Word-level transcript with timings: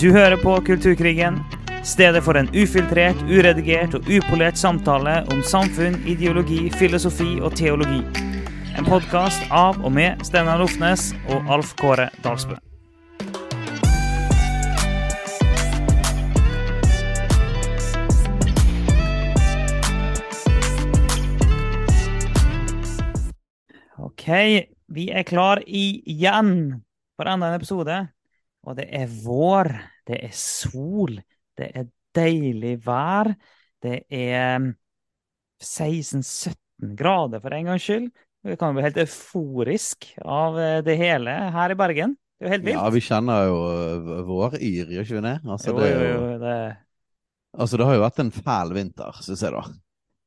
Du 0.00 0.10
hører 0.12 0.36
på 0.36 0.60
Kulturkrigen, 0.60 1.38
stedet 1.84 2.20
for 2.24 2.36
en 2.36 2.50
ufiltrert, 2.52 3.16
uredigert 3.32 3.94
og 3.96 4.08
upolert 4.12 4.58
samtale 4.60 5.22
om 5.32 5.38
samfunn, 5.40 5.94
ideologi, 6.04 6.66
filosofi 6.76 7.38
og 7.40 7.54
teologi. 7.56 8.02
En 8.76 8.84
podkast 8.84 9.46
av 9.48 9.78
og 9.80 9.94
med 9.96 10.20
Steinar 10.28 10.60
Lofnes 10.60 11.14
og 11.32 11.48
Alf 11.48 11.72
Kåre 11.80 12.10
Dalsbø. 12.20 12.58
OK, 23.96 24.28
vi 24.92 25.08
er 25.08 25.24
klar 25.24 25.64
igjen 25.64 26.52
for 27.16 27.32
enda 27.32 27.48
en 27.48 27.56
episode. 27.56 27.96
Og 28.66 28.76
det 28.78 28.88
er 28.98 29.10
vår, 29.22 29.70
det 30.08 30.20
er 30.26 30.34
sol, 30.34 31.14
det 31.58 31.70
er 31.70 31.88
deilig 32.16 32.76
vær. 32.86 33.30
Det 33.82 34.00
er 34.10 34.72
16-17 35.62 36.96
grader 36.98 37.42
for 37.44 37.54
en 37.54 37.70
gangs 37.70 37.86
skyld. 37.86 38.08
Vi 38.46 38.56
kan 38.58 38.74
bli 38.74 38.84
helt 38.84 38.98
euforisk 39.02 40.10
av 40.22 40.58
det 40.86 40.96
hele 40.98 41.34
her 41.54 41.74
i 41.74 41.78
Bergen. 41.78 42.14
Det 42.36 42.44
er 42.44 42.50
jo 42.50 42.52
helt 42.52 42.66
vilt. 42.66 42.76
Ja, 42.76 42.88
vi 42.92 43.02
kjenner 43.02 43.46
jo 43.48 43.56
vår 44.04 44.26
våryr, 44.28 44.90
gjør 44.92 45.06
ikke 45.06 45.16
vi 45.16 45.24
det? 45.24 45.36
Altså, 45.46 45.72
jo, 45.72 45.78
det, 45.80 45.88
jo, 45.88 46.02
jo, 46.02 46.18
jo, 46.18 46.36
det... 46.42 46.56
altså, 47.56 47.80
det 47.80 47.88
har 47.88 47.96
jo 47.96 48.02
vært 48.04 48.22
en 48.22 48.32
fæl 48.36 48.74
vinter, 48.76 49.20
syns 49.24 49.44
jeg, 49.46 49.54
da. 49.56 49.62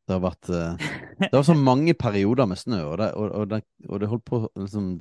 Det 0.09 0.15
har 0.15 0.23
vært 0.23 0.49
øh, 0.49 0.87
Det 1.21 1.35
var 1.35 1.45
så 1.45 1.55
mange 1.69 1.93
perioder 1.93 2.49
med 2.49 2.57
snø, 2.57 2.81
og 2.87 2.97
det, 2.97 3.11
og, 3.13 3.29
og 3.29 3.51
det, 3.51 3.61
og 3.85 4.01
det 4.01 4.09
holdt 4.09 4.25
på 4.25 4.41
liksom 4.57 4.91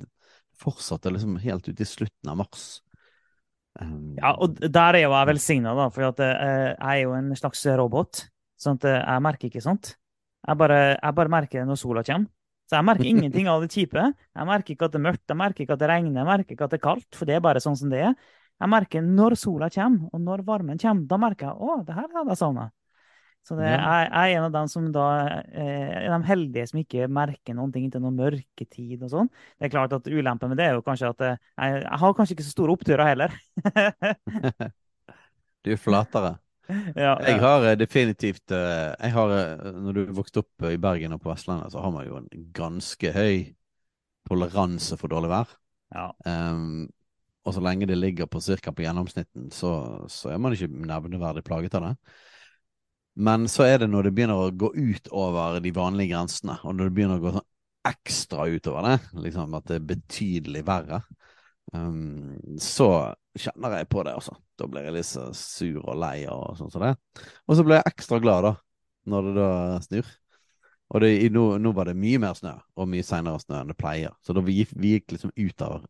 Fortsatte 0.59 1.11
liksom 1.15 1.37
helt 1.39 1.69
ut 1.71 1.81
i 1.81 1.87
slutten 1.87 2.29
av 2.29 2.35
mars. 2.41 2.63
Um, 3.79 4.09
Ja, 4.19 4.33
og 4.35 4.57
der 4.59 4.97
er 4.97 5.05
jo 5.05 5.13
jeg 5.13 5.29
velsigna, 5.29 5.73
da, 5.77 5.87
for 5.93 6.03
eh, 6.25 6.73
jeg 6.73 6.75
er 6.89 7.01
jo 7.05 7.13
en 7.15 7.31
slags 7.39 7.63
robot. 7.79 8.25
Sånn 8.59 8.79
at 8.79 8.87
eh, 8.89 8.99
jeg 8.99 9.23
merker 9.23 9.49
ikke 9.49 9.63
sånt. 9.63 9.93
Jeg 10.47 10.59
bare, 10.59 10.79
jeg 10.97 11.15
bare 11.15 11.31
merker 11.31 11.67
når 11.67 11.79
sola 11.79 12.03
kommer. 12.07 12.31
Så 12.69 12.77
jeg 12.77 12.85
merker 12.85 13.07
ingenting 13.09 13.47
av 13.49 13.63
det 13.63 13.71
kjipe. 13.73 14.01
Jeg 14.37 14.45
merker 14.45 14.75
ikke 14.75 14.85
at 14.85 14.93
det 14.93 14.99
er 14.99 15.05
mørkt, 15.07 15.23
jeg 15.25 15.39
merker 15.39 15.63
ikke 15.63 15.73
at 15.73 15.81
det 15.81 15.87
regner, 15.89 16.19
jeg 16.19 16.27
merker 16.27 16.53
ikke 16.53 16.67
at 16.67 16.73
det 16.75 16.77
er 16.77 16.83
kaldt, 16.83 17.07
for 17.17 17.25
det 17.25 17.37
er 17.39 17.41
bare 17.41 17.63
sånn 17.63 17.77
som 17.79 17.89
det 17.89 18.03
er. 18.11 18.27
Jeg 18.59 18.69
merker 18.69 19.05
når 19.05 19.35
sola 19.39 19.71
kommer, 19.73 20.11
og 20.13 20.21
når 20.21 20.43
varmen 20.45 20.81
kommer. 20.81 21.07
Da 21.09 21.17
merker 21.17 21.49
jeg 21.49 21.55
å, 21.57 21.79
det 21.87 21.95
her 21.97 22.11
hadde 22.13 22.35
jeg 22.35 22.41
savna. 22.43 22.67
Så 23.49 23.55
det, 23.57 23.65
jeg, 23.65 24.09
jeg 24.13 24.33
er 24.35 24.37
en 24.37 24.45
av 24.45 24.51
dem 24.53 24.67
som 24.69 24.89
da 24.93 25.05
eh, 25.49 26.03
de 26.05 26.17
heldige 26.27 26.67
som 26.69 26.81
ikke 26.83 27.07
merker 27.09 27.55
noen 27.57 27.71
ting 27.73 27.87
til 27.89 28.03
noen 28.03 28.19
mørketid 28.19 29.01
og 29.07 29.09
sånn. 29.09 29.31
Det 29.57 29.65
er 29.65 29.71
klart 29.73 29.95
at 29.95 30.05
Ulempen 30.05 30.51
med 30.51 30.59
det 30.61 30.67
er 30.67 30.77
jo 30.77 30.83
kanskje 30.85 31.09
at 31.09 31.23
eh, 31.25 31.39
jeg, 31.57 31.79
jeg 31.81 32.01
har 32.03 32.13
kanskje 32.19 32.35
ikke 32.35 32.45
så 32.45 32.53
store 32.53 32.75
oppturer 32.77 33.09
heller. 33.09 33.33
Du 35.65 35.73
er 35.73 35.79
flatere. 35.81 36.37
ja, 36.95 37.15
Jeg 37.25 37.39
har 37.41 37.65
eh, 37.67 37.75
definitivt 37.75 38.53
eh, 38.55 38.93
jeg 38.93 39.11
har, 39.11 39.33
Når 39.73 39.97
du 39.97 40.13
vokste 40.15 40.43
opp 40.43 40.67
i 40.69 40.77
Bergen 40.79 41.17
og 41.17 41.19
på 41.23 41.31
Vestlandet, 41.33 41.73
så 41.73 41.81
har 41.83 41.91
man 41.91 42.05
jo 42.07 42.21
en 42.21 42.29
ganske 42.55 43.11
høy 43.11 43.49
toleranse 44.29 44.95
for 45.01 45.11
dårlig 45.11 45.33
vær. 45.33 45.51
Ja. 45.97 46.05
Um, 46.23 46.85
og 47.49 47.55
så 47.57 47.63
lenge 47.65 47.89
det 47.89 47.97
ligger 47.97 48.29
på 48.29 48.39
ca. 48.45 48.71
på 48.71 48.85
gjennomsnitten, 48.85 49.49
så, 49.51 49.71
så 50.07 50.29
er 50.29 50.37
man 50.37 50.53
ikke 50.53 50.69
nevneverdig 50.69 51.43
plaget 51.47 51.75
av 51.79 51.87
det. 51.87 51.95
Men 53.15 53.47
så 53.51 53.65
er 53.67 53.81
det 53.81 53.89
når 53.91 54.07
det 54.07 54.13
begynner 54.15 54.41
å 54.41 54.51
gå 54.55 54.69
ut 54.75 55.09
over 55.15 55.59
de 55.63 55.71
vanlige 55.75 56.13
grensene, 56.13 56.59
og 56.63 56.75
når 56.75 56.89
det 56.89 56.95
begynner 56.97 57.19
å 57.19 57.23
gå 57.23 57.33
sånn 57.35 57.47
ekstra 57.89 58.45
utover 58.51 58.85
det, 58.85 58.97
liksom 59.25 59.55
at 59.57 59.67
det 59.69 59.79
er 59.79 59.89
betydelig 59.89 60.63
verre, 60.67 61.01
um, 61.73 62.37
så 62.61 62.89
kjenner 63.39 63.79
jeg 63.79 63.89
på 63.91 64.03
det, 64.05 64.15
altså. 64.19 64.35
Da 64.59 64.67
blir 64.67 64.87
jeg 64.87 64.97
litt 64.97 65.07
så 65.07 65.29
sur 65.35 65.83
og 65.85 65.99
lei 65.99 66.25
og 66.31 66.57
sånn 66.59 66.71
som 66.73 66.83
det. 66.83 66.95
Og 67.47 67.55
så 67.55 67.65
blir 67.65 67.79
jeg 67.79 67.93
ekstra 67.93 68.19
glad, 68.23 68.47
da, 68.49 68.55
når 69.09 69.29
det 69.29 69.35
da 69.37 69.51
snur. 69.85 70.09
Og 70.89 71.03
det, 71.03 71.11
nå, 71.33 71.45
nå 71.61 71.73
var 71.77 71.89
det 71.89 71.99
mye 72.01 72.19
mer 72.21 72.35
snø, 72.37 72.55
og 72.79 72.89
mye 72.89 73.05
seinere 73.05 73.41
snø 73.43 73.61
enn 73.61 73.71
det 73.71 73.77
pleier. 73.79 74.15
Så 74.25 74.33
da 74.35 74.43
vi, 74.43 74.63
vi 74.73 74.95
gikk 74.95 75.13
liksom 75.15 75.33
ut 75.37 75.65
av 75.65 75.85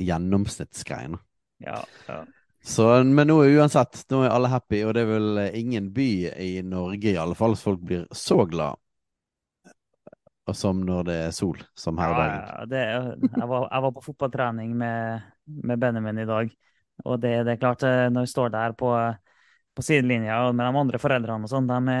gjennomsnittsgreiene. 0.00 1.20
Ja, 1.64 1.82
ja. 2.08 2.22
Så, 2.64 2.86
men 3.04 3.28
nå 3.28 3.36
er 3.44 3.58
uansett, 3.58 4.06
nå 4.08 4.22
er 4.24 4.32
alle 4.32 4.48
happy, 4.48 4.80
og 4.86 4.94
det 4.96 5.04
er 5.04 5.10
vel 5.10 5.42
eh, 5.42 5.58
ingen 5.60 5.90
by 5.92 6.08
i 6.40 6.54
Norge 6.64 7.12
i 7.12 7.20
alle 7.20 7.36
fall 7.36 7.58
så 7.58 7.70
folk 7.70 7.84
blir 7.84 8.06
så 8.16 8.38
glad 8.48 8.80
og 10.44 10.56
som 10.56 10.80
når 10.84 11.06
det 11.08 11.14
er 11.26 11.30
sol, 11.32 11.60
som 11.78 11.98
her 12.00 12.12
i 12.12 12.16
dag. 12.18 12.32
Ja, 12.34 12.64
det, 12.68 12.82
jeg, 13.30 13.46
var, 13.48 13.68
jeg 13.70 13.84
var 13.86 13.92
på 13.96 14.02
fotballtrening 14.04 14.74
med, 14.76 15.24
med 15.64 15.80
Benjamin 15.80 16.20
i 16.20 16.26
dag, 16.28 16.50
og 17.04 17.20
det, 17.22 17.32
det 17.46 17.54
er 17.54 17.62
klart, 17.62 17.84
eh, 17.88 18.08
når 18.12 18.26
vi 18.26 18.32
står 18.34 18.52
der 18.52 18.76
på, 18.76 18.92
på 19.74 19.84
sidelinja 19.84 20.42
med 20.52 20.66
de 20.66 20.82
andre 20.82 21.00
foreldrene 21.00 21.48
og 21.48 21.52
sånn, 21.52 21.70
de, 21.70 21.96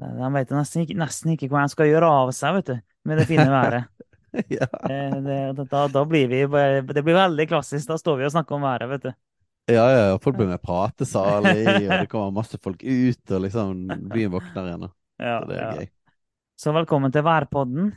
de 0.00 0.32
vet 0.38 0.56
nesten 0.56 0.86
ikke, 0.86 0.96
nesten 0.98 1.34
ikke 1.34 1.50
hva 1.52 1.66
de 1.66 1.74
skal 1.74 1.92
gjøre 1.92 2.12
av 2.22 2.32
seg, 2.36 2.56
vet 2.56 2.72
du, 2.72 2.84
med 3.08 3.20
det 3.20 3.28
fine 3.28 3.48
været. 3.52 4.08
ja. 4.56 4.68
Det, 4.88 5.00
det, 5.28 5.68
da, 5.68 5.84
da 5.92 6.08
blir 6.08 6.28
vi 6.32 6.44
det 6.48 7.02
blir 7.04 7.16
veldig 7.16 7.48
klassisk, 7.52 7.84
da 7.90 8.00
står 8.00 8.22
vi 8.22 8.28
og 8.30 8.36
snakker 8.36 8.56
om 8.56 8.64
været, 8.64 8.88
vet 8.96 9.10
du. 9.10 9.12
Ja, 9.68 9.84
ja, 9.92 10.18
folk 10.22 10.36
blir 10.38 10.48
med 10.48 10.62
pratesal 10.64 11.46
i, 11.50 11.62
og 11.66 11.92
det 11.92 12.08
kommer 12.10 12.34
masse 12.40 12.58
folk 12.62 12.82
ut, 12.82 13.22
og 13.30 13.44
liksom 13.44 13.86
byen 14.08 14.32
våkner 14.32 14.70
igjen. 14.70 14.90
Ja, 15.18 15.38
Så 15.42 15.48
det 15.50 15.58
er 15.58 15.80
gøy. 15.80 15.90
Så 16.58 16.74
velkommen 16.74 17.12
til 17.14 17.22
værpodden. 17.26 17.92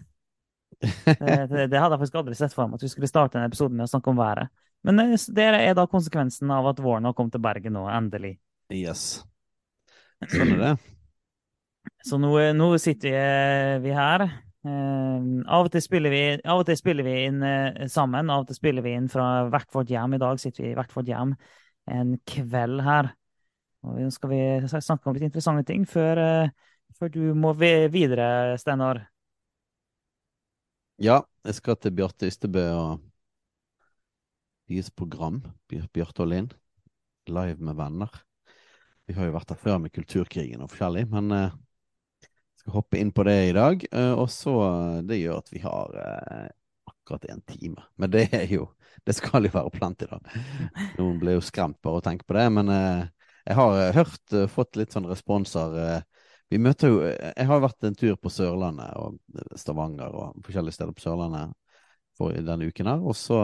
Det, 0.81 1.15
det, 1.51 1.67
det 1.71 1.79
hadde 1.79 1.95
jeg 1.95 2.01
faktisk 2.03 2.19
aldri 2.21 2.37
sett 2.37 2.53
for 2.55 2.67
meg, 2.67 2.77
at 2.77 2.85
vi 2.85 2.91
skulle 2.91 3.09
starte 3.09 3.39
en 3.39 3.47
episode 3.47 3.73
med 3.73 3.87
å 3.87 3.91
snakke 3.91 4.11
om 4.11 4.19
været. 4.19 4.51
Men 4.85 5.01
eh, 5.01 5.15
det 5.33 5.47
er 5.47 5.75
da 5.77 5.87
konsekvensen 5.89 6.51
av 6.53 6.69
at 6.71 6.81
våren 6.83 7.07
har 7.09 7.15
kommet 7.17 7.35
til 7.35 7.43
Bergen 7.43 7.77
nå, 7.77 7.88
endelig. 7.89 8.35
Yes. 8.73 9.23
Sånn 10.31 10.55
er 10.57 10.61
det. 10.61 10.75
Så 12.05 12.17
nå, 12.21 12.33
nå 12.57 12.71
sitter 12.81 13.17
eh, 13.17 13.75
vi 13.83 13.93
her. 13.95 14.27
Eh, 14.61 15.22
av, 15.49 15.66
og 15.66 15.72
til 15.73 15.81
spiller 15.81 16.13
vi, 16.13 16.22
av 16.45 16.61
og 16.61 16.67
til 16.69 16.77
spiller 16.77 17.05
vi 17.07 17.16
inn 17.25 17.41
uh, 17.41 17.88
sammen, 17.89 18.29
av 18.29 18.44
og 18.44 18.51
til 18.51 18.59
spiller 18.59 18.85
vi 18.85 18.94
inn 18.94 19.07
fra 19.09 19.47
hvert 19.49 19.72
vårt 19.73 19.89
hjem. 19.89 20.13
I 20.13 20.22
dag 20.22 20.41
sitter 20.41 20.67
vi 20.67 20.73
i 20.73 20.77
hvert 20.77 20.94
vårt 20.94 21.09
hjem 21.09 21.33
en 21.89 22.11
kveld 22.29 22.83
her. 22.85 23.09
Og 23.81 23.97
nå 23.97 24.11
skal 24.13 24.29
vi 24.29 24.41
snakke 24.69 25.09
om 25.09 25.17
litt 25.17 25.25
interessante 25.25 25.66
ting 25.71 25.88
før, 25.89 26.21
uh, 26.21 26.75
før 27.00 27.13
du 27.16 27.23
må 27.33 27.55
videre, 27.57 28.57
Steinar. 28.61 29.01
Ja, 31.01 31.23
jeg 31.47 31.57
skal 31.57 31.79
til 31.81 31.95
Bjarte 31.97 32.29
Ystebø 32.29 32.67
og 32.77 33.07
deres 34.69 34.91
program, 34.94 35.41
Bj- 35.71 35.89
Bjarte 35.89 36.21
og 36.21 36.29
Linn, 36.29 36.51
live 37.25 37.57
med 37.66 37.79
venner. 37.81 38.21
Vi 39.09 39.17
har 39.17 39.25
jo 39.25 39.33
vært 39.33 39.50
der 39.50 39.59
før 39.59 39.81
med 39.81 39.91
Kulturkrigen 39.95 40.61
og 40.61 40.69
forskjellig, 40.69 41.07
men 41.09 41.33
skal 42.61 42.77
hoppe 42.77 42.99
inn 43.01 43.11
på 43.11 43.25
det 43.25 43.38
i 43.49 43.53
dag. 43.57 43.85
eh, 43.91 44.13
og 44.13 44.29
så 44.29 44.55
eh, 44.67 45.01
Det 45.09 45.17
gjør 45.17 45.41
at 45.41 45.53
vi 45.53 45.63
har 45.63 45.95
eh, 45.97 46.47
akkurat 46.91 47.25
en 47.33 47.41
time. 47.41 47.83
Men 47.95 48.11
det 48.13 48.27
er 48.33 48.47
jo 48.51 48.69
Det 49.05 49.16
skal 49.17 49.47
jo 49.47 49.53
være 49.53 49.72
plenty, 49.73 50.05
da. 50.05 50.19
Noen 51.00 51.17
blir 51.21 51.39
jo 51.39 51.41
skremt 51.45 51.79
bare 51.81 52.01
å 52.01 52.05
tenke 52.05 52.25
på 52.27 52.35
det, 52.38 52.44
men 52.53 52.67
jeg 52.69 53.55
har 53.57 53.94
hørt, 53.95 54.33
fått 54.51 54.77
litt 54.77 54.91
sånn 54.94 55.07
responser. 55.09 56.03
vi 56.51 56.59
møter 56.61 56.91
jo 56.91 57.00
Jeg 57.07 57.47
har 57.47 57.63
vært 57.63 57.88
en 57.88 57.95
tur 57.95 58.16
på 58.21 58.29
Sørlandet 58.29 58.94
og 59.00 59.17
Stavanger 59.57 60.13
og 60.13 60.44
forskjellige 60.45 60.75
steder 60.75 60.94
på 60.94 61.01
Sørlandet 61.01 61.55
for 62.13 62.35
denne 62.35 62.67
uken 62.67 62.91
her, 62.91 63.01
og 63.01 63.16
så 63.16 63.39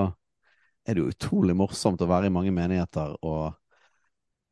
er 0.85 0.93
det 0.93 1.01
jo 1.01 1.09
utrolig 1.15 1.55
morsomt 1.57 2.03
å 2.03 2.11
være 2.11 2.29
i 2.29 2.35
mange 2.35 2.53
menigheter 2.53 3.15
og 3.25 3.55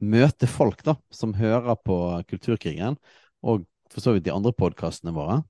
møte 0.01 0.47
folk 0.49 0.81
da, 0.87 0.95
som 1.13 1.35
hører 1.37 1.77
på 1.85 1.99
Kulturkrigen, 2.31 2.97
og 3.45 3.67
for 3.91 4.03
så 4.03 4.15
vidt 4.15 4.25
de 4.27 4.33
andre 4.33 4.53
podkastene 4.55 5.13
våre. 5.15 5.41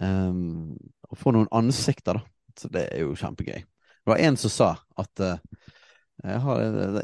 Um, 0.00 0.74
og 1.10 1.20
få 1.20 1.34
noen 1.34 1.50
ansikter, 1.54 2.18
da. 2.18 2.26
Så 2.58 2.70
det 2.70 2.86
er 2.92 3.02
jo 3.02 3.16
kjempegøy. 3.18 3.64
Det 3.64 4.10
var 4.10 4.20
en 4.22 4.36
som 4.38 4.52
sa 4.52 4.68
at 5.00 5.22
uh, 5.22 5.64
jeg 6.22 6.40
har 6.44 6.60
eh, 6.62 7.00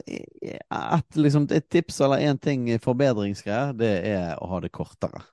et, 0.97 1.17
liksom, 1.19 1.49
et 1.53 1.67
tips 1.73 2.01
eller 2.05 2.23
én 2.29 2.39
ting 2.39 2.69
i 2.71 2.79
forbedringsgreier, 2.83 3.75
det 3.77 3.91
er 4.09 4.39
å 4.39 4.49
ha 4.53 4.61
det 4.63 4.71
kortere. 4.75 5.25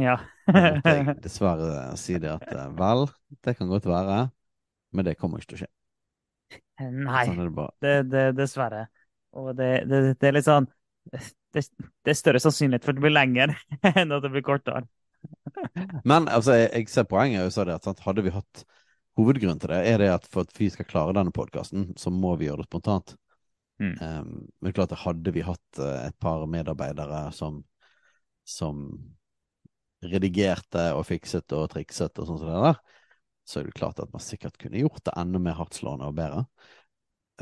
Ja. 0.00 0.18
Jeg 0.46 1.16
dessverre 1.24 1.94
si 2.00 2.18
det 2.20 2.32
at 2.34 2.44
eh, 2.52 2.68
vel, 2.76 3.06
det 3.46 3.56
kan 3.58 3.70
godt 3.70 3.88
være, 3.88 4.26
men 4.92 5.08
det 5.08 5.16
kommer 5.18 5.40
ikke 5.40 5.54
til 5.54 5.58
å 5.58 5.62
skje. 5.64 5.70
Nei. 6.84 7.24
Sånn 7.30 7.40
det 7.46 7.66
det, 7.80 7.94
det, 8.12 8.26
dessverre. 8.38 8.84
Og 9.34 9.54
det, 9.58 9.70
det, 9.90 10.02
det 10.20 10.28
er 10.28 10.36
litt 10.36 10.46
sånn 10.46 10.68
det, 11.54 11.64
det 12.04 12.12
er 12.12 12.18
større 12.18 12.42
sannsynlighet 12.42 12.84
for 12.84 12.94
at 12.94 12.98
det 12.98 13.04
blir 13.06 13.14
lengre 13.14 13.56
enn 13.94 14.14
at 14.14 14.24
det 14.24 14.32
blir 14.34 14.44
kortere. 14.46 14.84
Men 16.10 16.28
altså, 16.28 16.56
jeg, 16.58 16.70
jeg 16.74 16.90
ser 16.92 17.08
poenget. 17.08 17.46
Jeg 17.46 17.54
sa 17.54 17.66
det 17.68 17.78
at 17.78 18.02
Hadde 18.04 18.24
vi 18.26 18.34
hatt 18.34 18.64
Hovedgrunnen 19.14 19.60
til 19.62 19.70
det 19.70 19.82
er 19.86 20.00
det 20.02 20.08
at 20.10 20.24
for 20.26 20.42
at 20.42 20.56
vi 20.58 20.66
skal 20.74 20.88
klare 20.90 21.14
denne 21.14 21.30
podkasten, 21.34 21.92
så 21.98 22.10
må 22.10 22.32
vi 22.34 22.48
gjøre 22.48 22.64
det 22.64 22.66
spontant. 22.66 23.14
Mm. 23.78 23.92
Um, 24.00 24.32
men 24.62 24.74
klart 24.74 24.94
hadde 25.04 25.34
vi 25.34 25.44
hatt 25.46 25.78
eh, 25.82 26.08
et 26.08 26.16
par 26.22 26.42
medarbeidere 26.50 27.28
som, 27.34 27.60
som 28.42 28.84
redigerte 30.02 30.88
og 30.94 31.06
fikset 31.06 31.54
og 31.56 31.68
trikset 31.72 32.18
og 32.18 32.28
sånn 32.28 32.40
som 32.42 32.50
det 32.50 32.60
der, 32.66 32.82
så 33.46 33.60
er 33.60 33.68
det 33.68 33.76
klart 33.78 34.02
at 34.02 34.12
man 34.14 34.22
sikkert 34.24 34.58
kunne 34.58 34.82
gjort 34.82 35.02
det 35.06 35.14
enda 35.20 35.42
mer 35.42 35.58
hardtslående 35.58 36.10
og 36.10 36.18
bedre. 36.18 36.44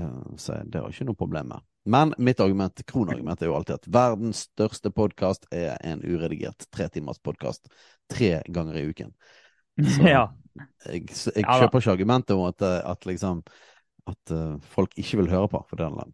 Uh, 0.00 0.37
så 0.41 0.61
det 0.64 0.81
var 0.81 0.93
ikke 0.93 1.09
noe 1.09 1.20
problem 1.25 1.55
med. 1.55 1.71
Men 1.84 2.14
mitt 2.19 2.40
argument, 2.40 2.82
kronargument 2.87 3.43
er 3.43 3.50
jo 3.50 3.56
alltid 3.58 3.75
at 3.81 3.88
verdens 3.90 4.44
største 4.52 4.93
podkast 4.94 5.49
er 5.50 5.75
en 5.82 6.02
uredigert 6.05 6.69
tretimers 6.70 7.19
podkast 7.19 7.67
tre 8.12 8.37
ganger 8.46 8.79
i 8.79 8.84
uken. 8.93 9.11
Så 9.96 10.06
Ja. 10.06 10.29
jeg, 10.87 11.08
jeg 11.11 11.43
Ja 11.43 11.58
kjøper 11.58 11.81
ikke 11.81 11.96
argumentet 11.96 12.37
om 12.37 12.44
at, 12.46 12.62
eh, 12.62 12.79
at 12.87 13.06
liksom 13.08 13.43
at 14.06 14.34
eh, 14.34 14.58
folk 14.75 14.94
ikke 14.99 15.23
vil 15.23 15.31
høre 15.32 15.49
på, 15.50 15.62
for 15.70 15.81
den 15.81 15.96
lang. 15.99 16.12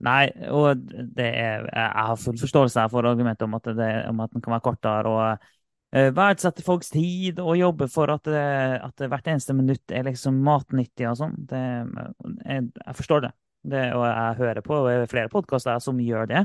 Nei, 0.00 0.30
og 0.48 0.80
det 0.80 1.26
er, 1.28 1.66
jeg 1.68 2.04
har 2.08 2.16
full 2.16 2.38
forståelse 2.40 2.86
for 2.88 3.08
argumentet 3.08 3.44
om 3.44 3.56
at, 3.58 3.68
det, 3.76 3.88
om 4.08 4.22
at 4.24 4.32
den 4.32 4.40
kan 4.40 4.54
være 4.54 4.64
kortere. 4.64 5.12
og 5.12 5.50
eh, 5.92 6.08
Verdsette 6.16 6.64
folks 6.64 6.88
tid 6.94 7.40
og 7.44 7.58
jobbe 7.58 7.88
for 7.92 8.12
at, 8.14 8.24
det, 8.24 8.46
at 8.80 9.04
hvert 9.12 9.28
eneste 9.28 9.56
minutt 9.56 9.92
er 9.92 10.08
liksom 10.08 10.40
matnyttig 10.46 11.10
og 11.10 11.18
sånn. 11.20 11.36
Jeg, 11.52 12.64
jeg 12.80 12.96
forstår 12.96 13.26
det. 13.28 13.34
Det. 13.62 13.84
Og 13.96 14.04
jeg 14.06 14.40
hører 14.40 14.64
på 14.64 14.80
flere 15.10 15.32
podkaster 15.32 15.78
som 15.82 16.00
gjør 16.00 16.30
det. 16.30 16.44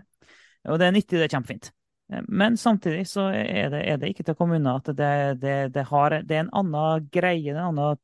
Og 0.70 0.80
det 0.82 0.88
er 0.88 0.96
nyttig, 0.96 1.20
det 1.20 1.28
er 1.28 1.36
kjempefint. 1.36 1.72
Men 2.30 2.58
samtidig 2.58 3.08
så 3.10 3.30
er 3.34 3.72
det, 3.74 3.82
er 3.90 3.98
det 3.98 4.12
ikke 4.12 4.26
til 4.28 4.36
å 4.36 4.38
komme 4.38 4.60
unna 4.60 4.76
at 4.78 4.92
det, 4.94 5.14
det, 5.42 5.56
det, 5.74 5.86
har, 5.90 6.20
det 6.22 6.38
er 6.38 6.44
en 6.46 6.54
annen 6.62 7.08
greie, 7.14 7.50
en 7.54 7.64
annen 7.72 7.98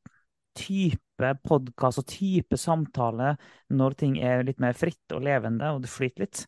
type 0.58 1.30
podkast 1.46 2.02
og 2.02 2.08
type 2.10 2.58
samtale 2.58 3.36
når 3.70 3.94
ting 4.00 4.16
er 4.18 4.42
litt 4.46 4.58
mer 4.62 4.74
fritt 4.74 5.14
og 5.14 5.22
levende, 5.22 5.70
og 5.70 5.84
det 5.84 5.92
flyter 5.92 6.24
litt. 6.24 6.42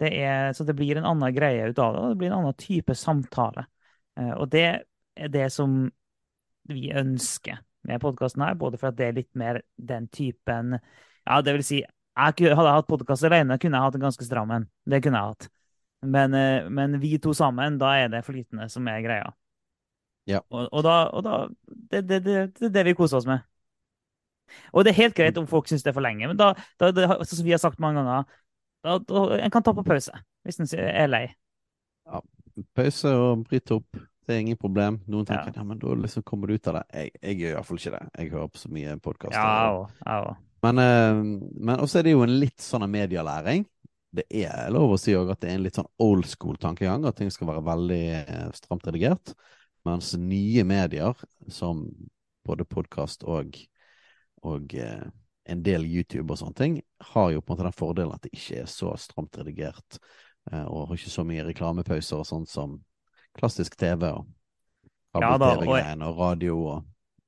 Det 0.00 0.12
er, 0.14 0.52
så 0.56 0.64
det 0.64 0.76
blir 0.78 0.96
en 0.96 1.08
annen 1.10 1.34
greie 1.34 1.68
ut 1.68 1.80
av 1.82 1.92
det, 1.92 2.00
og 2.00 2.14
det 2.14 2.20
blir 2.22 2.30
en 2.30 2.38
annen 2.38 2.56
type 2.58 2.94
samtale. 2.96 3.66
Eh, 4.18 4.32
Og 4.38 4.48
det 4.52 4.66
er 5.18 5.32
det 5.34 5.48
som 5.52 5.80
vi 6.68 6.88
ønsker 6.94 7.60
med 7.88 8.00
podkasten 8.00 8.44
her, 8.44 8.56
både 8.58 8.78
for 8.80 8.90
at 8.90 8.98
det 8.98 9.08
er 9.08 9.16
litt 9.16 9.34
mer 9.38 9.60
den 9.76 10.08
typen 10.12 10.78
Ja, 11.28 11.42
det 11.44 11.58
vil 11.58 11.64
si, 11.66 11.82
jeg 11.82 12.54
hadde 12.56 12.64
jeg 12.64 12.78
hatt 12.80 12.88
podkast 12.88 13.26
alene, 13.28 13.58
kunne 13.60 13.76
jeg 13.76 13.84
hatt 13.84 13.98
en 13.98 14.06
ganske 14.06 14.24
stram 14.24 14.52
en. 14.54 14.64
Det 14.88 15.02
kunne 15.04 15.20
jeg 15.20 15.34
hatt. 15.34 15.48
Men, 16.08 16.34
eh, 16.34 16.68
men 16.72 16.96
vi 17.02 17.18
to 17.20 17.34
sammen, 17.36 17.76
da 17.78 17.92
er 17.98 18.08
det 18.08 18.24
flytende 18.24 18.68
som 18.72 18.88
er 18.88 19.04
greia. 19.04 19.28
Ja. 20.28 20.40
Og, 20.48 20.68
og 20.72 20.82
da, 20.84 20.96
og 21.12 21.24
da 21.24 21.36
det, 21.68 22.02
det, 22.08 22.22
det, 22.24 22.34
det 22.58 22.66
er 22.70 22.74
det 22.78 22.84
vi 22.90 22.96
koser 22.96 23.20
oss 23.20 23.28
med. 23.28 23.44
Og 24.72 24.84
det 24.84 24.92
er 24.94 25.02
helt 25.02 25.16
greit 25.16 25.38
om 25.40 25.46
folk 25.48 25.68
syns 25.68 25.84
det 25.84 25.92
er 25.92 25.96
for 25.98 26.04
lenge, 26.04 26.28
men 26.30 26.38
da, 26.38 26.54
da 26.80 26.90
som 27.28 27.44
vi 27.44 27.52
har 27.52 27.60
sagt 27.60 27.80
mange 27.82 28.00
ganger, 28.00 28.24
da, 28.84 28.96
da, 29.04 29.24
en 29.36 29.52
kan 29.52 29.64
ta 29.64 29.74
på 29.76 29.84
pause 29.84 30.14
hvis 30.46 30.60
en 30.62 30.70
er 30.80 31.10
lei. 31.12 31.26
Ja, 32.08 32.22
Pause 32.74 33.10
og 33.14 33.44
bryte 33.46 33.76
opp, 33.76 33.98
det 34.26 34.34
er 34.34 34.40
ingen 34.42 34.58
problem. 34.58 34.98
Noen 35.06 35.28
Ja. 35.28 35.42
tenker 35.44 35.60
ja, 35.60 35.66
men 35.68 35.78
da 35.78 35.94
liksom 35.94 36.24
kommer 36.26 36.48
du 36.48 36.56
ut 36.56 36.66
av 36.66 36.80
det. 36.80 36.84
Jeg, 36.94 37.12
jeg 37.22 37.38
gjør 37.42 37.52
iallfall 37.54 37.78
ikke 37.78 37.92
det. 37.94 38.04
Jeg 38.18 38.30
hører 38.32 38.48
på 38.48 38.58
så 38.58 38.70
mye 38.72 38.96
podkaster. 39.04 39.38
Ja, 39.38 39.70
og, 39.76 39.90
ja, 40.06 40.18
og. 40.24 40.47
Men, 40.64 40.78
eh, 40.82 41.20
men 41.60 41.78
også 41.78 42.00
er 42.00 42.08
det 42.08 42.14
jo 42.16 42.24
en 42.26 42.38
litt 42.40 42.62
sånn 42.62 42.86
medielæring. 42.90 43.66
Det 44.18 44.24
er 44.32 44.70
lov 44.72 44.94
å 44.94 44.98
si 45.00 45.14
òg 45.14 45.30
at 45.34 45.42
det 45.42 45.50
er 45.50 45.58
en 45.58 45.66
litt 45.66 45.78
sånn 45.78 45.90
old 46.02 46.26
school-tankegang, 46.26 47.04
at 47.06 47.18
ting 47.20 47.30
skal 47.30 47.50
være 47.50 47.64
veldig 47.66 48.02
eh, 48.22 48.46
stramt 48.56 48.86
redigert. 48.88 49.34
Mens 49.86 50.14
nye 50.18 50.64
medier, 50.66 51.16
som 51.52 51.84
både 52.48 52.66
podkast 52.68 53.22
og, 53.28 53.54
og 54.42 54.74
eh, 54.74 55.04
en 55.48 55.62
del 55.64 55.86
YouTube 55.86 56.32
og 56.32 56.40
sånne 56.40 56.58
ting, 56.58 56.80
har 57.12 57.30
jo 57.32 57.40
på 57.40 57.52
en 57.52 57.56
måte 57.56 57.68
den 57.68 57.76
fordelen 57.76 58.16
at 58.16 58.24
det 58.24 58.34
ikke 58.34 58.64
er 58.64 58.72
så 58.72 58.94
stramt 59.00 59.38
redigert, 59.40 60.00
og 60.48 60.88
har 60.88 60.96
ikke 60.96 61.12
så 61.12 61.22
mye 61.28 61.42
reklamepauser 61.44 62.20
og 62.22 62.26
sånt 62.28 62.48
som 62.48 62.78
klassisk 63.36 63.74
TV 63.80 64.06
og- 64.08 64.28
kabel-TV-greiene 65.12 66.08
og 66.08 66.20
radio 66.20 66.54
og 66.58 66.84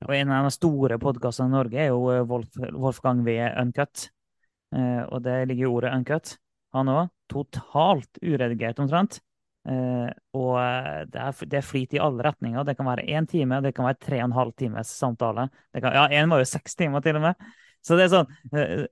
Og 0.07 0.13
en 0.15 0.31
av 0.33 0.47
de 0.47 0.51
store 0.55 0.97
podkastene 1.01 1.51
i 1.51 1.55
Norge 1.55 1.81
er 1.83 1.91
jo 1.91 2.05
eh, 2.11 2.23
Wolf, 2.27 2.55
Wolfgang 2.73 3.21
V. 3.25 3.35
Uncut. 3.61 4.07
Eh, 4.75 5.01
og 5.07 5.21
det 5.25 5.35
ligger 5.49 5.67
jo 5.67 5.73
ordet 5.77 5.93
uncut. 5.97 6.35
Han 6.75 6.89
òg. 6.91 7.11
Totalt 7.31 8.19
uredigert, 8.23 8.79
omtrent. 8.83 9.19
Eh, 9.69 10.07
og 10.35 10.55
eh, 10.57 11.01
det 11.11 11.21
er, 11.21 11.43
det 11.51 11.59
er 11.59 11.67
flyt 11.67 11.93
i 11.97 12.01
alle 12.01 12.25
retninger. 12.25 12.65
Det 12.67 12.75
kan 12.79 12.89
være 12.89 13.05
én 13.13 13.27
time, 13.29 13.61
det 13.61 13.75
kan 13.77 13.85
være 13.85 14.01
tre 14.01 14.21
og 14.23 14.29
en 14.29 14.37
halv 14.39 14.55
times 14.57 14.93
samtale. 14.97 15.49
Det 15.73 15.83
kan, 15.85 15.93
ja, 15.99 16.07
én 16.21 16.31
var 16.33 16.41
jo 16.41 16.49
seks 16.49 16.75
timer, 16.79 17.03
til 17.05 17.19
og 17.19 17.27
med. 17.29 17.51
Så 17.85 17.97
det 17.97 18.05
er 18.05 18.11
sånn 18.13 18.27
eh, 18.53 18.83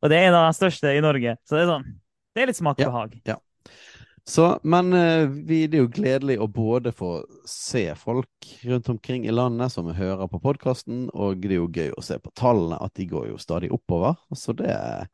Og 0.00 0.08
det 0.08 0.16
er 0.16 0.30
en 0.30 0.36
av 0.38 0.46
de 0.46 0.56
største 0.56 0.92
i 0.96 1.00
Norge. 1.04 1.34
Så 1.44 1.56
det 1.58 1.64
er 1.66 1.72
sånn 1.74 1.82
Det 2.32 2.40
er 2.40 2.48
litt 2.48 2.56
smak 2.56 2.78
og 2.78 2.84
Ja. 2.84 2.92
behag. 2.92 3.18
Så, 4.24 4.60
men 4.62 4.92
eh, 4.92 5.26
vi, 5.26 5.64
det 5.66 5.78
er 5.78 5.82
jo 5.82 5.90
gledelig 5.90 6.36
å 6.38 6.46
både 6.46 6.92
få 6.94 7.24
se 7.48 7.88
folk 7.98 8.50
rundt 8.62 8.88
omkring 8.92 9.26
i 9.26 9.34
landet 9.34 9.72
som 9.74 9.88
hører 9.90 10.30
på 10.30 10.38
podkasten, 10.44 11.08
og 11.10 11.42
det 11.42 11.56
er 11.56 11.58
jo 11.58 11.70
gøy 11.72 11.90
å 11.98 12.04
se 12.06 12.20
på 12.22 12.30
tallene, 12.38 12.78
at 12.78 12.94
de 12.98 13.08
går 13.10 13.32
jo 13.32 13.40
stadig 13.42 13.72
oppover. 13.74 14.14
Så 14.38 14.54
det 14.54 14.70
er 14.70 15.08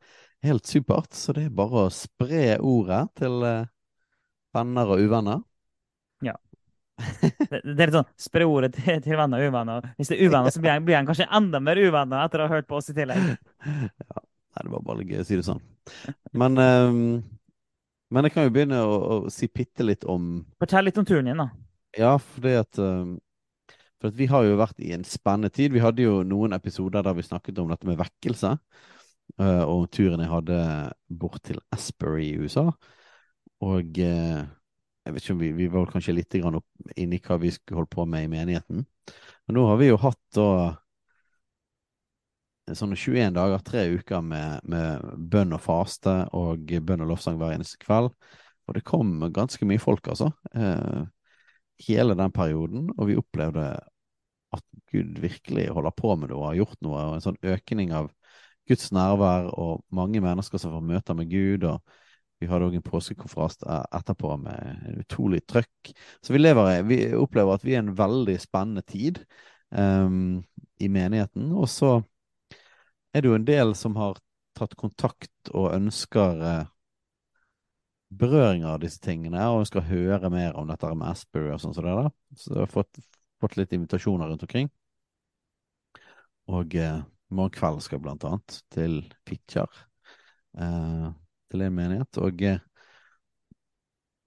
helt 0.45 0.69
supert. 0.69 1.17
Så 1.17 1.33
det 1.33 1.47
er 1.47 1.55
bare 1.57 1.87
å 1.87 1.93
spre 1.93 2.59
ordet 2.61 3.01
til 3.17 3.41
eh, 3.49 3.65
venner 4.55 4.93
og 4.93 5.01
uvenner. 5.01 5.41
Det, 6.99 7.61
det 7.63 7.73
er 7.73 7.87
litt 7.87 7.95
sånn 7.95 8.09
spre 8.19 8.45
ordet 8.45 8.73
til, 8.77 9.01
til 9.03 9.17
venner 9.17 9.41
og 9.41 9.53
uvenner. 9.53 9.89
Hvis 9.97 10.11
det 10.11 10.19
er 10.19 10.29
uvenner, 10.29 10.53
så 10.53 10.61
blir 10.61 10.75
han, 10.75 10.85
blir 10.85 10.99
han 10.99 11.09
kanskje 11.09 11.29
enda 11.39 11.61
mer 11.63 11.81
uvenner 11.81 12.25
etter 12.27 12.43
å 12.43 12.49
ha 12.49 12.59
hørt 12.59 12.69
på 12.69 12.77
oss 12.79 12.91
i 12.93 12.97
tillegg. 12.97 13.25
Ja, 14.09 14.21
nei, 14.55 14.63
det 14.65 14.71
var 14.73 14.81
bare 14.87 15.03
gøy 15.05 15.19
å 15.21 15.23
si 15.27 15.37
det 15.37 15.43
sånn. 15.45 15.59
Men, 16.41 16.55
eh, 16.59 16.99
men 18.09 18.25
jeg 18.25 18.35
kan 18.35 18.45
jo 18.47 18.53
begynne 18.53 18.81
å, 18.83 18.99
å 18.99 19.17
si 19.33 19.49
bitte 19.53 19.85
litt 19.85 20.05
om 20.09 20.39
Fortell 20.61 20.87
litt 20.87 20.99
om 21.01 21.07
turen 21.07 21.29
din, 21.29 21.41
da. 21.41 21.49
Ja, 21.97 22.13
fordi 22.21 22.53
at 22.59 22.79
eh, 22.81 23.15
For 23.99 24.11
at 24.11 24.19
vi 24.19 24.29
har 24.31 24.45
jo 24.45 24.59
vært 24.59 24.79
i 24.81 24.93
en 24.95 25.03
spennende 25.07 25.51
tid. 25.53 25.73
Vi 25.75 25.83
hadde 25.83 26.05
jo 26.05 26.21
noen 26.23 26.55
episoder 26.55 27.03
der 27.05 27.17
vi 27.17 27.25
snakket 27.25 27.59
om 27.59 27.71
dette 27.71 27.89
med 27.89 27.99
vekkelse, 27.99 28.53
eh, 29.39 29.63
og 29.65 29.89
turen 29.95 30.23
jeg 30.23 30.31
hadde 30.31 30.61
bort 31.09 31.43
til 31.49 31.59
Asbury 31.75 32.29
i 32.29 32.39
USA. 32.39 32.69
Og 33.67 33.99
eh, 33.99 34.39
jeg 35.05 35.15
vet 35.15 35.25
ikke 35.25 35.35
om 35.35 35.41
vi, 35.41 35.51
vi 35.57 35.67
var 35.73 35.89
kanskje 35.91 36.15
litt 36.15 36.37
grann 36.37 36.59
opp 36.59 36.93
inni 36.99 37.19
hva 37.23 37.39
vi 37.41 37.51
skulle 37.51 37.81
holde 37.81 37.91
på 37.95 38.05
med 38.07 38.27
i 38.27 38.31
menigheten. 38.31 38.85
Men 39.47 39.57
nå 39.57 39.65
har 39.67 39.79
vi 39.81 39.89
jo 39.89 39.99
hatt 39.99 40.21
da 40.37 40.49
sånne 42.77 42.97
21 42.99 43.33
dager, 43.35 43.61
tre 43.65 43.85
uker 43.95 44.21
med, 44.25 44.65
med 44.69 45.05
bønn 45.31 45.55
og 45.55 45.63
faste 45.63 46.15
og 46.37 46.69
bønn 46.85 47.05
og 47.05 47.13
lovsang 47.13 47.39
hver 47.39 47.55
eneste 47.55 47.79
kveld. 47.81 48.11
Og 48.69 48.75
det 48.77 48.85
kom 48.85 49.15
ganske 49.33 49.65
mye 49.65 49.81
folk, 49.81 50.11
altså. 50.11 50.29
Eh, 50.53 51.05
hele 51.87 52.17
den 52.19 52.33
perioden, 52.35 52.89
og 52.97 53.07
vi 53.09 53.17
opplevde 53.17 53.71
at 54.53 54.63
Gud 54.91 55.19
virkelig 55.21 55.69
holder 55.73 55.95
på 55.97 56.13
med 56.17 56.31
noe 56.31 56.41
og 56.41 56.47
har 56.49 56.59
gjort 56.59 56.79
noe, 56.85 57.01
og 57.07 57.17
en 57.17 57.25
sånn 57.25 57.41
økning 57.45 57.93
av 57.95 58.09
Guds 58.69 58.91
nærvær 58.93 59.49
og 59.57 59.83
mange 59.95 60.21
mennesker 60.21 60.61
som 60.61 60.73
får 60.75 60.85
møter 60.85 61.17
med 61.17 61.29
Gud. 61.31 61.65
og 61.65 61.81
Vi 62.41 62.49
hadde 62.49 62.69
òg 62.69 62.77
en 62.77 62.85
påskekonferanse 62.85 63.79
etterpå 63.97 64.35
med 64.43 64.99
utrolig 65.01 65.41
trøkk. 65.49 65.93
Så 66.21 66.35
vi, 66.35 66.41
lever, 66.41 66.83
vi 66.85 67.01
opplever 67.17 67.57
at 67.57 67.65
vi 67.65 67.75
er 67.75 67.83
en 67.83 67.95
veldig 67.97 68.37
spennende 68.41 68.85
tid 68.85 69.23
um, 69.73 70.39
i 70.77 70.89
menigheten. 70.91 71.49
Og 71.57 71.69
så 71.71 71.97
er 73.13 73.23
det 73.23 73.31
jo 73.31 73.37
en 73.37 73.47
del 73.47 73.73
som 73.77 73.95
har 73.99 74.19
tatt 74.57 74.75
kontakt 74.79 75.51
og 75.53 75.71
ønsker 75.73 76.43
eh, 76.45 76.67
berøring 78.09 78.65
av 78.65 78.79
disse 78.81 79.01
tingene, 79.03 79.41
og 79.49 79.63
ønsker 79.63 79.81
å 79.81 79.89
høre 79.89 80.31
mer 80.33 80.57
om 80.57 80.67
dette 80.69 80.89
med 80.95 81.11
Asbury 81.11 81.51
og 81.53 81.61
sånn 81.61 81.75
som 81.77 81.85
det 81.85 81.95
der. 81.95 82.11
Så 82.35 82.53
jeg 82.55 82.63
har 82.63 82.71
fått, 82.73 83.01
fått 83.41 83.57
litt 83.59 83.73
invitasjoner 83.77 84.31
rundt 84.31 84.45
omkring. 84.45 84.69
Og 86.49 86.73
eh, 86.75 87.01
morgen 87.37 87.83
skal 87.85 88.01
blant 88.01 88.25
annet 88.25 88.57
til 88.73 89.03
Fitjar, 89.29 89.69
eh, 90.57 91.05
til 91.53 91.65
en 91.65 91.77
menighet. 91.77 92.19
Og, 92.25 92.41
eh, 92.41 92.63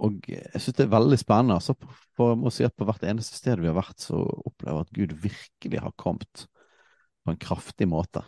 og 0.02 0.30
jeg 0.30 0.62
syns 0.62 0.78
det 0.78 0.86
er 0.86 0.94
veldig 0.94 1.18
spennende. 1.18 1.58
Altså, 1.58 1.74
for 2.16 2.32
jeg 2.32 2.42
må 2.44 2.54
si 2.54 2.66
at 2.66 2.76
på 2.78 2.86
hvert 2.86 3.02
eneste 3.06 3.38
sted 3.38 3.62
vi 3.62 3.70
har 3.70 3.78
vært, 3.78 3.98
så 4.02 4.22
opplever 4.46 4.78
jeg 4.78 4.86
at 4.86 4.96
Gud 5.00 5.18
virkelig 5.26 5.82
har 5.82 5.98
kommet 5.98 6.46
på 7.22 7.34
en 7.34 7.42
kraftig 7.42 7.90
måte. 7.90 8.22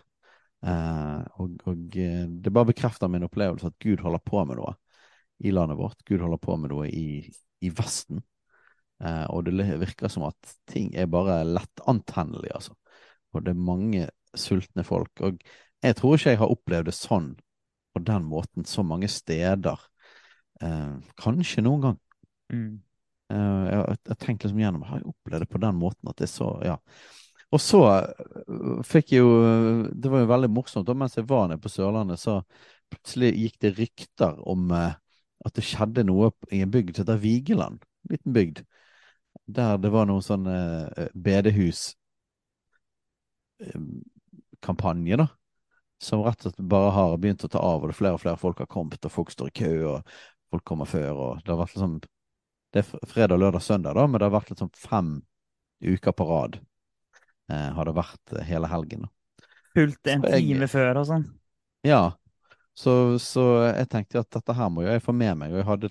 Eh, 0.65 1.25
og, 1.43 1.57
og 1.69 1.97
eh, 2.01 2.25
det 2.29 2.53
bare 2.55 2.71
bekrefter 2.73 3.11
min 3.13 3.27
opplevelse 3.27 3.69
at 3.69 3.77
Gud 3.83 4.01
holder 4.05 4.23
på 4.25 4.45
med 4.49 4.61
noe 4.61 4.75
i 5.45 5.53
landet 5.53 5.79
vårt. 5.79 6.01
Gud 6.09 6.23
holder 6.25 6.41
på 6.41 6.57
med 6.61 6.73
noe 6.73 6.89
i, 6.89 7.25
i 7.61 7.73
Vesten. 7.75 8.23
Eh, 9.05 9.25
og 9.29 9.45
det 9.49 9.69
virker 9.83 10.13
som 10.13 10.29
at 10.29 10.55
ting 10.71 10.93
er 10.97 11.11
bare 11.11 11.43
lett 11.47 11.85
antennelig, 11.91 12.53
altså. 12.55 12.77
Og 13.35 13.45
det 13.45 13.53
er 13.53 13.67
mange 13.67 14.07
sultne 14.39 14.85
folk. 14.87 15.13
Og 15.27 15.43
jeg 15.85 15.99
tror 15.99 16.17
ikke 16.17 16.33
jeg 16.33 16.41
har 16.41 16.55
opplevd 16.55 16.89
det 16.89 16.97
sånn 16.97 17.35
på 17.95 18.03
den 18.07 18.25
måten 18.27 18.67
så 18.67 18.85
mange 18.87 19.11
steder. 19.11 19.83
Eh, 20.63 20.95
kanskje 21.21 21.65
noen 21.67 21.85
gang. 21.85 22.01
Mm. 22.55 22.71
Eh, 23.35 23.67
jeg, 23.69 23.99
har 24.09 24.19
tenkt 24.21 24.45
liksom 24.45 24.61
gjennom 24.61 24.83
Har 24.85 25.01
jeg 25.01 25.09
opplevd 25.09 25.47
det 25.47 25.49
på 25.51 25.61
den 25.63 25.79
måten 25.81 26.11
at 26.11 26.19
det 26.21 26.27
er 26.29 26.35
så 26.35 26.49
Ja. 26.65 26.79
Og 27.55 27.61
så 27.63 27.81
øh, 28.49 28.83
fikk 28.87 29.13
jeg 29.15 29.23
jo 29.23 29.33
Det 29.87 30.11
var 30.11 30.25
jo 30.25 30.31
veldig 30.31 30.51
morsomt. 30.51 30.87
Da 30.89 30.95
mens 30.99 31.17
jeg 31.17 31.29
var 31.29 31.49
nede 31.49 31.63
på 31.63 31.71
Sørlandet, 31.71 32.19
så 32.19 32.41
plutselig 32.91 33.35
gikk 33.39 33.61
det 33.63 33.75
rykter 33.79 34.41
om 34.49 34.71
eh, 34.75 34.95
at 35.45 35.55
det 35.57 35.65
skjedde 35.67 36.05
noe 36.09 36.31
i 36.53 36.63
en 36.65 36.73
bygd 36.73 36.97
som 36.97 37.05
heter 37.05 37.23
Vigeland. 37.23 37.85
En 38.05 38.15
liten 38.17 38.35
bygd. 38.35 38.65
Der 39.47 39.79
det 39.79 39.91
var 39.93 40.07
noen 40.09 40.25
sånne 40.25 40.57
bedehuskampanje, 41.15 41.95
bedehus 44.65 45.19
eh, 45.19 45.19
da. 45.21 45.29
som 46.01 46.25
rett 46.25 46.41
og 46.41 46.49
slett 46.49 46.69
bare 46.75 46.95
har 46.97 47.17
begynt 47.21 47.45
å 47.45 47.51
ta 47.53 47.61
av, 47.61 47.83
og 47.83 47.91
det 47.91 47.95
er 47.97 48.01
flere 48.01 48.19
og 48.19 48.23
flere 48.25 48.41
folk 48.41 48.63
har 48.63 48.71
kommet, 48.71 49.05
og 49.05 49.13
folk 49.13 49.31
står 49.35 49.51
i 49.51 49.57
kø, 49.61 49.73
og 49.93 50.15
folk 50.51 50.65
kommer 50.65 50.89
før, 50.89 51.13
og 51.13 51.43
det 51.45 51.53
har 51.53 51.61
vært 51.61 51.77
liksom 51.77 52.01
Det 52.75 52.81
er 52.83 53.07
fredag, 53.07 53.39
lørdag, 53.39 53.63
søndag, 53.63 53.95
da, 53.95 54.07
men 54.07 54.19
det 54.19 54.27
har 54.27 54.35
vært 54.35 54.49
liksom 54.51 54.71
fem 54.75 55.11
uker 55.85 56.13
på 56.13 56.25
rad. 56.27 56.57
Eh, 57.53 57.71
har 57.77 57.89
det 57.89 57.97
vært 57.97 58.37
hele 58.49 58.71
helgen. 58.71 59.09
Fulgt 59.75 60.07
en 60.13 60.23
jeg- 60.23 60.47
time 60.47 60.69
før 60.71 61.03
og 61.03 61.09
sånn. 61.11 61.27
Ja, 61.85 62.15
så, 62.75 63.19
så 63.21 63.43
jeg 63.69 63.89
tenkte 63.93 64.23
at 64.23 64.31
dette 64.35 64.55
her 64.57 64.71
må 64.73 64.83
jo 64.83 64.91
jeg 64.91 65.03
få 65.05 65.13
med 65.15 65.37
meg, 65.39 65.53
og 65.53 65.61
jeg 65.61 65.69
hadde 65.69 65.91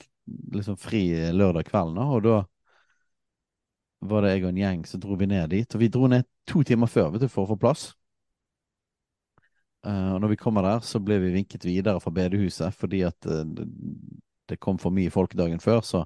liksom 0.55 0.79
fri 0.79 1.03
lørdag 1.31 1.67
kvelden, 1.69 1.99
og 2.01 2.23
da 2.25 2.37
var 4.03 4.23
det 4.23 4.33
jeg 4.33 4.43
og 4.43 4.49
en 4.49 4.59
gjeng 4.59 4.85
så 4.87 4.99
dro 4.99 5.15
vi 5.19 5.27
ned 5.31 5.51
dit, 5.53 5.75
og 5.75 5.79
vi 5.79 5.91
dro 5.91 6.09
ned 6.11 6.27
to 6.49 6.63
timer 6.67 6.91
før, 6.91 7.13
vet 7.13 7.23
du, 7.23 7.29
for 7.31 7.45
å 7.45 7.53
få 7.53 7.59
plass. 7.59 7.91
Uh, 9.83 10.15
og 10.15 10.21
når 10.23 10.31
vi 10.31 10.39
kommer 10.39 10.63
der, 10.63 10.83
så 10.83 10.99
ble 11.03 11.17
vi 11.19 11.33
vinket 11.33 11.65
videre 11.67 11.99
fra 11.99 12.11
bedehuset 12.15 12.71
fordi 12.75 13.01
at 13.03 13.27
uh, 13.27 13.43
det, 13.43 14.59
kom 14.63 14.77
for 14.79 14.95
mye 14.95 15.11
folk 15.11 15.35
dagen 15.35 15.59
før, 15.59 15.81
så 15.83 16.05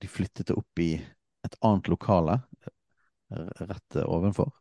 de 0.00 0.08
flyttet 0.08 0.48
det 0.48 0.56
opp 0.56 0.80
i 0.80 0.94
et 1.44 1.58
annet 1.60 1.90
lokale 1.92 2.38
rett 3.60 3.98
ovenfor. 4.04 4.52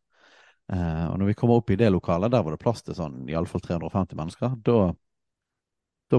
Eh, 0.71 1.05
og 1.09 1.17
når 1.19 1.31
vi 1.31 1.37
kommer 1.37 1.59
opp 1.59 1.71
i 1.73 1.77
det 1.79 1.89
lokalet, 1.91 2.31
der 2.31 2.43
var 2.45 2.55
det 2.55 2.61
plass 2.63 2.83
til 2.85 2.97
sånn 2.97 3.23
iallfall 3.29 3.63
350 3.63 4.19
mennesker. 4.19 4.55
Da, 4.65 4.91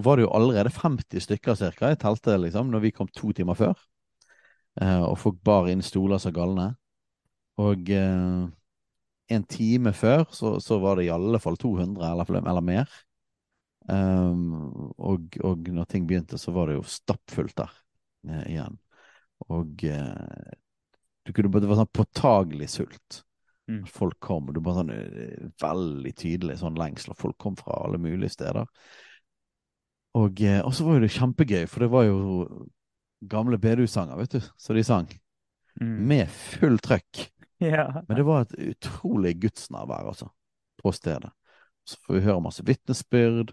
var 0.02 0.18
det 0.18 0.26
jo 0.26 0.32
allerede 0.36 0.72
50 0.72 1.24
stykker 1.26 1.56
cirka 1.58 1.92
i 1.92 2.00
teltet, 2.00 2.40
liksom, 2.40 2.72
når 2.72 2.86
vi 2.86 2.94
kom 2.96 3.10
to 3.12 3.32
timer 3.36 3.58
før. 3.58 3.86
Eh, 4.80 5.02
og 5.04 5.18
folk 5.20 5.40
bar 5.44 5.70
inn 5.72 5.84
stoler 5.84 6.20
som 6.22 6.34
galne. 6.36 6.72
Og 7.60 7.90
eh, 7.92 8.44
en 9.32 9.48
time 9.48 9.92
før 9.96 10.26
så, 10.32 10.58
så 10.60 10.78
var 10.82 10.98
det 10.98 11.06
i 11.08 11.14
alle 11.14 11.40
fall 11.40 11.56
200 11.60 12.04
eller, 12.12 12.36
eller 12.42 12.64
mer. 12.64 13.00
Um, 13.88 14.92
og, 14.94 15.34
og 15.42 15.68
når 15.74 15.88
ting 15.90 16.04
begynte, 16.06 16.38
så 16.38 16.52
var 16.54 16.68
det 16.70 16.76
jo 16.76 16.84
stappfullt 16.86 17.56
der 17.58 17.72
eh, 18.28 18.44
igjen. 18.54 18.76
Og 19.50 19.84
eh, 19.88 20.52
du 21.26 21.32
kunne, 21.32 21.52
det 21.60 21.70
var 21.70 21.78
sånn 21.82 21.94
påtagelig 21.94 22.68
sult. 22.72 23.22
Mm. 23.70 23.84
Folk 23.86 24.18
kom, 24.22 24.48
og 24.50 24.56
det 24.56 24.62
var 24.66 24.78
sånn 24.80 24.92
eh, 24.94 25.48
veldig 25.62 26.12
tydelig 26.18 26.58
sånn 26.60 26.78
lengsel, 26.78 27.14
og 27.14 27.20
folk 27.20 27.38
kom 27.40 27.56
fra 27.58 27.78
alle 27.84 28.00
mulige 28.02 28.34
steder. 28.34 28.66
Og, 30.18 30.42
eh, 30.44 30.60
og 30.60 30.74
så 30.74 30.86
var 30.86 30.98
jo 30.98 31.04
det 31.04 31.12
kjempegøy, 31.14 31.66
for 31.70 31.84
det 31.84 31.90
var 31.92 32.08
jo 32.08 32.22
gamle 33.32 33.58
BDU-sanger, 33.62 34.18
vet 34.18 34.34
du, 34.34 34.48
så 34.58 34.74
de 34.76 34.82
sang. 34.86 35.06
Mm. 35.80 35.94
Med 36.10 36.32
full 36.32 36.80
trøkk. 36.82 37.28
Ja. 37.62 37.84
Men 38.08 38.16
det 38.18 38.24
var 38.26 38.40
et 38.42 38.56
utrolig 38.58 39.36
gudsnærvær, 39.38 40.08
altså, 40.10 40.26
på 40.82 40.90
stedet. 40.90 41.28
Så 41.86 41.94
får 42.02 42.16
vi 42.16 42.22
høre 42.24 42.42
masse 42.42 42.64
vitnesbyrd, 42.66 43.52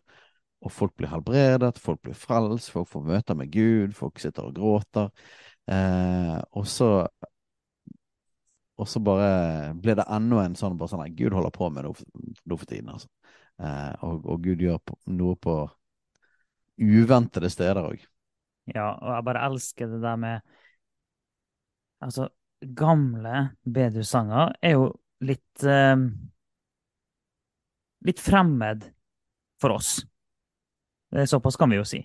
og 0.65 0.73
folk 0.73 0.95
blir 0.97 1.11
helbredet, 1.11 1.77
folk 1.77 2.01
blir 2.01 2.17
frelst, 2.17 2.71
folk 2.73 2.89
får 2.89 3.05
møter 3.05 3.37
med 3.37 3.51
Gud, 3.53 3.93
folk 3.93 4.17
sitter 4.17 4.49
og 4.49 4.57
gråter. 4.57 5.11
Eh, 5.69 6.39
og 6.57 6.65
så 6.65 6.89
Og 8.79 8.87
så 8.87 9.01
bare 9.03 9.73
ble 9.75 9.95
det 9.99 10.05
enda 10.07 10.45
en 10.45 10.55
sånn 10.55 10.77
bare 10.79 10.93
sånn 10.93 11.03
at 11.03 11.15
Gud 11.17 11.35
holder 11.35 11.51
på 11.55 11.67
med 11.73 11.83
noe, 11.83 12.07
noe 12.47 12.59
for 12.59 12.69
tiden, 12.69 12.93
altså. 12.93 13.09
Eh, 13.59 13.91
og, 14.07 14.23
og 14.23 14.43
Gud 14.45 14.61
gjør 14.63 14.79
på, 14.87 14.95
noe 15.19 15.35
på 15.35 15.55
uventede 16.79 17.49
steder 17.51 17.81
òg. 17.83 18.05
Ja, 18.71 18.93
og 18.95 19.11
jeg 19.17 19.25
bare 19.27 19.45
elsker 19.49 19.89
det 19.91 20.01
der 20.03 20.19
med 20.21 20.41
Altså, 21.99 22.29
gamle 22.77 23.49
bedusanger 23.67 24.53
er 24.63 24.77
jo 24.77 24.85
litt 25.27 25.63
eh, 25.67 25.97
Litt 28.07 28.21
fremmed 28.23 28.85
for 29.59 29.75
oss. 29.75 30.05
Det 31.11 31.25
Såpass 31.27 31.57
kan 31.59 31.67
vi 31.73 31.75
jo 31.81 31.83
si. 31.83 31.99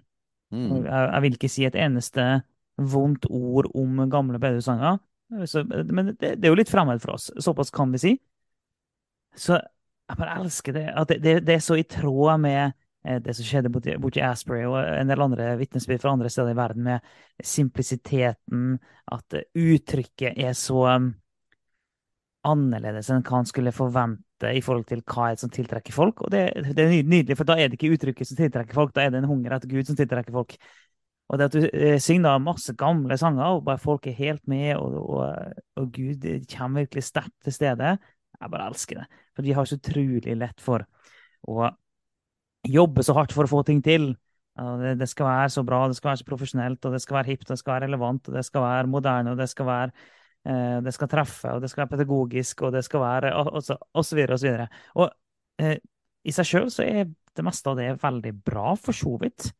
Mm. 0.50 0.81
Jeg, 0.83 0.90
jeg 0.90 1.23
vil 1.23 1.37
ikke 1.38 1.50
si 1.52 1.66
et 1.69 1.78
eneste 1.78 2.25
vondt 2.75 3.28
ord 3.31 3.69
om 3.78 4.00
gamle 4.11 4.40
bedehussanger, 4.43 4.99
så- 4.99 5.13
men 5.31 6.14
det, 6.19 6.35
det 6.37 6.47
er 6.47 6.52
jo 6.52 6.59
litt 6.59 6.71
fremmed 6.71 7.02
for 7.02 7.16
oss. 7.16 7.31
Såpass 7.43 7.73
kan 7.75 7.93
vi 7.95 8.00
si. 8.02 8.12
Så 9.37 9.57
jeg 9.59 10.19
bare 10.21 10.38
elsker 10.40 10.76
det. 10.76 10.87
At 10.93 11.11
det, 11.11 11.21
det, 11.25 11.37
det 11.47 11.57
er 11.57 11.64
så 11.64 11.78
i 11.81 11.87
tråd 11.88 12.40
med 12.43 12.61
eh, 13.07 13.21
det 13.25 13.35
som 13.37 13.47
skjedde 13.49 13.73
borti, 13.73 13.97
borti 14.00 14.23
Asprey 14.25 14.66
og 14.69 14.78
en 14.83 15.11
del 15.11 15.25
andre 15.25 15.54
vitnesbyrd 15.61 16.02
fra 16.02 16.14
andre 16.14 16.31
steder 16.33 16.52
i 16.52 16.59
verden, 16.59 16.88
med 16.90 17.45
simplisiteten, 17.54 18.78
at 19.16 19.38
uttrykket 19.40 20.38
er 20.45 20.54
så 20.59 20.85
um, 20.93 21.11
annerledes 22.45 23.11
enn 23.11 23.25
hva 23.25 23.40
han 23.40 23.49
skulle 23.49 23.73
forvente 23.75 24.52
i 24.52 24.61
forhold 24.64 24.85
til 24.90 25.00
hva 25.09 25.31
som 25.40 25.52
tiltrekker 25.52 25.95
folk. 25.97 26.26
Og 26.26 26.35
det, 26.35 26.47
det 26.76 26.85
er 26.85 26.97
nydelig, 27.00 27.38
for 27.38 27.49
da 27.49 27.57
er 27.57 27.71
det 27.71 27.78
ikke 27.78 27.95
uttrykket 27.97 28.28
som 28.28 28.40
tiltrekker 28.40 28.76
folk, 28.76 28.93
da 28.95 29.07
er 29.07 29.14
det 29.14 29.23
en 29.23 29.31
hunger 29.31 29.57
etter 29.57 29.73
Gud 29.73 29.88
som 29.88 29.97
tiltrekker 29.99 30.35
folk. 30.37 30.59
Og 31.33 31.40
det 31.40 31.47
at 31.49 31.54
du 31.57 31.64
eh, 31.66 31.97
synger 32.02 32.43
masse 32.43 32.75
gamle 32.78 33.16
sanger, 33.19 33.57
og 33.57 33.64
bare 33.66 33.81
folk 33.81 34.07
er 34.07 34.19
helt 34.19 34.43
med, 34.50 34.75
og, 34.76 34.99
og, 35.00 35.54
og 35.81 35.88
Gud 35.95 36.26
kommer 36.52 36.85
virkelig 36.85 37.07
sterkt 37.09 37.37
til 37.47 37.57
stede, 37.57 37.95
jeg 38.40 38.52
bare 38.52 38.69
elsker 38.69 39.00
det. 39.00 39.23
For 39.37 39.47
vi 39.47 39.54
har 39.57 39.69
så 39.69 39.78
utrolig 39.78 40.37
lett 40.37 40.61
for 40.61 40.85
å 41.49 41.71
jobbe 42.64 43.04
så 43.04 43.16
hardt 43.16 43.33
for 43.37 43.47
å 43.47 43.50
få 43.50 43.62
ting 43.66 43.81
til. 43.85 44.12
Det, 44.54 44.93
det 45.00 45.09
skal 45.11 45.26
være 45.26 45.49
så 45.50 45.64
bra, 45.66 45.81
det 45.90 45.97
skal 45.99 46.12
være 46.12 46.21
så 46.21 46.28
profesjonelt, 46.28 46.85
og 46.87 46.95
det 46.95 47.00
skal 47.02 47.19
være 47.19 47.33
hipt, 47.33 47.49
og 47.49 47.54
det 47.54 47.62
skal 47.62 47.75
være 47.75 47.88
relevant, 47.88 48.28
og 48.28 48.37
det 48.38 48.45
skal 48.47 48.64
være 48.64 48.93
moderne, 48.93 49.33
og 49.33 49.40
det 49.40 49.49
skal 49.50 49.66
være 49.66 49.90
eh, 49.90 50.78
det 50.85 50.95
skal 50.95 51.11
treffe, 51.11 51.57
og 51.57 51.64
det 51.64 51.73
skal 51.73 51.85
være 51.85 51.95
pedagogisk, 51.97 52.62
og 52.62 52.76
det 52.76 52.85
skal 52.87 53.02
være 53.02 53.35
og, 53.40 53.50
og, 53.50 53.66
så, 53.66 53.78
og 53.93 54.07
så 54.07 54.19
videre 54.19 54.37
og 54.37 54.43
så 54.45 54.49
videre. 54.49 54.69
Og 54.95 55.11
eh, 55.64 55.76
i 56.25 56.35
seg 56.37 56.49
sjøl 56.49 56.71
så 56.73 56.87
er 56.87 57.11
det 57.11 57.45
meste 57.45 57.73
av 57.73 57.81
det 57.81 57.90
veldig 58.02 58.35
bra, 58.47 58.76
for 58.78 58.97
så 58.97 59.16
vidt. 59.21 59.50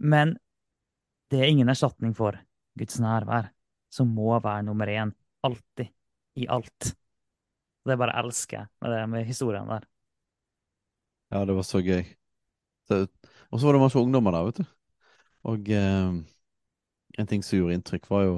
Men 0.00 0.34
det 1.30 1.40
er 1.40 1.50
ingen 1.50 1.68
erstatning 1.68 2.14
for 2.16 2.38
Guds 2.78 3.00
nærvær, 3.02 3.50
som 3.90 4.12
må 4.14 4.34
være 4.38 4.62
nummer 4.66 4.90
én. 4.90 5.12
Alltid. 5.46 5.92
I 6.36 6.46
alt. 6.52 6.92
Det 7.86 7.96
bare 7.98 8.18
elsker 8.20 8.58
jeg 8.58 8.66
med 8.82 9.06
med 9.06 9.24
historien 9.24 9.68
der. 9.68 9.86
Ja, 11.32 11.44
det 11.44 11.54
var 11.56 11.62
så 11.62 11.80
gøy. 11.82 12.04
Og 13.50 13.60
så 13.60 13.66
var 13.66 13.72
det 13.72 13.80
masse 13.80 13.98
ungdommer 13.98 14.34
der, 14.34 14.44
vet 14.44 14.58
du. 14.60 14.64
Og 15.46 15.70
eh, 15.70 16.12
en 17.18 17.26
ting 17.26 17.44
som 17.44 17.58
gjorde 17.58 17.78
inntrykk, 17.78 18.10
var 18.10 18.24
jo 18.26 18.36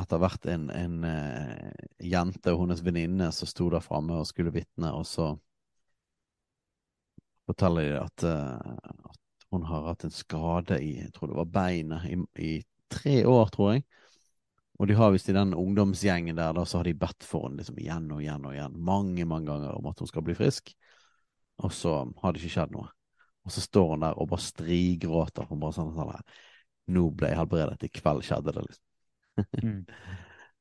etter 0.00 0.20
hvert 0.22 0.46
en, 0.48 0.68
en 0.72 1.04
eh, 1.04 1.88
jente 2.08 2.54
og 2.54 2.64
hennes 2.64 2.82
venninne 2.84 3.28
som 3.34 3.50
sto 3.50 3.68
der 3.70 3.84
framme 3.84 4.22
og 4.22 4.28
skulle 4.30 4.54
vitne, 4.54 4.92
og 4.94 5.04
så 5.06 5.34
forteller 7.50 7.90
de 7.90 7.98
at, 8.00 8.24
eh, 8.24 8.72
at 9.10 9.21
hun 9.52 9.66
har 9.68 9.88
hatt 9.90 10.04
en 10.06 10.14
skade 10.14 10.78
i 10.82 10.94
jeg 11.02 11.12
tror 11.14 11.32
det 11.32 11.38
var 11.40 11.50
beinet 11.52 12.06
i, 12.08 12.18
i 12.40 12.52
tre 12.92 13.22
år, 13.28 13.50
tror 13.52 13.74
jeg. 13.74 13.84
Og 14.80 14.88
de 14.88 14.96
har 14.98 15.12
visst 15.14 15.28
i 15.30 15.36
den 15.36 15.52
ungdomsgjengen 15.54 16.36
der, 16.38 16.54
da, 16.56 16.64
så 16.66 16.80
har 16.80 16.88
de 16.88 16.94
bedt 16.98 17.26
for 17.26 17.46
henne 17.46 17.60
liksom 17.60 17.78
igjen 17.78 18.08
og 18.10 18.22
igjen 18.24 18.48
og 18.48 18.56
igjen, 18.56 18.78
mange, 18.82 19.26
mange 19.28 19.50
ganger 19.52 19.76
om 19.76 19.86
at 19.90 20.00
hun 20.02 20.10
skal 20.10 20.24
bli 20.26 20.34
frisk. 20.34 20.72
Og 21.62 21.72
så 21.76 21.92
har 22.22 22.32
det 22.32 22.42
ikke 22.42 22.54
skjedd 22.56 22.74
noe. 22.74 22.88
Og 23.46 23.52
så 23.54 23.62
står 23.62 23.92
hun 23.92 24.02
der 24.04 24.18
og 24.18 24.30
bare 24.32 24.42
strigråter. 24.42 25.46
Hun 25.50 25.60
bare 25.62 25.76
sånn 25.76 25.92
sånn 25.96 26.10
der, 26.14 26.40
Nå 26.92 27.04
ble 27.14 27.30
jeg 27.30 27.38
helbredet. 27.38 27.84
I 27.86 27.92
kveld 27.94 28.24
skjedde 28.26 28.54
det, 28.56 28.64
liksom. 28.66 28.86
Mm. 29.62 29.78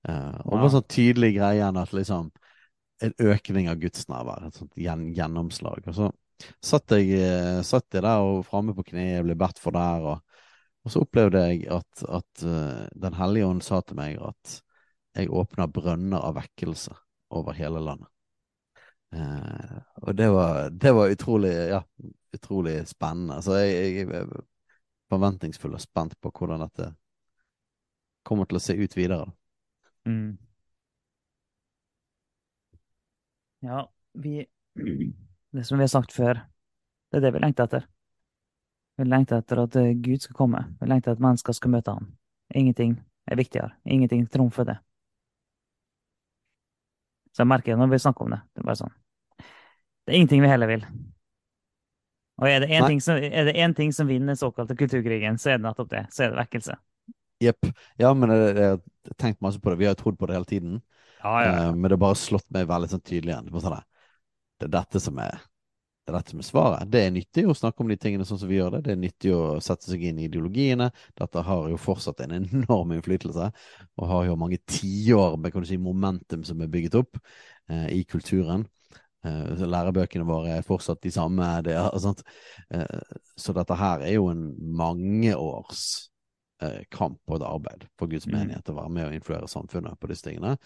uh, 0.06 0.38
og 0.46 0.54
Wow. 0.54 0.60
bare 0.60 0.74
sånn 0.76 0.90
tydelig 0.94 1.32
greie 1.40 1.58
igjen 1.60 1.80
at 1.82 1.96
liksom 1.98 2.32
En 3.02 3.16
økning 3.18 3.66
av 3.72 3.80
gudsnærvær. 3.82 4.44
Et 4.46 4.58
sånt 4.60 4.76
gjen, 4.78 5.08
gjennomslag. 5.18 5.88
Og 5.90 5.96
så 5.98 6.12
satt 6.64 6.96
jeg, 6.96 7.12
eh, 7.18 7.62
satt 7.66 7.94
jeg 7.94 8.06
der 8.06 8.26
og 8.26 8.46
framme 8.48 8.76
på 8.78 8.86
kne 8.92 9.08
jeg 9.08 9.26
ble 9.28 9.38
bedt 9.40 9.62
for 9.62 9.76
der, 9.76 10.08
og, 10.14 10.42
og 10.86 10.94
så 10.94 11.04
opplevde 11.06 11.44
jeg 11.50 11.66
at, 11.74 12.04
at 12.08 12.46
eh, 12.48 12.88
Den 13.06 13.18
hellige 13.20 13.50
ånd 13.50 13.62
sa 13.66 13.82
til 13.86 14.00
meg 14.00 14.18
at 14.22 14.58
jeg 15.18 15.32
åpna 15.32 15.68
brønner 15.68 16.24
av 16.24 16.38
vekkelse 16.40 16.96
over 17.36 17.56
hele 17.56 17.82
landet. 17.84 18.08
Eh, 19.12 19.78
og 20.02 20.16
det 20.16 20.30
var, 20.32 20.70
det 20.70 20.94
var 20.96 21.12
utrolig, 21.12 21.52
ja, 21.74 21.82
utrolig 22.34 22.78
spennende. 22.88 23.42
Så 23.44 23.60
jeg, 23.60 23.96
jeg 23.98 24.22
er 24.22 24.32
forventningsfull 25.12 25.76
og 25.76 25.84
spent 25.84 26.16
på 26.22 26.32
hvordan 26.32 26.64
dette 26.64 26.94
kommer 28.28 28.48
til 28.48 28.60
å 28.60 28.64
se 28.64 28.78
ut 28.80 28.96
videre. 28.96 29.28
Mm. 30.08 30.38
Ja, 33.62 33.84
vi 34.14 34.46
Det 35.52 35.66
som 35.68 35.78
vi 35.78 35.84
har 35.84 35.92
sagt 35.92 36.14
før, 36.16 36.40
det 37.12 37.20
er 37.20 37.26
det 37.26 37.34
vi 37.36 37.42
lengter 37.44 37.68
etter. 37.68 37.88
Vi 38.98 39.08
lengter 39.08 39.42
etter 39.42 39.64
at 39.66 39.76
eh, 39.80 39.94
Gud 40.00 40.24
skal 40.24 40.38
komme. 40.38 40.64
Vi 40.80 40.88
lengter 40.88 41.12
etter 41.12 41.20
at 41.20 41.26
mennesker 41.26 41.56
skal 41.58 41.74
møte 41.74 41.96
ham. 41.96 42.12
Ingenting 42.56 42.96
er 43.28 43.40
viktigere. 43.40 43.74
Ingenting 43.86 44.28
trumfer 44.32 44.68
det. 44.68 44.78
Så 47.32 47.44
jeg 47.44 47.52
merker 47.52 47.74
det 47.74 47.80
når 47.80 47.92
vi 47.92 48.00
snakker 48.04 48.28
om 48.28 48.36
det. 48.36 48.42
Det 48.52 48.64
er 48.64 48.68
bare 48.68 48.80
sånn. 48.80 48.94
Det 49.40 50.14
er 50.14 50.20
ingenting 50.20 50.44
vi 50.44 50.52
heller 50.52 50.72
vil. 50.72 50.86
Og 52.42 52.48
er 52.50 52.64
det 52.64 52.72
én 52.74 52.88
ting, 52.88 53.02
som- 53.02 53.76
ting 53.76 53.92
som 53.94 54.08
vinner 54.08 54.28
den 54.34 54.36
såkalte 54.36 54.76
kulturkrigen, 54.76 55.38
så 55.38 55.52
er 55.52 55.58
det 55.58 55.66
nettopp 55.68 55.90
det. 55.90 56.08
Så 56.12 56.24
er 56.24 56.30
det 56.32 56.40
vekkelse. 56.40 56.76
Jepp. 57.42 57.68
Ja, 57.98 58.14
men 58.14 58.30
jeg, 58.30 58.56
har 58.56 58.80
tenkt 59.18 59.42
masse 59.42 59.60
på 59.60 59.70
det. 59.70 59.78
Vi 59.78 59.86
har 59.86 59.96
jo 59.96 60.04
trodd 60.04 60.18
på 60.18 60.28
det 60.28 60.36
hele 60.36 60.46
tiden. 60.46 60.82
Ja, 61.24 61.44
Eh, 61.44 61.72
men 61.72 61.84
det 61.84 61.92
har 61.92 61.98
bare 61.98 62.16
slått 62.16 62.50
meg 62.50 62.68
veldig 62.68 62.90
sånn 62.90 63.04
tydelig 63.04 63.34
igjen. 63.34 63.46
du 63.46 63.52
må 63.52 63.62
ta 63.62 63.70
sånn 63.70 63.84
det 64.62 64.68
er 64.70 64.76
dette 64.80 65.02
som 65.02 65.18
er 65.24 65.40
Det 66.02 66.10
er 66.12 66.16
dette 66.18 66.34
som 66.34 66.42
er 66.42 66.46
svaret. 66.48 66.90
Det 66.90 67.02
er 67.06 67.12
nyttig 67.14 67.44
å 67.46 67.54
snakke 67.54 67.84
om 67.84 67.92
de 67.92 67.96
tingene 68.02 68.26
sånn 68.26 68.40
som 68.42 68.50
vi 68.50 68.58
gjør 68.58 68.72
det. 68.76 68.80
Det 68.88 68.94
er 68.96 69.00
nyttig 69.04 69.34
å 69.38 69.42
sette 69.62 69.86
seg 69.86 70.02
inn 70.10 70.18
i 70.20 70.26
ideologiene. 70.26 70.88
Dette 71.20 71.44
har 71.46 71.68
jo 71.70 71.78
fortsatt 71.78 72.24
en 72.26 72.34
enorm 72.40 72.96
innflytelse, 72.96 73.52
og 74.02 74.10
har 74.10 74.26
jo 74.26 74.38
mange 74.42 74.58
tiår 74.66 75.38
med 75.38 75.54
kan 75.54 75.62
du 75.62 75.70
si, 75.70 75.78
momentum 75.78 76.42
som 76.48 76.62
er 76.66 76.72
bygget 76.74 76.98
opp 77.04 77.20
eh, 77.70 77.86
i 78.00 78.02
kulturen. 78.10 78.66
Eh, 79.22 79.62
lærebøkene 79.70 80.26
våre 80.26 80.58
er 80.58 80.66
fortsatt 80.66 81.04
de 81.06 81.14
samme. 81.14 81.50
Det 81.70 81.78
sånt. 82.02 82.26
Eh, 82.74 83.18
så 83.38 83.54
dette 83.54 83.78
her 83.78 84.02
er 84.02 84.16
jo 84.18 84.32
en 84.34 84.48
mangeårs 84.82 85.84
eh, 86.66 86.82
kamp 86.94 87.22
og 87.30 87.38
et 87.38 87.46
arbeid 87.46 87.86
for 88.02 88.10
Guds 88.10 88.26
Mm. 88.26 88.40
menighet 88.40 88.74
å 88.74 88.80
være 88.82 88.90
med 88.98 89.12
og 89.12 89.20
influere 89.22 89.48
samfunnet 89.52 90.00
på 90.02 90.10
disse 90.10 90.26
tingene. 90.26 90.58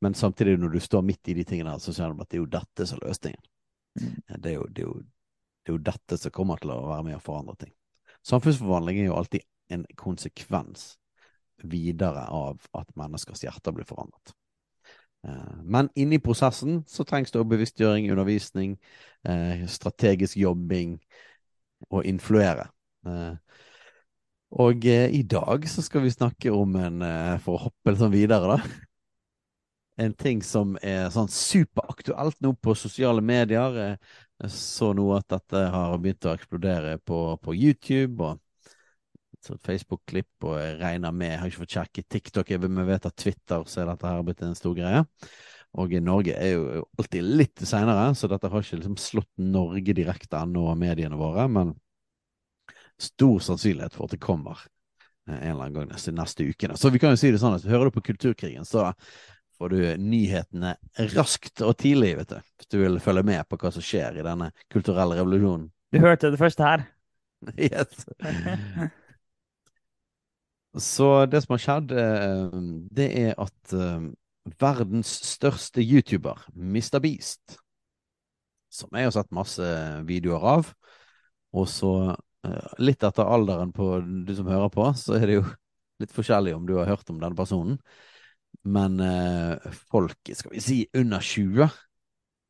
Men 0.00 0.14
samtidig, 0.14 0.56
når 0.58 0.68
du 0.74 0.80
står 0.80 1.02
midt 1.04 1.28
i 1.28 1.34
de 1.36 1.44
tingene, 1.44 1.76
så 1.80 1.92
ser 1.92 2.12
du 2.12 2.22
at 2.22 2.30
det 2.30 2.38
er 2.38 2.42
jo 2.44 2.52
dette 2.54 2.86
som 2.88 2.98
er 3.00 3.08
løsningen. 3.10 3.42
Mm. 4.00 4.14
Det 4.38 4.50
er, 4.50 4.54
jo, 4.54 4.66
det, 4.70 4.82
er 4.82 4.86
jo, 4.88 4.94
det 5.00 5.72
er 5.72 5.76
jo 5.76 5.84
dette 5.90 6.18
som 6.22 6.32
kommer 6.34 6.60
til 6.62 6.72
å 6.72 6.80
være 6.88 7.06
med 7.08 7.18
og 7.18 7.24
forandre 7.26 7.56
ting. 7.60 7.72
Samfunnsforvandling 8.26 9.00
er 9.00 9.10
jo 9.10 9.16
alltid 9.18 9.46
en 9.76 9.86
konsekvens 10.00 10.94
videre 11.68 12.24
av 12.32 12.62
at 12.76 12.92
menneskers 12.96 13.44
hjerter 13.44 13.74
blir 13.76 13.88
forandret. 13.88 14.32
Eh, 15.28 15.58
Men 15.64 15.90
inni 15.94 16.18
prosessen 16.22 16.80
så 16.88 17.04
trengs 17.04 17.32
det 17.32 17.44
bevisstgjøring, 17.52 18.08
undervisning, 18.12 18.78
eh, 19.28 19.66
strategisk 19.68 20.36
jobbing 20.40 20.96
og 21.90 22.08
influere. 22.08 22.70
Eh, 23.06 23.34
Og 24.50 24.86
eh, 24.86 25.10
i 25.14 25.22
dag 25.22 25.68
så 25.70 25.82
skal 25.82 26.02
vi 26.02 26.10
snakke 26.10 26.50
om 26.50 26.74
en, 26.76 27.02
eh, 27.06 27.36
for 27.38 27.54
å 27.54 27.68
hoppe 27.68 27.92
litt 27.92 28.00
sånn 28.00 28.10
videre, 28.10 28.56
da. 28.56 28.88
En 30.00 30.14
ting 30.16 30.40
som 30.46 30.76
er 30.80 31.10
sånn 31.12 31.28
superaktuelt 31.28 32.38
nå 32.40 32.54
på 32.56 32.74
sosiale 32.78 33.20
medier. 33.24 33.76
Jeg 34.40 34.52
så 34.54 34.94
nå 34.96 35.10
at 35.16 35.28
dette 35.28 35.66
har 35.74 35.98
begynt 36.00 36.24
å 36.24 36.32
eksplodere 36.32 36.94
på, 37.04 37.18
på 37.42 37.56
YouTube 37.56 38.24
og 38.24 38.40
Facebook-klipp, 39.64 40.44
og 40.44 40.56
jeg 40.60 40.78
regner 40.80 41.12
med, 41.16 41.32
jeg 41.32 41.40
har 41.40 41.50
ikke 41.50 41.62
fått 41.62 41.76
sjekket 41.76 42.08
TikTok, 42.12 42.50
jeg 42.52 42.60
men 42.66 42.88
vet 42.88 43.06
at 43.08 43.16
Twitter 43.16 43.64
så 43.68 43.82
er 43.82 43.90
dette 43.90 44.08
her 44.08 44.24
blitt 44.24 44.42
en 44.44 44.56
stor 44.58 44.74
greie. 44.76 45.04
Og 45.80 45.94
i 45.94 46.00
Norge 46.02 46.34
er 46.34 46.56
jo 46.56 46.82
alltid 46.98 47.28
litt 47.38 47.62
seinere, 47.62 48.10
så 48.18 48.28
dette 48.30 48.50
har 48.50 48.64
ikke 48.64 48.80
liksom 48.80 48.98
slått 49.00 49.30
Norge 49.40 49.94
direkte 49.96 50.40
ennå 50.40 50.66
av 50.72 50.80
mediene 50.80 51.18
våre, 51.20 51.46
men 51.48 51.72
stor 53.00 53.38
sannsynlighet 53.44 53.96
for 53.96 54.08
at 54.08 54.16
det 54.16 54.20
kommer 54.20 54.58
eh, 55.28 55.36
en 55.36 55.54
eller 55.54 55.68
annen 55.68 55.78
gang 55.78 55.92
neste, 55.92 56.12
neste 56.12 56.44
ukene. 56.44 56.76
Så 56.76 56.90
vi 56.92 57.00
kan 57.00 57.14
jo 57.14 57.20
si 57.20 57.30
det 57.32 57.40
sånn 57.40 57.56
at 57.56 57.68
hører 57.70 57.88
du 57.88 57.96
på 57.96 58.04
Kulturkrigen, 58.10 58.66
så 58.68 58.90
får 59.60 59.74
du 59.74 59.80
nyhetene 60.00 60.72
raskt 61.12 61.60
og 61.66 61.74
tidlig, 61.80 62.14
vet 62.22 62.32
du, 62.32 62.38
hvis 62.56 62.70
du 62.72 62.78
vil 62.80 62.96
følge 63.04 63.26
med 63.28 63.44
på 63.48 63.58
hva 63.60 63.72
som 63.74 63.84
skjer 63.84 64.16
i 64.16 64.24
denne 64.24 64.48
kulturelle 64.72 65.18
revolusjonen. 65.18 65.68
Du 65.92 66.00
hørte 66.00 66.32
det 66.32 66.40
første 66.40 66.66
her. 66.66 66.88
Yes. 67.56 68.02
Så 70.76 71.06
det 71.26 71.40
som 71.42 71.54
har 71.54 71.62
skjedd, 71.64 71.92
eh, 71.98 72.58
det 72.92 73.06
er 73.16 73.38
at 73.40 73.72
eh, 73.72 74.10
verdens 74.60 75.12
største 75.30 75.80
YouTuber, 75.82 76.44
Mr. 76.52 77.00
Beast, 77.02 77.56
som 78.70 78.92
jeg 78.94 79.08
har 79.08 79.14
sett 79.16 79.32
masse 79.34 79.70
videoer 80.06 80.46
av, 80.52 80.70
og 81.56 81.66
så 81.72 81.94
eh, 82.12 82.76
litt 82.78 83.02
etter 83.08 83.24
alderen 83.24 83.72
på 83.74 83.96
du 84.04 84.34
som 84.36 84.52
hører 84.52 84.70
på, 84.74 84.86
så 85.00 85.16
er 85.16 85.26
det 85.26 85.40
jo 85.40 85.48
litt 86.00 86.14
forskjellig 86.14 86.54
om 86.56 86.68
du 86.68 86.76
har 86.78 86.92
hørt 86.92 87.10
om 87.10 87.18
denne 87.18 87.36
personen. 87.36 87.80
Men 88.64 89.00
eh, 89.00 89.72
folk, 89.90 90.18
skal 90.32 90.52
vi 90.52 90.60
si, 90.60 90.78
under 90.96 91.20
20, 91.24 91.68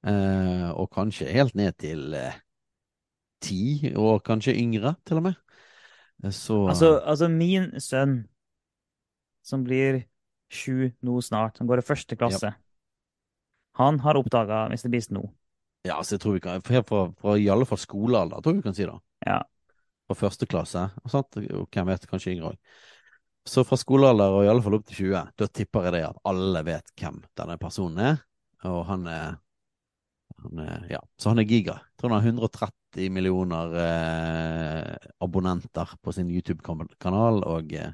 eh, 0.07 0.71
og 0.71 0.91
kanskje 0.95 1.31
helt 1.31 1.55
ned 1.55 1.77
til 1.79 2.15
eh, 2.19 2.39
10, 3.45 3.93
og 3.97 4.25
kanskje 4.27 4.57
yngre, 4.59 4.95
til 5.07 5.21
og 5.23 5.29
med. 5.31 5.39
Eh, 6.25 6.33
Så 6.33 6.67
Altså, 6.69 6.99
altså 7.05 7.29
min 7.29 7.71
sønn, 7.81 8.25
som 9.43 9.65
blir 9.65 10.03
sju 10.51 10.91
nå 11.03 11.21
snart, 11.23 11.57
som 11.57 11.67
går 11.71 11.79
i 11.79 11.87
første 11.87 12.17
klasse, 12.17 12.53
han 13.79 14.01
har 14.01 14.19
oppdaga 14.19 14.67
Mr. 14.69 14.91
Beast 14.91 15.15
nå. 15.15 15.23
Ja, 15.87 16.03
så 16.03 16.19
jeg 16.19 16.21
tror 16.21 16.35
vi 16.37 16.43
kan 16.45 16.61
Fra, 16.61 16.83
fra, 16.85 17.07
fra 17.17 17.37
i 17.41 17.49
alle 17.49 17.65
fall 17.65 17.79
skolealder, 17.81 18.43
tror 18.43 18.53
jeg 18.53 18.61
vi 18.61 18.67
kan 18.67 18.77
si 18.77 18.85
da. 18.85 18.99
Ja. 19.27 19.39
Fra 20.11 20.19
første 20.27 20.47
klasse, 20.51 20.89
sant? 21.09 21.39
og 21.39 21.69
hvem 21.71 21.87
vet, 21.89 22.09
kanskje 22.11 22.35
yngre 22.35 22.51
òg. 22.53 22.59
Så 23.51 23.65
fra 23.67 23.79
skolealder 23.79 24.31
og 24.31 24.45
i 24.45 24.51
alle 24.51 24.63
fall 24.63 24.77
opp 24.77 24.87
til 24.87 25.09
20, 25.11 25.31
da 25.41 25.47
tipper 25.51 25.89
jeg 25.89 25.97
det 25.97 26.05
at 26.07 26.19
alle 26.31 26.61
vet 26.69 26.93
hvem 27.01 27.17
denne 27.39 27.57
personen 27.59 28.03
er. 28.05 28.21
Og 28.71 28.85
han 28.87 29.07
er, 29.11 29.41
han 30.45 30.63
er 30.63 30.87
Ja, 30.93 31.01
så 31.19 31.33
han 31.33 31.43
er 31.43 31.49
giga. 31.49 31.81
Jeg 31.83 31.99
tror 31.99 32.15
han 32.15 32.21
har 32.21 32.29
130 32.31 33.11
millioner 33.11 33.75
eh, 33.83 35.11
abonnenter 35.27 35.97
på 36.03 36.15
sin 36.15 36.31
YouTube-kanal, 36.31 37.43
og, 37.43 37.75
eh, 37.75 37.91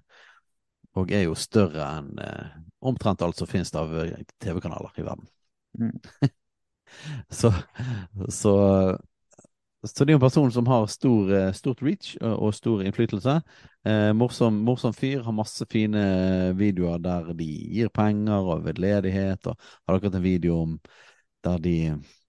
og 0.97 1.13
er 1.13 1.25
jo 1.25 1.39
større 1.39 1.89
enn 2.03 2.13
eh, 2.21 2.61
omtrent 2.87 3.25
alt 3.25 3.41
som 3.41 3.49
finnes 3.49 3.73
av 3.81 3.97
eh, 4.03 4.27
TV-kanaler 4.45 5.01
i 5.01 5.07
verden. 5.09 5.31
Mm. 5.81 5.97
Så, 7.29 7.51
så, 8.31 8.53
så 9.87 10.05
det 10.05 10.13
er 10.13 10.17
jo 10.17 10.21
en 10.21 10.27
person 10.27 10.53
som 10.53 10.69
har 10.71 10.87
stor, 10.91 11.33
eh, 11.35 11.53
stort 11.57 11.83
reach 11.83 12.15
og, 12.21 12.55
stor 12.55 12.83
innflytelse. 12.85 13.39
Eh, 13.87 14.11
morsom, 14.17 14.61
morsom 14.67 14.95
fyr, 14.97 15.23
har 15.25 15.37
masse 15.37 15.67
fine 15.71 16.05
videoer 16.59 17.03
der 17.03 17.33
de 17.39 17.47
gir 17.47 17.91
penger 17.95 18.53
og 18.53 18.65
vedledighet. 18.67 19.47
Og 19.47 19.57
har 19.89 19.99
akkurat 19.99 20.21
en 20.21 20.27
video 20.27 20.61
om 20.63 20.79
der 21.45 21.59
de 21.63 21.77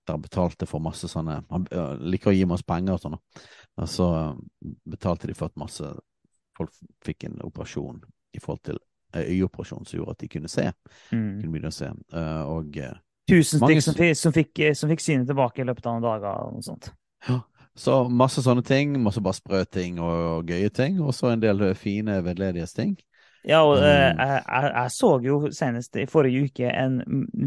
der 0.08 0.17
betalte 0.24 0.63
for 0.63 0.80
masse 0.80 1.04
sånne 1.12 1.41
Han 1.50 1.65
liker 2.00 2.32
å 2.32 2.36
gi 2.36 2.46
masse 2.48 2.63
penger 2.63 2.96
og 2.96 3.02
sånn. 3.04 3.17
Og 3.78 3.89
så 3.91 4.08
betalte 4.88 5.28
de 5.28 5.36
for 5.36 5.52
at 5.52 5.60
masse 5.60 5.89
folk 6.58 6.74
fikk 7.06 7.28
en 7.28 7.41
operasjon 7.46 8.00
i 8.34 8.41
forhold 8.41 8.63
til 8.65 8.80
eh, 9.13 9.28
øyeoperasjon 9.34 9.86
som 9.86 10.00
gjorde 10.00 10.15
at 10.15 10.24
de 10.24 10.32
kunne 10.32 10.52
se. 10.52 10.65
Mm. 11.12 11.28
Kunne 11.41 11.52
begynne 11.52 11.74
å 11.74 11.76
se. 11.76 11.91
Eh, 11.91 12.41
og 12.54 12.80
eh, 12.82 12.96
Tusen 13.28 13.60
stykker 13.60 13.84
som, 13.84 14.00
som, 14.15 14.36
fikk, 14.36 14.63
som 14.80 14.91
fikk 14.93 15.04
synet 15.04 15.28
tilbake 15.28 15.62
i 15.62 15.67
løpet 15.67 15.89
av 15.89 15.98
noen 15.98 16.08
dager. 16.08 16.46
og 16.48 16.56
noe 16.56 16.65
sånt. 16.65 16.89
Så 17.77 18.08
masse 18.10 18.41
sånne 18.41 18.63
ting, 18.65 18.95
masse 19.03 19.21
bare 19.21 19.38
sprø 19.38 19.60
ting 19.69 19.99
og, 20.01 20.47
gøye 20.49 20.69
ting, 20.73 20.97
og 21.01 21.13
så 21.13 21.30
en 21.30 21.43
del 21.43 21.62
fine 21.77 22.23
veldedighetsting. 22.25 22.95
Ja, 23.47 23.62
og 23.63 23.77
eh, 23.77 23.84
Mm. 24.12 24.19
jeg, 24.19 24.43
jeg, 24.47 24.71
jeg 24.75 24.91
så 24.91 25.10
jo 25.23 25.36
senest 25.56 25.95
i 25.95 26.06
forrige 26.10 26.49
uke 26.49 26.71
en 26.73 26.97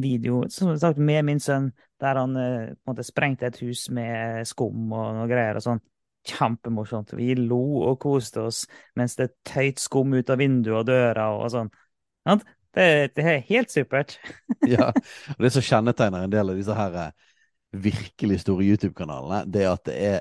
video 0.00 0.44
som 0.48 0.70
sagt, 0.78 0.98
med 0.98 1.26
min 1.26 1.40
sønn 1.42 1.72
der 2.00 2.16
han 2.16 2.36
eh, 2.36 2.70
på 2.72 2.88
en 2.88 2.94
måte 2.94 3.04
sprengte 3.04 3.46
et 3.50 3.58
hus 3.60 3.88
med 3.90 4.46
skum 4.48 4.92
og 4.94 5.18
noe 5.18 5.26
greier 5.28 5.58
og 5.58 5.66
sånn. 5.66 5.82
Kjempemorsomt. 6.30 7.12
Vi 7.16 7.34
lo 7.34 7.60
og 7.90 7.98
koste 8.00 8.46
oss 8.46 8.62
mens 8.96 9.16
det 9.18 9.32
tøyt 9.48 9.80
skum 9.80 10.14
ut 10.14 10.30
av 10.30 10.38
vinduet 10.40 10.78
og 10.78 10.86
døra 10.88 11.30
og 11.36 11.50
sånn. 11.52 11.70
Det, 12.76 12.86
det 13.16 13.26
er 13.26 13.44
helt 13.50 13.72
supert. 13.72 14.16
Ja, 14.70 14.92
og 14.92 15.42
Det 15.42 15.52
som 15.56 15.64
kjennetegner 15.64 16.24
en 16.24 16.32
del 16.32 16.52
av 16.52 16.60
disse 16.60 16.76
her 16.76 16.96
eh, 17.02 17.29
virkelig 17.72 18.40
store 18.40 18.64
YouTube-kanalene, 18.66 19.44
det 19.52 19.62
er 19.64 19.72
at 19.72 19.84
det 19.86 19.96
er 20.08 20.20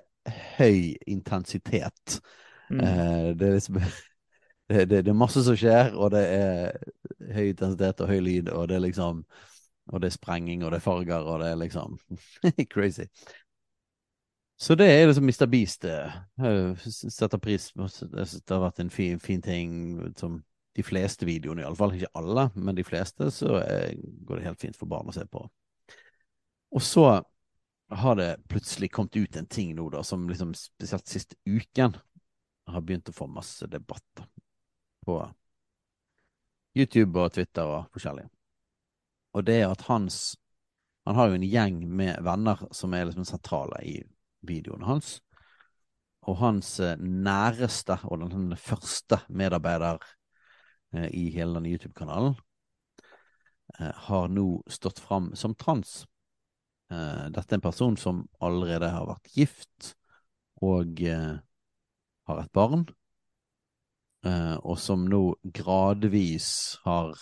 høy 0.60 0.96
intensitet. 1.08 2.20
Mm. 2.70 2.80
Eh, 2.80 3.30
det, 3.40 3.48
er 3.48 3.54
liksom, 3.58 3.80
det, 4.70 4.90
det, 4.90 5.06
det 5.06 5.14
er 5.14 5.18
masse 5.18 5.44
som 5.44 5.58
skjer, 5.58 5.96
og 5.98 6.12
det 6.14 6.26
er 6.30 6.78
høy 7.34 7.50
intensitet 7.50 8.02
og 8.06 8.12
høy 8.12 8.20
lyd, 8.20 8.50
og 8.54 8.68
det 8.70 8.76
er 8.80 8.86
liksom 8.90 9.24
Og 9.90 10.02
det 10.02 10.08
er 10.08 10.14
sprenging, 10.14 10.64
og 10.64 10.72
det 10.72 10.78
er 10.78 10.86
farger, 10.86 11.24
og 11.26 11.40
det 11.42 11.48
er 11.50 11.56
liksom 11.58 11.96
crazy. 12.74 13.08
Så 14.60 14.76
det 14.76 14.86
er 14.86 15.08
liksom 15.08 15.24
Mr. 15.26 15.48
Beast. 15.50 15.86
eh, 15.86 16.12
Jeg 16.38 16.78
setter 17.12 17.38
pris 17.38 17.72
på 17.74 17.88
Det 17.88 18.26
det 18.28 18.54
har 18.54 18.62
vært 18.62 18.80
en 18.80 18.90
fin, 18.90 19.20
fin 19.20 19.42
ting 19.42 20.14
som 20.18 20.44
de 20.76 20.84
fleste 20.84 21.26
videoene, 21.26 21.62
iallfall. 21.62 21.96
Ikke 21.96 22.12
alle, 22.16 22.50
men 22.56 22.78
de 22.78 22.84
fleste, 22.84 23.32
så 23.32 23.56
er, 23.64 23.96
går 24.28 24.36
det 24.36 24.46
helt 24.46 24.62
fint 24.62 24.78
for 24.78 24.86
barn 24.86 25.10
å 25.10 25.16
se 25.16 25.26
på. 25.26 25.42
Og 26.72 26.82
så 26.86 27.24
har 27.90 28.16
det 28.16 28.38
plutselig 28.48 28.92
kommet 28.92 29.16
ut 29.16 29.36
en 29.36 29.46
ting 29.46 29.76
nå, 29.76 29.90
da, 29.90 30.04
som 30.04 30.28
liksom 30.30 30.54
spesielt 30.54 31.08
siste 31.08 31.36
uken 31.46 31.98
har 32.70 32.82
begynt 32.82 33.10
å 33.10 33.16
få 33.16 33.28
masse 33.28 33.68
debatter 33.68 34.28
på 35.06 35.22
YouTube 36.78 37.18
og 37.20 37.34
Twitter 37.34 37.66
og 37.66 37.90
forskjellig. 37.94 38.28
Og 39.34 39.46
det 39.46 39.62
er 39.62 39.72
at 39.72 39.88
hans 39.90 40.38
Han 41.08 41.16
har 41.16 41.30
jo 41.30 41.38
en 41.40 41.46
gjeng 41.48 41.78
med 41.98 42.20
venner 42.22 42.60
som 42.76 42.94
er 42.94 43.08
liksom 43.08 43.26
sentrale 43.26 43.80
i 43.82 43.96
videoene 44.46 44.86
hans. 44.86 45.16
Og 46.28 46.36
hans 46.38 46.76
eh, 46.84 47.00
næreste 47.00 47.96
og 48.06 48.20
den, 48.30 48.52
første 48.60 49.18
medarbeider 49.30 49.98
eh, 50.94 51.08
i 51.10 51.32
hele 51.34 51.56
denne 51.56 51.72
YouTube-kanalen 51.72 52.36
eh, 53.80 53.96
har 54.06 54.30
nå 54.30 54.46
stått 54.70 55.02
fram 55.02 55.32
som 55.40 55.56
trans. 55.56 56.04
Eh, 56.90 57.26
dette 57.30 57.54
er 57.54 57.60
en 57.60 57.62
person 57.62 57.98
som 57.98 58.24
allerede 58.42 58.90
har 58.90 59.06
vært 59.06 59.30
gift 59.36 59.92
og 60.66 61.02
eh, 61.06 61.36
har 62.30 62.42
et 62.42 62.54
barn, 62.54 62.88
eh, 64.26 64.56
og 64.58 64.80
som 64.82 65.06
nå 65.06 65.22
gradvis 65.44 66.80
har 66.86 67.14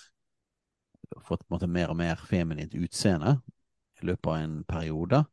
fått 1.27 1.43
måte 1.51 1.67
mer 1.67 1.91
og 1.91 1.99
mer 1.99 2.19
feminint 2.30 2.75
utseende 2.80 3.38
i 3.99 4.08
løpet 4.08 4.32
av 4.32 4.38
en 4.43 4.62
periode. 4.67 5.25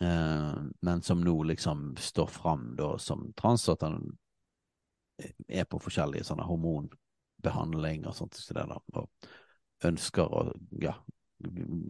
men 0.00 1.00
som 1.02 1.20
nå 1.20 1.32
liksom 1.42 1.96
står 1.98 2.26
fram 2.30 2.76
som 3.02 3.32
trans, 3.34 3.68
at 3.68 3.82
han 3.82 4.12
er 5.48 5.64
på 5.66 5.80
forskjellige 5.82 6.22
sånne 6.28 6.46
hormonbehandling 6.46 8.06
og 8.06 8.14
sånt, 8.14 8.38
så 8.38 8.54
det 8.54 8.68
da, 8.70 8.78
og 8.94 9.88
ønsker 9.90 10.22
å 10.22 10.44
ja, 10.78 10.94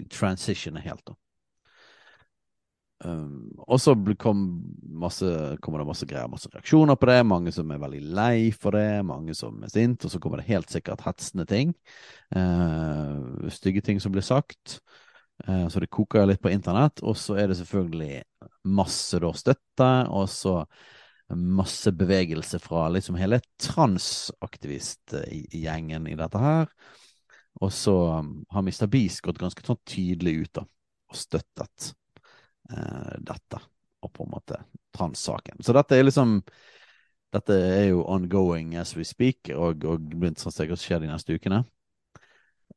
transitione 0.09 0.81
helt, 0.81 1.05
da. 1.05 1.19
Um, 3.05 3.53
og 3.63 3.79
så 3.81 3.95
kom 4.19 4.65
kommer 5.63 5.79
det 5.79 5.87
masse 5.87 6.07
greier, 6.11 6.27
masse 6.31 6.49
reaksjoner 6.51 6.97
på 6.99 7.07
det. 7.11 7.31
Mange 7.31 7.53
som 7.55 7.71
er 7.71 7.83
veldig 7.83 8.01
lei 8.17 8.51
for 8.55 8.71
det, 8.75 9.07
mange 9.07 9.35
som 9.39 9.63
er 9.63 9.71
sint, 9.73 10.05
og 10.05 10.11
så 10.11 10.19
kommer 10.23 10.39
det 10.41 10.51
helt 10.51 10.71
sikkert 10.73 11.05
hetsende 11.07 11.47
ting. 11.49 11.69
Uh, 12.35 13.49
stygge 13.55 13.83
ting 13.87 13.99
som 14.03 14.13
blir 14.15 14.27
sagt. 14.27 14.65
Uh, 15.47 15.69
så 15.71 15.77
det 15.83 15.95
koker 15.95 16.27
litt 16.27 16.43
på 16.43 16.51
internett. 16.51 16.97
Og 17.07 17.15
så 17.19 17.33
er 17.39 17.47
det 17.49 17.59
selvfølgelig 17.61 18.17
masse 18.67 19.19
da 19.23 19.31
støtte, 19.37 19.91
og 20.11 20.29
så 20.33 20.55
masse 21.29 21.93
bevegelse 21.93 22.59
fra 22.65 22.89
liksom 22.89 23.17
hele 23.21 23.41
transaktivistgjengen 23.61 26.07
i 26.09 26.17
dette 26.19 26.39
her. 26.41 26.67
Og 27.61 27.73
så 27.75 28.19
um, 28.19 28.45
har 28.55 28.63
Mr. 28.65 28.87
Beast 28.91 29.23
gått 29.27 29.39
ganske 29.39 29.63
sånn 29.67 29.77
tydelig 29.87 30.35
ut 30.43 30.53
da, 30.61 30.65
og 31.11 31.17
støttet 31.19 31.95
dette, 32.69 33.61
og 34.05 34.11
på 34.13 34.27
en 34.27 34.33
måte 34.35 34.59
trans-saken. 34.97 35.63
Så 35.65 35.73
dette 35.77 35.97
er 35.97 36.05
liksom 36.09 36.43
Dette 37.29 37.53
er 37.53 37.91
jo 37.91 38.07
ongoing 38.09 38.71
as 38.81 38.95
we 38.97 39.05
speak, 39.05 39.51
og, 39.53 39.83
og 39.85 40.05
blir 40.17 40.33
sånn 40.41 40.55
sikkert 40.55 40.81
skjer 40.81 41.03
de 41.03 41.11
neste 41.11 41.35
ukene. 41.37 41.59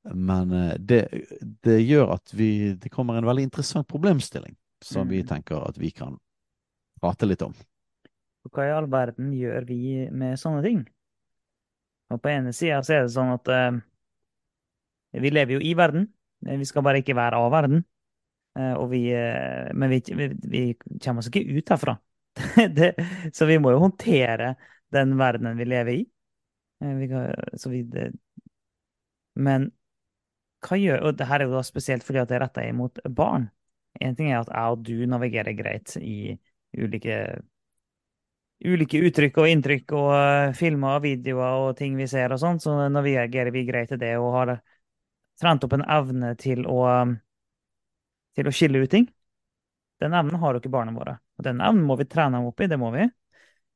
Men 0.04 0.52
uh, 0.52 0.74
det, 0.76 1.06
det, 1.64 1.78
gjør 1.82 2.16
at 2.16 2.34
vi 2.34 2.74
Det 2.74 2.90
kommer 2.90 3.18
en 3.18 3.28
veldig 3.28 3.44
interessant 3.46 3.88
problemstilling 3.88 4.56
som 4.82 5.06
mm. 5.06 5.12
vi 5.14 5.22
tenker 5.30 5.62
at 5.62 5.78
vi 5.78 5.92
kan 5.94 6.16
prate 7.02 7.28
litt 7.30 7.44
om. 7.46 7.54
Hva 8.50 8.66
i 8.66 8.74
all 8.74 8.88
verden 8.90 9.30
gjør 9.38 9.68
vi 9.70 10.08
med 10.10 10.40
sånne 10.42 10.64
ting? 10.66 10.80
Og 12.12 12.18
på 12.20 12.32
ene 12.32 12.52
sida 12.52 12.80
så 12.84 12.96
er 12.96 13.06
det 13.06 13.14
sånn 13.14 13.30
at 13.36 13.52
uh, 13.54 13.78
vi 15.22 15.32
lever 15.32 15.60
jo 15.60 15.62
i 15.62 15.76
verden, 15.78 16.10
vi 16.42 16.66
skal 16.66 16.84
bare 16.84 17.04
ikke 17.04 17.16
være 17.16 17.38
av 17.38 17.52
verden. 17.54 17.84
Eh, 18.60 18.88
vi, 18.88 19.14
eh, 19.14 19.74
men 19.74 19.90
vi, 19.90 20.04
vi, 20.16 20.28
vi, 20.44 20.78
kommer 21.04 21.20
oss 21.20 21.30
ikke 21.32 21.44
ut 21.58 21.70
herfra. 21.70 21.98
det, 22.76 22.94
så 23.34 23.46
vi 23.46 23.60
må 23.60 23.72
jo 23.72 23.84
håndtere 23.86 24.56
den 24.92 25.16
verdenen 25.20 25.58
vi 25.60 25.68
lever 25.68 25.94
i. 25.94 26.02
Eh, 26.84 26.96
vi 27.00 27.08
kan, 27.12 27.32
det, 27.92 28.12
men 29.40 29.72
hva 30.62 30.78
gjør 30.78 31.08
Og 31.08 31.16
det 31.18 31.26
her 31.26 31.42
er 31.42 31.50
jo 31.50 31.56
da 31.56 31.64
spesielt 31.66 32.04
fordi 32.06 32.20
at 32.22 32.30
det 32.30 32.38
er 32.38 32.44
retta 32.46 32.66
imot 32.68 33.00
barn. 33.10 33.48
En 34.00 34.16
ting 34.16 34.30
er 34.30 34.44
at 34.44 34.52
jeg 34.52 34.76
og 34.76 34.84
du 34.86 35.08
navigerer 35.10 35.58
greit 35.58 35.96
i 35.98 36.36
ulike 36.78 37.42
ulike 38.62 39.00
uttrykk 39.02 39.40
og 39.42 39.50
inntrykk 39.50 39.94
og 39.98 40.56
filmer 40.58 41.00
og 41.00 41.06
videoer 41.08 41.64
og 41.66 41.72
ting 41.80 41.96
vi 41.98 42.06
ser 42.10 42.34
og 42.34 42.38
sånn, 42.44 42.60
så 42.62 42.76
navigerer 42.94 43.50
vi 43.54 43.66
greit 43.66 43.90
til 43.90 43.98
det 44.02 44.14
og 44.22 44.36
har 44.36 44.52
trent 45.42 45.66
opp 45.66 45.74
en 45.74 45.86
evne 45.90 46.36
til 46.38 46.68
å, 46.70 46.84
til 48.38 48.48
å 48.48 48.54
skille 48.56 48.82
ut 48.84 48.92
ting. 48.92 49.08
Den 50.02 50.16
evnen 50.18 50.40
har 50.42 50.56
jo 50.56 50.62
ikke 50.62 50.74
barna 50.74 50.94
våre. 50.96 51.18
Og 51.38 51.46
den 51.46 51.62
evnen 51.62 51.86
må 51.86 51.98
vi 52.00 52.08
trene 52.10 52.40
dem 52.40 52.50
opp 52.50 52.62
i. 52.62 52.70
Det 52.72 52.80
må 52.82 52.90
vi. 52.96 53.06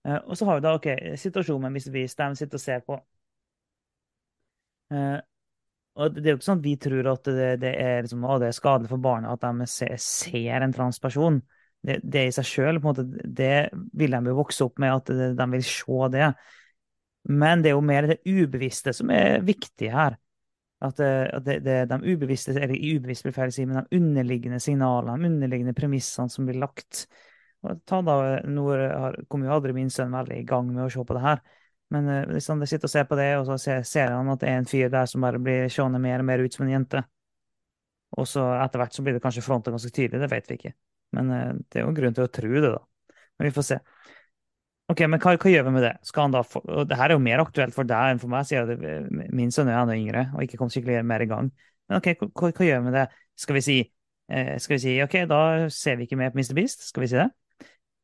Uh, 0.08 0.20
og 0.20 0.38
så 0.38 0.48
har 0.50 0.60
vi 0.60 0.66
da 0.66 0.74
ok, 0.78 0.90
situasjonen 1.22 1.76
hvis 1.76 1.90
vi 1.94 2.06
de 2.06 2.30
sitter 2.40 2.60
og 2.60 2.64
ser 2.64 2.84
på. 2.86 2.98
Uh, 4.94 5.20
og 5.96 6.18
det 6.18 6.28
er 6.28 6.34
jo 6.34 6.40
ikke 6.40 6.50
sånn 6.50 6.60
at 6.60 6.66
vi 6.66 6.76
tror 6.82 7.08
at 7.14 7.30
det, 7.30 7.52
det, 7.62 7.72
er, 7.80 8.02
liksom, 8.04 8.26
å, 8.28 8.36
det 8.42 8.50
er 8.50 8.58
skadelig 8.58 8.92
for 8.92 9.02
barna 9.02 9.32
at 9.32 9.46
de 9.46 9.68
ser, 9.72 9.96
ser 10.02 10.66
en 10.66 10.76
transperson. 10.76 11.40
Det, 11.86 12.00
det, 12.04 12.26
i 12.28 12.34
seg 12.36 12.48
sjøl 12.50 12.82
det 13.38 13.70
vil 13.94 14.16
de 14.18 14.32
jo 14.32 14.38
vokse 14.40 14.66
opp 14.66 14.82
med, 14.82 14.92
at 14.92 15.38
de 15.38 15.48
vil 15.54 15.66
se 15.70 16.10
det. 16.12 16.32
Men 17.30 17.64
det 17.64 17.72
er 17.72 17.78
jo 17.78 17.86
mer 17.86 18.10
det 18.10 18.20
ubevisste 18.26 18.94
som 18.94 19.12
er 19.14 19.40
viktig 19.46 19.92
her. 19.94 20.18
Det, 20.94 21.12
at 21.34 21.46
det, 21.46 21.60
det, 21.66 21.78
de 21.90 21.98
ubevisste, 22.14 22.54
eller 22.54 22.76
ubevisst 22.76 23.26
blir 23.26 23.34
feil 23.36 23.54
si, 23.54 23.66
men 23.66 23.82
de 23.82 23.98
underliggende 23.98 24.60
signalene, 24.62 25.18
de 25.18 25.32
underliggende 25.32 25.74
premissene 25.78 26.30
som 26.30 26.46
blir 26.46 26.60
lagt. 26.62 27.06
Og 27.66 27.82
ta 27.90 28.02
da, 28.06 28.16
Nå 28.46 28.66
kommer 29.28 29.50
jo 29.50 29.56
aldri 29.56 29.74
min 29.74 29.90
sønn 29.94 30.14
veldig 30.14 30.42
i 30.42 30.48
gang 30.48 30.70
med 30.70 30.86
å 30.86 30.90
se 30.94 31.06
på 31.06 31.18
det 31.18 31.24
her, 31.26 31.42
men 31.94 32.10
uh, 32.10 32.22
hvis 32.32 32.50
han 32.52 32.64
sitter 32.66 32.90
og 32.90 32.94
ser 32.94 33.10
på 33.10 33.18
det, 33.20 33.30
og 33.40 33.46
så 33.50 33.58
ser, 33.62 33.84
ser, 33.88 34.14
han 34.14 34.30
at 34.34 34.42
det 34.42 34.50
er 34.52 34.62
en 34.62 34.70
fyr 34.70 34.90
der 34.94 35.10
som 35.10 35.26
bare 35.26 35.42
blir 35.42 35.70
seende 35.74 36.02
mer 36.02 36.22
og 36.22 36.30
mer 36.30 36.44
ut 36.46 36.58
som 36.58 36.66
en 36.66 36.74
jente, 36.76 37.04
og 38.16 38.28
så 38.30 38.46
etter 38.62 38.82
hvert 38.82 38.96
så 38.96 39.06
blir 39.06 39.18
det 39.18 39.24
kanskje 39.24 39.44
fronta 39.46 39.74
ganske 39.74 39.92
tydelig, 39.94 40.22
det 40.24 40.32
vet 40.32 40.50
vi 40.50 40.60
ikke. 40.60 40.74
Men 41.18 41.32
uh, 41.34 41.52
det 41.70 41.82
er 41.82 41.88
jo 41.88 41.96
grunn 41.98 42.18
til 42.18 42.28
å 42.28 42.34
tro 42.34 42.52
det, 42.54 42.72
da. 42.72 42.82
Men 43.36 43.50
vi 43.50 43.56
får 43.56 43.68
se. 43.68 43.80
Ok, 44.92 45.02
men 45.10 45.18
hva, 45.18 45.34
hva, 45.34 45.50
gjør 45.50 45.64
vi 45.66 45.72
med 45.74 45.84
det? 45.88 45.94
Skal 46.06 46.28
han 46.28 46.34
da 46.36 46.44
få, 46.46 46.62
og 46.62 46.90
det 46.90 46.98
her 47.00 47.10
er 47.10 47.18
jo 47.18 47.24
mer 47.26 47.42
aktuelt 47.42 47.74
for 47.74 47.90
deg 47.90 48.14
enn 48.14 48.20
for 48.22 48.30
meg, 48.30 48.46
siden 48.46 49.24
min 49.34 49.54
sønn 49.54 49.72
er 49.72 49.80
enda 49.80 49.96
yngre 49.98 50.28
og 50.36 50.44
ikke 50.46 50.60
kom 50.60 50.70
skikkelig 50.70 51.02
mer 51.10 51.24
i 51.26 51.30
gang. 51.32 51.50
Men 51.90 51.98
ok, 51.98 52.12
hva, 52.22 52.52
hva 52.52 52.68
gjør 52.68 52.84
vi 52.84 52.86
med 52.86 52.98
det? 53.00 53.08
Skal 53.42 53.58
vi 53.58 53.64
si 53.66 53.80
eh, 53.82 54.54
skal 54.62 54.76
vi 54.76 54.84
si 54.84 54.94
ok, 55.02 55.18
da 55.32 55.40
ser 55.74 55.98
vi 55.98 56.06
ikke 56.06 56.20
mer 56.20 56.30
på 56.34 56.38
Mr. 56.42 56.54
Beast? 56.58 56.86
Skal 56.92 57.06
vi 57.06 57.10
si 57.10 57.18
det? 57.18 57.30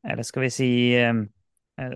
Eller 0.02 0.26
skal 0.26 0.42
vi 0.42 0.50
si 0.50 0.70
eh, 0.98 1.22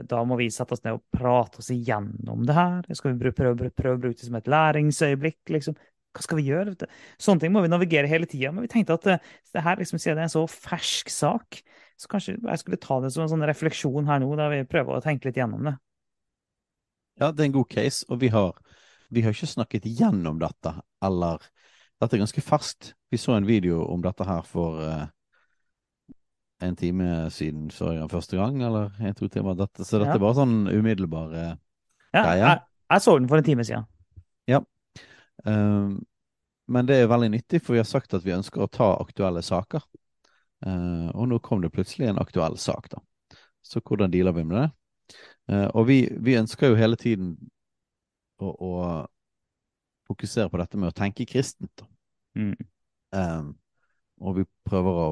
da 0.07 0.23
må 0.25 0.39
vi 0.39 0.49
sette 0.55 0.77
oss 0.77 0.85
ned 0.87 1.01
og 1.01 1.05
prate 1.15 1.61
oss 1.61 1.73
igjennom 1.75 2.47
det 2.47 2.57
her? 2.57 2.87
Skal 2.95 3.17
vi 3.17 3.33
prøve, 3.35 3.71
prøve, 3.75 3.99
å 3.99 4.03
bruke 4.07 4.21
det 4.21 4.29
som 4.29 4.39
et 4.39 4.51
læringsøyeblikk? 4.51 5.43
liksom? 5.57 5.77
Hva 6.17 6.25
skal 6.25 6.41
vi 6.41 6.47
gjøre? 6.49 6.77
Sånne 7.21 7.43
ting 7.43 7.53
må 7.53 7.65
vi 7.65 7.71
navigere 7.73 8.11
hele 8.11 8.29
tida. 8.31 8.55
Men 8.55 8.65
vi 8.65 8.73
tenkte 8.73 8.97
at 8.97 9.11
eh, 9.11 9.35
det 9.53 9.67
her 9.67 9.83
liksom, 9.83 10.01
siden 10.01 10.21
det 10.21 10.25
er 10.25 10.31
en 10.31 10.37
så 10.39 10.47
fersk 10.51 11.13
sak, 11.13 11.61
så 11.97 12.11
kanskje 12.13 12.37
jeg 12.37 12.61
skulle 12.63 12.81
ta 12.81 13.01
det 13.03 13.11
som 13.15 13.25
en 13.25 13.33
sånn 13.33 13.47
refleksjon 13.49 14.09
her 14.09 14.21
nå, 14.23 14.31
der 14.39 14.53
vi 14.53 14.63
prøver 14.69 14.99
å 14.99 15.05
tenke 15.05 15.29
litt 15.29 15.41
gjennom 15.41 15.69
det. 15.69 15.77
Ja, 17.17 17.31
det 17.33 17.43
er 17.43 17.49
en 17.49 17.57
god 17.57 17.71
case, 17.73 18.05
og 18.13 18.21
vi 18.21 18.29
har, 18.35 18.57
vi 19.09 19.23
har 19.25 19.33
ikke 19.33 19.49
snakket 19.49 19.89
gjennom 19.89 20.41
dette, 20.43 20.75
eller 21.05 21.45
Dette 21.97 22.19
er 22.19 22.21
ganske 22.21 22.43
ferskt. 22.45 22.91
Vi 23.09 23.17
så 23.17 23.33
en 23.37 23.47
video 23.49 23.81
om 23.89 24.03
dette 24.05 24.25
her 24.29 24.43
for 24.45 24.83
uh, 24.85 25.07
en 26.61 26.77
time 26.77 27.31
siden, 27.33 27.71
så 27.73 27.95
jeg 27.95 28.03
den 28.03 28.13
første 28.13 28.37
gang, 28.37 28.59
eller 28.63 28.91
en 29.01 29.17
to 29.17 29.29
timer. 29.33 29.57
Dette, 29.57 29.85
så 29.85 30.01
dette 30.03 30.13
ja. 30.13 30.19
er 30.19 30.25
bare 30.27 30.37
sånn 30.37 30.67
umiddelbar 30.69 31.33
uh, 31.33 31.55
ja, 32.13 32.21
greie. 32.21 32.43
Jeg, 32.43 32.61
jeg, 32.93 33.05
så 33.07 33.17
den 33.17 33.31
for 33.31 33.41
en 33.41 33.49
time 33.49 33.65
siden. 33.65 33.89
Ja. 34.51 34.61
Um, 35.49 36.03
men 36.69 36.89
det 36.89 37.01
er 37.01 37.09
veldig 37.09 37.31
nyttig, 37.33 37.63
for 37.65 37.77
vi 37.77 37.81
har 37.81 37.89
sagt 37.89 38.13
at 38.17 38.27
vi 38.27 38.35
ønsker 38.37 38.65
å 38.65 38.69
ta 38.69 38.91
aktuelle 38.99 39.41
saker. 39.47 39.85
Uh, 40.65 41.11
og 41.13 41.29
nå 41.29 41.39
kom 41.45 41.61
det 41.61 41.73
plutselig 41.75 42.09
en 42.09 42.23
aktuell 42.23 42.57
sak, 42.61 42.89
da. 42.93 43.03
Så 43.67 43.83
hvordan 43.85 44.13
dealer 44.13 44.33
vi 44.37 44.47
med 44.47 44.63
det? 44.63 44.69
Uh, 45.51 45.69
og 45.75 45.87
vi, 45.91 45.99
vi, 46.23 46.39
ønsker 46.39 46.73
jo 46.73 46.79
hele 46.79 46.97
tiden 46.99 47.35
å, 48.41 48.49
å, 48.51 48.73
fokusere 50.07 50.51
på 50.53 50.61
dette 50.61 50.79
med 50.79 50.93
å 50.93 50.97
tenke 50.97 51.27
kristent. 51.27 51.83
Mm. 52.39 52.55
Um, 53.11 53.51
og 54.23 54.39
vi 54.39 54.47
prøver 54.69 55.01
å 55.03 55.09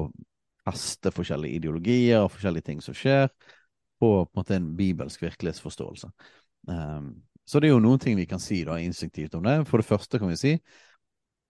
feste 0.65 1.11
forskjellige 1.13 1.59
ideologier 1.59 2.23
og 2.23 2.31
forskjellige 2.33 2.69
ting 2.71 2.81
som 2.81 2.95
skjer, 2.97 3.27
på, 3.99 4.07
på 4.07 4.31
en 4.31 4.39
måte 4.39 4.55
en 4.55 4.71
bibelsk 4.77 5.23
virkelighetsforståelse. 5.25 6.09
Um, 6.71 7.11
så 7.45 7.59
det 7.61 7.69
er 7.69 7.75
jo 7.75 7.83
noen 7.83 8.01
ting 8.01 8.17
vi 8.17 8.25
kan 8.29 8.41
si 8.41 8.63
da 8.65 8.79
instinktivt 8.81 9.35
om 9.37 9.45
det. 9.45 9.59
For 9.69 9.81
det 9.81 9.87
første 9.87 10.19
kan 10.19 10.31
vi 10.31 10.39
si 10.39 10.53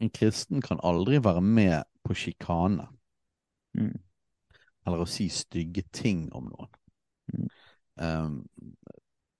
en 0.03 0.12
kristen 0.12 0.63
kan 0.63 0.81
aldri 0.84 1.21
være 1.23 1.41
med 1.41 1.86
på 2.03 2.17
sjikane. 2.17 2.89
Mm. 3.75 3.95
Eller 4.85 5.01
å 5.01 5.09
si 5.09 5.27
stygge 5.33 5.85
ting 5.95 6.27
om 6.35 6.49
noen. 6.51 6.71
Mm. 7.33 7.47
Um, 7.95 8.38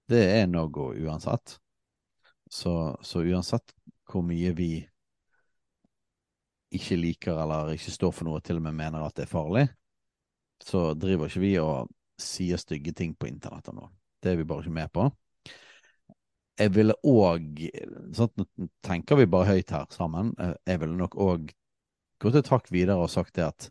det 0.10 0.21
er 0.39 0.48
no 0.50 0.67
go 0.69 0.91
uansett. 0.93 1.58
Så, 2.52 2.98
så, 3.02 3.24
uansett 3.26 3.74
hvor 4.10 4.21
mye 4.26 4.52
vi 4.54 4.69
ikke 6.76 6.98
liker 7.00 7.39
eller 7.41 7.74
ikke 7.74 7.93
står 7.93 8.13
for 8.13 8.28
noe, 8.28 8.41
til 8.45 8.60
og 8.60 8.65
med 8.67 8.78
mener 8.78 9.06
at 9.06 9.15
det 9.17 9.26
er 9.26 9.32
farlig, 9.32 9.65
så 10.62 10.93
driver 10.98 11.30
ikke 11.30 11.43
vi 11.43 11.54
og 11.62 11.91
sier 12.21 12.60
stygge 12.62 12.93
ting 12.95 13.15
på 13.17 13.30
internett 13.30 13.69
om 13.71 13.82
noen. 13.82 13.93
Det 14.21 14.34
er 14.34 14.39
vi 14.39 14.48
bare 14.48 14.65
ikke 14.65 14.78
med 14.78 14.91
på. 14.93 15.08
Jeg 16.56 16.71
ville 16.71 16.95
òg 17.04 17.65
sånn, 18.15 18.32
Nå 18.39 18.69
tenker 18.86 19.19
vi 19.19 19.28
bare 19.28 19.58
høyt 19.58 19.74
her 19.76 19.89
sammen. 19.91 20.32
Jeg 20.63 20.80
ville 20.82 20.95
nok 20.95 21.17
òg 21.19 21.50
gått 22.24 22.38
et 22.39 22.52
hakk 22.52 22.69
videre 22.71 23.04
og 23.04 23.12
sagt 23.12 23.36
det 23.36 23.50
at 23.50 23.67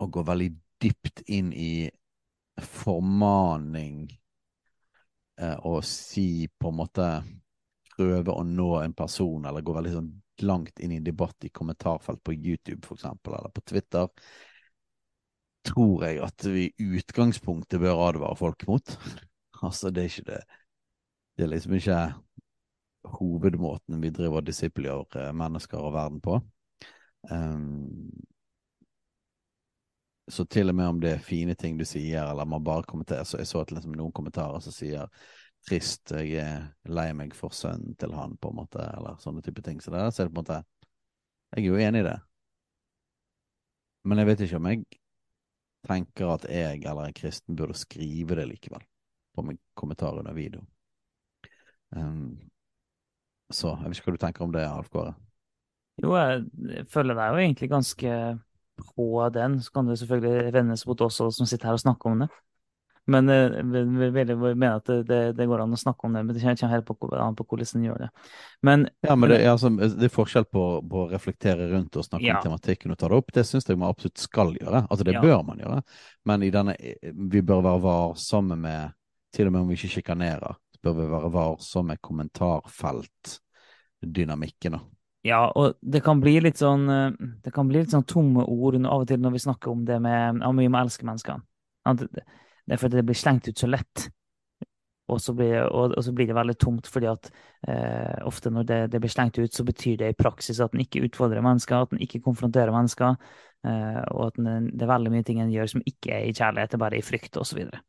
å 0.00 0.08
gå 0.08 0.24
veldig 0.26 0.50
dypt 0.80 1.22
inn 1.28 1.52
i 1.52 1.90
formaning 2.60 4.06
eh, 5.40 5.56
og 5.66 5.84
si 5.86 6.48
på 6.48 6.72
en 6.72 6.80
måte 6.82 7.12
Prøve 8.00 8.32
å 8.32 8.40
nå 8.46 8.68
en 8.80 8.94
person, 8.96 9.44
eller 9.44 9.60
gå 9.60 9.74
veldig 9.76 9.90
sånn 9.92 10.06
langt 10.46 10.78
inn 10.80 10.94
i 10.94 11.02
debatt 11.04 11.44
i 11.44 11.50
kommentarfelt 11.52 12.22
på 12.24 12.32
YouTube, 12.32 12.78
for 12.86 12.96
eksempel, 12.96 13.34
eller 13.36 13.52
på 13.52 13.60
Twitter, 13.68 14.06
tror 15.68 16.06
jeg 16.06 16.22
at 16.24 16.46
vi 16.48 16.62
i 16.70 16.86
utgangspunktet 16.96 17.82
bør 17.82 18.06
advare 18.06 18.38
folk 18.40 18.64
mot. 18.70 18.94
altså, 19.66 19.90
det 19.92 20.06
er 20.06 20.14
ikke 20.14 20.28
det 20.30 20.40
Det 21.36 21.44
er 21.44 21.52
liksom 21.52 21.76
ikke 21.76 21.98
hovedmåten 23.18 24.00
vi 24.00 24.14
driver 24.16 24.40
og 24.40 24.48
disipler 24.48 25.32
mennesker 25.36 25.84
og 25.84 25.92
verden 25.92 26.20
på. 26.24 26.40
Um, 27.28 28.08
så 30.30 30.44
til 30.46 30.70
og 30.70 30.76
med 30.78 30.88
om 30.88 31.00
det 31.02 31.14
er 31.16 31.22
fine 31.24 31.54
ting 31.58 31.78
du 31.78 31.84
sier, 31.88 32.24
eller 32.24 32.48
man 32.48 32.64
bare 32.64 32.86
kommenterer 32.88 33.24
Så 33.28 33.40
jeg 33.40 33.48
så 33.50 33.62
at 33.64 33.72
liksom 33.74 33.94
noen 33.96 34.12
kommentarer 34.14 34.60
som 34.64 34.74
sier 34.74 35.08
'trist, 35.66 36.12
jeg 36.16 36.40
er 36.40 36.70
lei 36.88 37.10
meg 37.12 37.34
for 37.36 37.52
sønnen 37.52 37.96
til 38.00 38.14
han', 38.16 38.38
på 38.40 38.48
en 38.48 38.56
måte, 38.62 38.80
eller 38.96 39.18
sånne 39.20 39.42
type 39.44 39.62
ting. 39.62 39.80
Så 39.80 39.90
så 39.90 40.22
er 40.22 40.28
det 40.28 40.34
på 40.34 40.40
en 40.40 40.44
måte 40.44 40.64
Jeg 41.56 41.64
er 41.64 41.68
jo 41.68 41.76
enig 41.76 42.00
i 42.00 42.08
det. 42.08 42.20
Men 44.04 44.18
jeg 44.18 44.26
vet 44.26 44.40
ikke 44.40 44.56
om 44.56 44.66
jeg 44.66 44.84
tenker 45.88 46.34
at 46.34 46.44
jeg 46.48 46.84
eller 46.84 47.08
en 47.08 47.16
kristen 47.16 47.56
burde 47.56 47.74
skrive 47.74 48.36
det 48.36 48.46
likevel, 48.48 48.84
på 49.34 49.42
min 49.42 49.58
kommentar 49.74 50.18
under 50.18 50.32
video. 50.32 50.64
Um, 51.96 52.38
så 53.50 53.74
jeg 53.74 53.90
vet 53.90 53.98
ikke 53.98 54.10
hva 54.10 54.16
du 54.16 54.24
tenker 54.24 54.44
om 54.44 54.52
det, 54.52 54.64
Alf 54.64 54.88
Kåre? 54.88 55.14
Jo, 56.00 56.14
jeg 56.16 56.86
føler 56.88 57.18
deg 57.18 57.32
jo 57.32 57.42
egentlig 57.42 57.68
ganske 57.68 58.12
på 58.94 59.08
den. 59.34 59.58
Så 59.62 59.74
kan 59.74 59.88
det 59.88 59.98
selvfølgelig 60.00 60.54
vendes 60.54 60.86
mot 60.86 61.00
oss 61.06 61.20
som 61.20 61.46
sitter 61.46 61.70
her 61.70 61.78
og 61.78 61.84
snakker 61.84 62.10
om 62.10 62.24
det. 62.24 62.30
Men 63.10 63.26
vi 63.26 64.54
mener 64.54 64.76
at 64.76 64.86
det, 64.86 65.32
det, 65.32 65.46
går 65.46 65.60
an 65.64 65.72
å 65.74 65.78
snakke 65.78 66.06
om 66.06 66.12
det, 66.14 66.22
men 66.22 66.36
det 66.36 66.42
kommer 66.44 66.74
helt 66.74 66.86
på, 66.86 66.94
an 67.16 67.34
på 67.34 67.44
hvordan 67.48 67.80
en 67.80 67.86
gjør 67.88 67.98
det. 68.04 68.08
Men, 68.66 68.78
ja, 69.02 69.16
men 69.16 69.30
det, 69.32 69.38
altså, 69.50 69.68
det, 69.72 70.06
er 70.06 70.12
forskjell 70.14 70.46
på, 70.46 70.82
på, 70.86 70.96
å 71.04 71.10
reflektere 71.10 71.66
rundt 71.72 71.96
og 71.98 72.04
snakke 72.06 72.28
ja. 72.28 72.36
om 72.38 72.44
tematikken 72.44 72.92
og 72.94 72.98
ta 73.00 73.06
det 73.10 73.18
opp. 73.18 73.32
Det 73.34 73.44
syns 73.48 73.66
jeg 73.66 73.80
man 73.80 73.90
absolutt 73.90 74.22
skal 74.22 74.48
gjøre. 74.60 74.80
Altså, 74.86 75.04
det 75.08 75.16
ja. 75.16 75.22
bør 75.24 75.40
man 75.48 75.58
gjøre. 75.64 75.78
Men 76.30 76.38
i 76.46 76.52
denne, 76.54 76.72
vi 77.34 77.40
bør 77.40 77.66
være 77.66 77.84
varsomme 77.88 78.56
med 78.60 78.80
Til 79.30 79.46
og 79.46 79.52
med 79.54 79.62
om 79.62 79.68
vi 79.70 79.76
ikke 79.78 79.94
sjikanerer, 79.94 80.52
bør 80.82 80.94
vi 80.96 81.04
være 81.06 81.34
varsomme 81.34 81.94
med 81.94 82.02
kommentarfeltdynamikken. 82.02 84.74
Ja, 85.26 85.42
og 85.52 85.76
det 85.80 86.00
kan 86.04 86.20
bli 86.22 86.38
litt 86.40 86.60
sånn 86.60 86.86
eh, 86.88 87.10
det 87.44 87.52
kan 87.52 87.68
bli 87.68 87.82
litt 87.82 87.92
sånn 87.92 88.06
tomme 88.08 88.46
ord 88.48 88.78
av 88.80 89.02
og 89.02 89.08
til 89.10 89.20
når 89.20 89.34
vi 89.34 89.42
snakker 89.44 89.72
om 89.72 89.82
det 89.88 89.98
med 90.00 90.40
om 90.46 90.62
vi 90.62 90.68
må 90.72 90.80
elske 90.80 91.04
menneskene. 91.08 91.44
Det 92.00 92.76
er 92.76 92.80
fordi 92.80 93.00
det 93.00 93.06
blir 93.08 93.18
slengt 93.18 93.48
ut 93.50 93.58
så 93.58 93.68
lett. 93.68 94.08
Og 95.10 95.18
så 95.18 95.34
blir, 95.34 95.64
og, 95.66 95.96
og 95.98 96.04
så 96.06 96.12
blir 96.14 96.28
det 96.30 96.36
veldig 96.36 96.54
tomt, 96.60 96.86
fordi 96.86 97.08
at 97.10 97.30
eh, 97.66 98.20
ofte 98.28 98.52
når 98.54 98.66
det, 98.68 98.78
det, 98.92 99.00
blir 99.02 99.10
slengt 99.10 99.40
ut, 99.40 99.52
så 99.52 99.64
betyr 99.66 99.96
det 99.98 100.12
i 100.12 100.18
praksis 100.18 100.60
at 100.62 100.76
en 100.76 100.84
ikke 100.84 101.02
utfordrer 101.08 101.42
mennesker, 101.42 101.82
at 101.82 101.96
en 101.96 102.04
ikke 102.04 102.22
konfronterer 102.22 102.70
mennesker, 102.74 103.16
eh, 103.66 103.98
og 104.12 104.28
at 104.28 104.38
den, 104.38 104.68
det 104.70 104.86
er 104.86 104.92
veldig 104.92 105.14
mye 105.16 105.26
ting 105.26 105.42
en 105.42 105.50
gjør 105.50 105.72
som 105.74 105.82
ikke 105.82 106.14
er 106.14 106.28
i 106.28 106.36
kjærlighet, 106.36 106.70
det 106.70 106.78
er 106.78 106.84
bare 106.84 107.00
i 107.00 107.02
frykt 107.02 107.40
osv. 107.40 107.50
Så, 107.50 107.58
videre. 107.58 107.82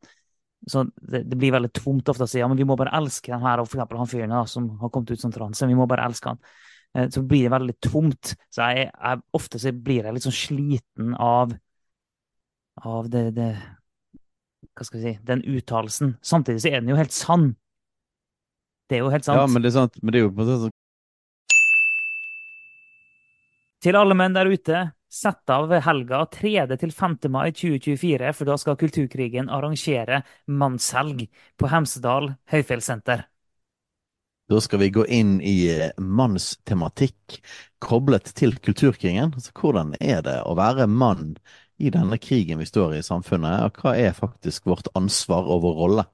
så 0.65 0.84
det, 0.98 1.24
det, 1.30 1.38
blir 1.38 1.54
veldig 1.54 1.72
tomt 1.78 2.10
ofte 2.10 2.26
å 2.26 2.32
si 2.34 2.41
ja, 2.41 2.50
men 2.50 2.58
vi 2.58 2.65
må 2.65 2.80
bare 2.80 2.96
elske 2.98 3.36
den 3.36 3.46
her, 3.46 3.62
og 3.62 3.70
for 3.70 3.78
eksempel 3.78 4.02
han 4.02 4.10
fyren 4.10 4.38
som 4.50 4.72
har 4.82 4.94
kommet 4.94 5.13
ut 5.13 5.22
som 5.22 5.36
transe, 5.36 5.70
vi 5.70 5.78
må 5.78 5.86
bare 5.91 6.10
elske 6.10 6.34
han. 6.34 6.41
Eh, 6.98 7.10
så 7.10 7.24
blir 7.24 7.48
det 7.48 7.54
veldig 7.56 7.78
tomt. 7.84 8.34
Så 8.52 8.72
jeg, 8.72 8.90
jeg, 8.92 9.22
ofte 9.38 9.62
så 9.62 9.74
blir 9.76 10.08
jeg 10.08 10.16
litt 10.16 10.28
sånn 10.28 10.36
sliten 10.36 11.16
av, 11.16 11.56
av 12.84 13.10
det, 13.12 13.30
det 13.38 13.52
hva 14.72 14.88
skal 14.88 15.00
vi 15.00 15.08
si, 15.08 15.18
den 15.28 15.44
uttalelsen. 15.48 16.16
Samtidig 16.22 16.64
så 16.64 16.72
er 16.72 16.80
den 16.82 16.94
jo 16.94 17.00
helt 17.00 17.16
sann. 17.16 17.52
Det 18.90 19.00
er 19.00 19.06
jo 19.06 19.12
helt 19.14 19.26
sant. 19.28 19.40
Ja, 19.40 19.48
men 19.48 19.64
det 19.64 19.72
er 19.72 19.80
sant. 19.80 20.00
Men 20.02 20.14
det 20.14 20.22
er 20.22 20.28
jo 20.28 20.32
på 20.32 20.42
en 20.44 20.48
måte 20.48 20.62
sånn 20.68 20.78
Til 23.82 23.98
alle 23.98 24.14
menn 24.14 24.36
der 24.36 24.46
ute, 24.46 24.80
sett 25.10 25.50
av 25.50 25.72
helga 25.82 26.20
3. 26.30 26.52
til 26.78 26.92
5. 26.94 27.16
mai 27.34 27.48
2024, 27.50 28.30
for 28.38 28.52
da 28.52 28.58
skal 28.62 28.78
Kulturkrigen 28.78 29.50
arrangere 29.50 30.22
mannshelg 30.46 31.24
på 31.58 31.70
Hemsedal 31.72 32.30
høyfjellssenter. 32.54 33.26
Da 34.52 34.60
skal 34.60 34.82
vi 34.82 34.90
gå 34.92 35.06
inn 35.08 35.38
i 35.40 35.70
eh, 35.72 35.94
mannstematikk 35.96 37.38
koblet 37.80 38.34
til 38.36 38.58
kulturkrigen. 38.60 39.32
Altså, 39.38 39.54
hvordan 39.56 39.94
er 40.04 40.20
det 40.26 40.42
å 40.44 40.58
være 40.60 40.90
mann 40.92 41.38
i 41.80 41.88
denne 41.94 42.20
krigen 42.20 42.60
vi 42.60 42.68
står 42.68 42.98
i 42.98 43.00
i 43.00 43.06
samfunnet, 43.06 43.64
og 43.64 43.80
hva 43.80 43.94
er 43.96 44.18
faktisk 44.18 44.68
vårt 44.68 44.92
ansvar 44.98 45.48
og 45.48 45.64
vår 45.64 45.80
rolle? 45.80 46.06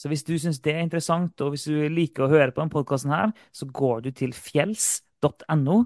Så 0.00 0.08
hvis 0.08 0.24
du 0.24 0.32
syns 0.40 0.62
det 0.64 0.72
er 0.72 0.86
interessant, 0.86 1.36
og 1.44 1.52
hvis 1.52 1.68
du 1.68 1.76
liker 1.92 2.24
å 2.24 2.32
høre 2.32 2.48
på 2.50 2.62
denne 2.62 2.72
podkasten 2.72 3.12
her, 3.12 3.36
så 3.52 3.68
går 3.68 4.08
du 4.08 4.10
til 4.16 4.32
fjells.no 4.32 5.78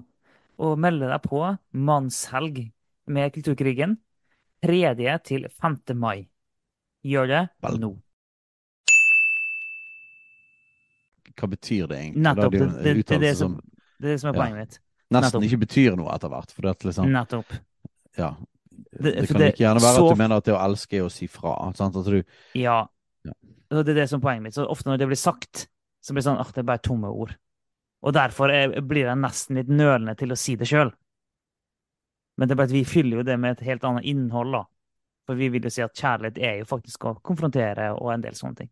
og 0.57 0.79
melder 0.79 1.11
deg 1.11 1.27
på 1.27 1.43
Mannshelg 1.75 2.63
med 3.11 3.35
Kulturkrigen 3.35 3.99
3. 4.63 4.95
til 5.27 5.51
5. 5.51 5.81
mai. 5.99 6.29
Gjør 7.03 7.33
det 7.35 7.47
Vel. 7.67 7.81
nå. 7.83 7.97
Hva 11.37 11.49
betyr 11.51 11.87
det 11.91 12.01
egentlig? 12.01 12.25
Nettopp. 12.25 12.51
Det, 12.53 12.59
det, 12.59 12.93
det, 12.97 13.15
er 13.15 13.23
det, 13.23 13.33
som, 13.37 13.55
det, 13.97 14.05
er 14.05 14.13
det 14.15 14.19
som 14.23 14.31
er 14.31 14.37
poenget 14.37 14.59
mitt. 14.63 14.77
Nesten 15.07 15.23
Nettopp. 15.23 15.47
ikke 15.47 15.59
betyr 15.63 15.97
noe 15.99 16.13
etter 16.15 16.31
hvert. 16.33 16.53
For 16.53 16.67
det, 16.67 16.75
liksom, 16.89 17.09
Nettopp. 17.13 17.57
Ja. 18.17 18.31
Det, 18.77 19.13
det 19.13 19.25
kan 19.29 19.43
ikke 19.47 19.63
gjerne 19.63 19.83
være 19.83 19.99
så... 19.99 20.05
at 20.05 20.15
du 20.15 20.21
mener 20.21 20.41
at 20.41 20.47
det 20.47 20.55
å 20.55 20.61
elske 20.61 20.99
er 20.99 21.07
å 21.07 21.11
si 21.13 21.29
fra. 21.31 21.55
Sant? 21.77 21.97
At 21.99 22.09
du... 22.11 22.21
Ja. 22.57 22.79
ja. 23.27 23.35
Det 23.73 23.83
er 23.93 24.01
det 24.01 24.07
som 24.11 24.21
er 24.21 24.25
poenget 24.25 24.47
mitt. 24.47 24.57
Så 24.57 24.65
ofte 24.67 24.89
når 24.89 25.01
det 25.01 25.09
blir 25.11 25.21
sagt, 25.21 25.67
så 26.03 26.13
blir 26.15 26.23
det 26.23 26.29
sånn 26.29 26.41
at 26.41 26.53
det 26.55 26.63
er 26.63 26.71
bare 26.71 26.83
tomme 26.83 27.11
ord. 27.11 27.35
Og 28.05 28.13
derfor 28.13 28.53
er, 28.53 28.75
blir 28.85 29.07
jeg 29.07 29.19
nesten 29.19 29.59
litt 29.59 29.69
nølende 29.71 30.15
til 30.17 30.33
å 30.33 30.39
si 30.39 30.55
det 30.59 30.69
sjøl. 30.69 30.91
Men 32.37 32.49
det 32.49 32.53
er 32.53 32.59
bare 32.59 32.69
at 32.69 32.75
vi 32.75 32.85
fyller 32.85 33.21
jo 33.21 33.27
det 33.27 33.37
med 33.41 33.55
et 33.55 33.65
helt 33.65 33.85
annet 33.87 34.05
innhold, 34.05 34.53
da. 34.53 34.65
For 35.27 35.39
vi 35.39 35.49
vil 35.51 35.65
jo 35.67 35.71
si 35.73 35.83
at 35.83 35.97
kjærlighet 35.97 36.37
er 36.39 36.59
jo 36.61 36.67
faktisk 36.69 37.07
å 37.09 37.17
konfrontere 37.25 37.89
og 37.97 38.11
en 38.13 38.23
del 38.23 38.37
sånne 38.37 38.61
ting. 38.61 38.69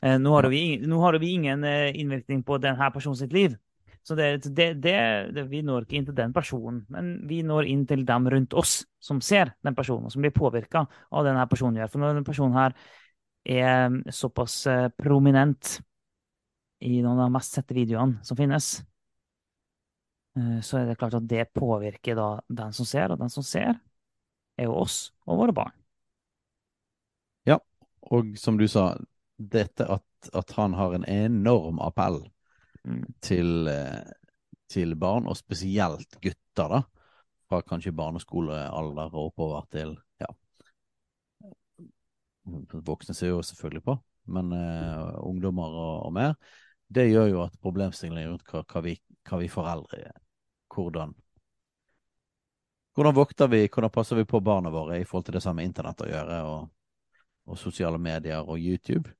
Eh, 0.00 0.18
nå 0.18 0.34
har, 0.34 0.46
vi, 0.52 0.78
nå 0.86 1.00
har 1.02 1.18
vi 1.18 1.32
ingen 1.34 1.64
eh, 1.64 2.00
innvirkning 2.00 2.42
på 2.46 2.58
denne 2.62 2.90
personens 2.94 3.32
liv, 3.32 3.56
så 4.02 4.14
det, 4.14 4.28
det, 4.54 4.68
det, 4.80 5.42
vi 5.50 5.60
når 5.66 5.84
ikke 5.84 5.98
inn 5.98 6.06
til 6.06 6.16
den 6.16 6.32
personen, 6.32 6.84
men 6.92 7.10
vi 7.28 7.42
når 7.44 7.66
inn 7.68 7.82
til 7.86 8.04
dem 8.06 8.28
rundt 8.30 8.54
oss 8.56 8.80
som 9.02 9.20
ser 9.20 9.52
den 9.66 9.74
personen, 9.76 10.08
som 10.10 10.22
blir 10.22 10.32
påvirka 10.32 10.84
av 10.86 11.26
denne 11.26 11.44
personen 11.50 11.80
gjør. 11.80 11.90
For 11.92 12.00
når 12.00 12.14
denne 12.14 12.28
personen 12.28 12.56
her 12.56 12.76
er 13.48 13.98
såpass 14.14 14.60
eh, 14.70 14.86
prominent 14.96 15.74
i 16.86 17.02
noen 17.02 17.18
av 17.18 17.26
de 17.26 17.34
mest 17.34 17.58
sette 17.58 17.74
videoene 17.74 18.22
som 18.24 18.38
finnes, 18.38 18.70
så 20.62 20.76
er 20.78 20.84
det 20.86 20.94
klart 21.00 21.16
at 21.18 21.24
det 21.26 21.48
påvirker 21.50 22.14
da 22.14 22.28
den 22.46 22.70
som 22.76 22.86
ser, 22.86 23.10
og 23.10 23.18
den 23.18 23.32
som 23.32 23.42
ser, 23.42 23.72
er 24.54 24.68
jo 24.68 24.76
oss 24.78 25.08
og 25.26 25.40
våre 25.40 25.54
barn. 25.56 25.74
Ja, 27.48 27.58
og 28.14 28.36
som 28.38 28.54
du 28.60 28.68
sa, 28.70 28.92
dette 29.38 29.86
at, 29.86 30.30
at 30.34 30.52
han 30.58 30.74
har 30.74 30.96
en 30.96 31.06
enorm 31.08 31.78
appell 31.84 32.22
Mm. 32.88 33.14
til, 33.20 33.68
eh, 33.68 34.12
til, 34.68 34.94
barn, 34.96 35.26
og 35.26 35.36
spesielt 35.36 36.20
gutter, 36.22 36.68
da. 36.68 36.82
Fra 37.48 37.62
kanskje 37.64 37.92
barneskolealder 37.96 39.14
og 39.14 39.30
oppover 39.30 39.66
til 39.72 39.96
ja. 40.20 40.28
Voksne 42.84 43.14
ser 43.16 43.32
jo 43.32 43.42
selvfølgelig 43.44 43.82
på, 43.84 43.94
men 44.32 44.52
uh, 44.52 45.16
ungdommer 45.24 45.68
og, 45.68 45.94
og, 46.06 46.12
mer. 46.12 46.34
Det 46.88 47.10
gjør 47.10 47.26
jo 47.28 47.42
at 47.44 47.56
problemstillingen 47.60 48.32
rundt 48.32 48.52
hva, 48.52 48.62
hva, 48.64 48.82
vi, 48.84 48.94
hva 49.28 49.40
vi 49.40 49.48
foreldre 49.52 50.12
hvordan 50.72 51.12
hvordan 52.96 53.14
vokter 53.14 53.48
vi, 53.48 53.60
hvordan 53.68 53.92
passer 53.94 54.16
vi 54.16 54.24
på 54.26 54.40
barna 54.40 54.72
våre 54.74 54.98
i 54.98 55.04
forhold 55.06 55.28
til 55.28 55.36
det 55.36 55.42
samme 55.44 55.62
internett 55.64 56.00
å 56.02 56.08
gjøre, 56.08 56.38
og, 56.50 56.70
og 57.46 57.60
sosiale 57.60 58.00
medier 58.00 58.42
og 58.42 58.58
YouTube? 58.58 59.12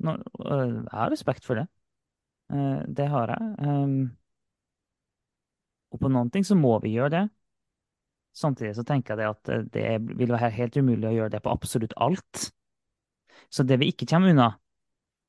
Nå, 0.06 0.10
jeg 0.46 0.86
har 0.92 1.10
respekt 1.10 1.44
for 1.46 1.54
det. 1.58 1.66
Det 2.86 3.06
har 3.10 3.26
jeg. 3.32 3.42
Um, 3.66 4.14
og 5.92 6.00
på 6.00 6.08
noen 6.12 6.30
ting 6.30 6.44
så 6.46 6.54
må 6.58 6.76
vi 6.84 6.94
gjøre 6.94 7.14
det. 7.16 7.24
Samtidig 8.32 8.74
så 8.78 8.84
tenker 8.88 9.20
jeg 9.20 9.34
at 9.34 9.72
det 9.74 9.86
vil 10.16 10.32
være 10.32 10.52
helt 10.56 10.76
umulig 10.80 11.08
å 11.10 11.14
gjøre 11.16 11.34
det 11.34 11.42
på 11.44 11.52
absolutt 11.52 11.94
alt. 12.00 12.46
Så 13.52 13.64
det 13.68 13.76
vi 13.82 13.90
ikke 13.92 14.08
kommer 14.08 14.32
unna, 14.32 14.48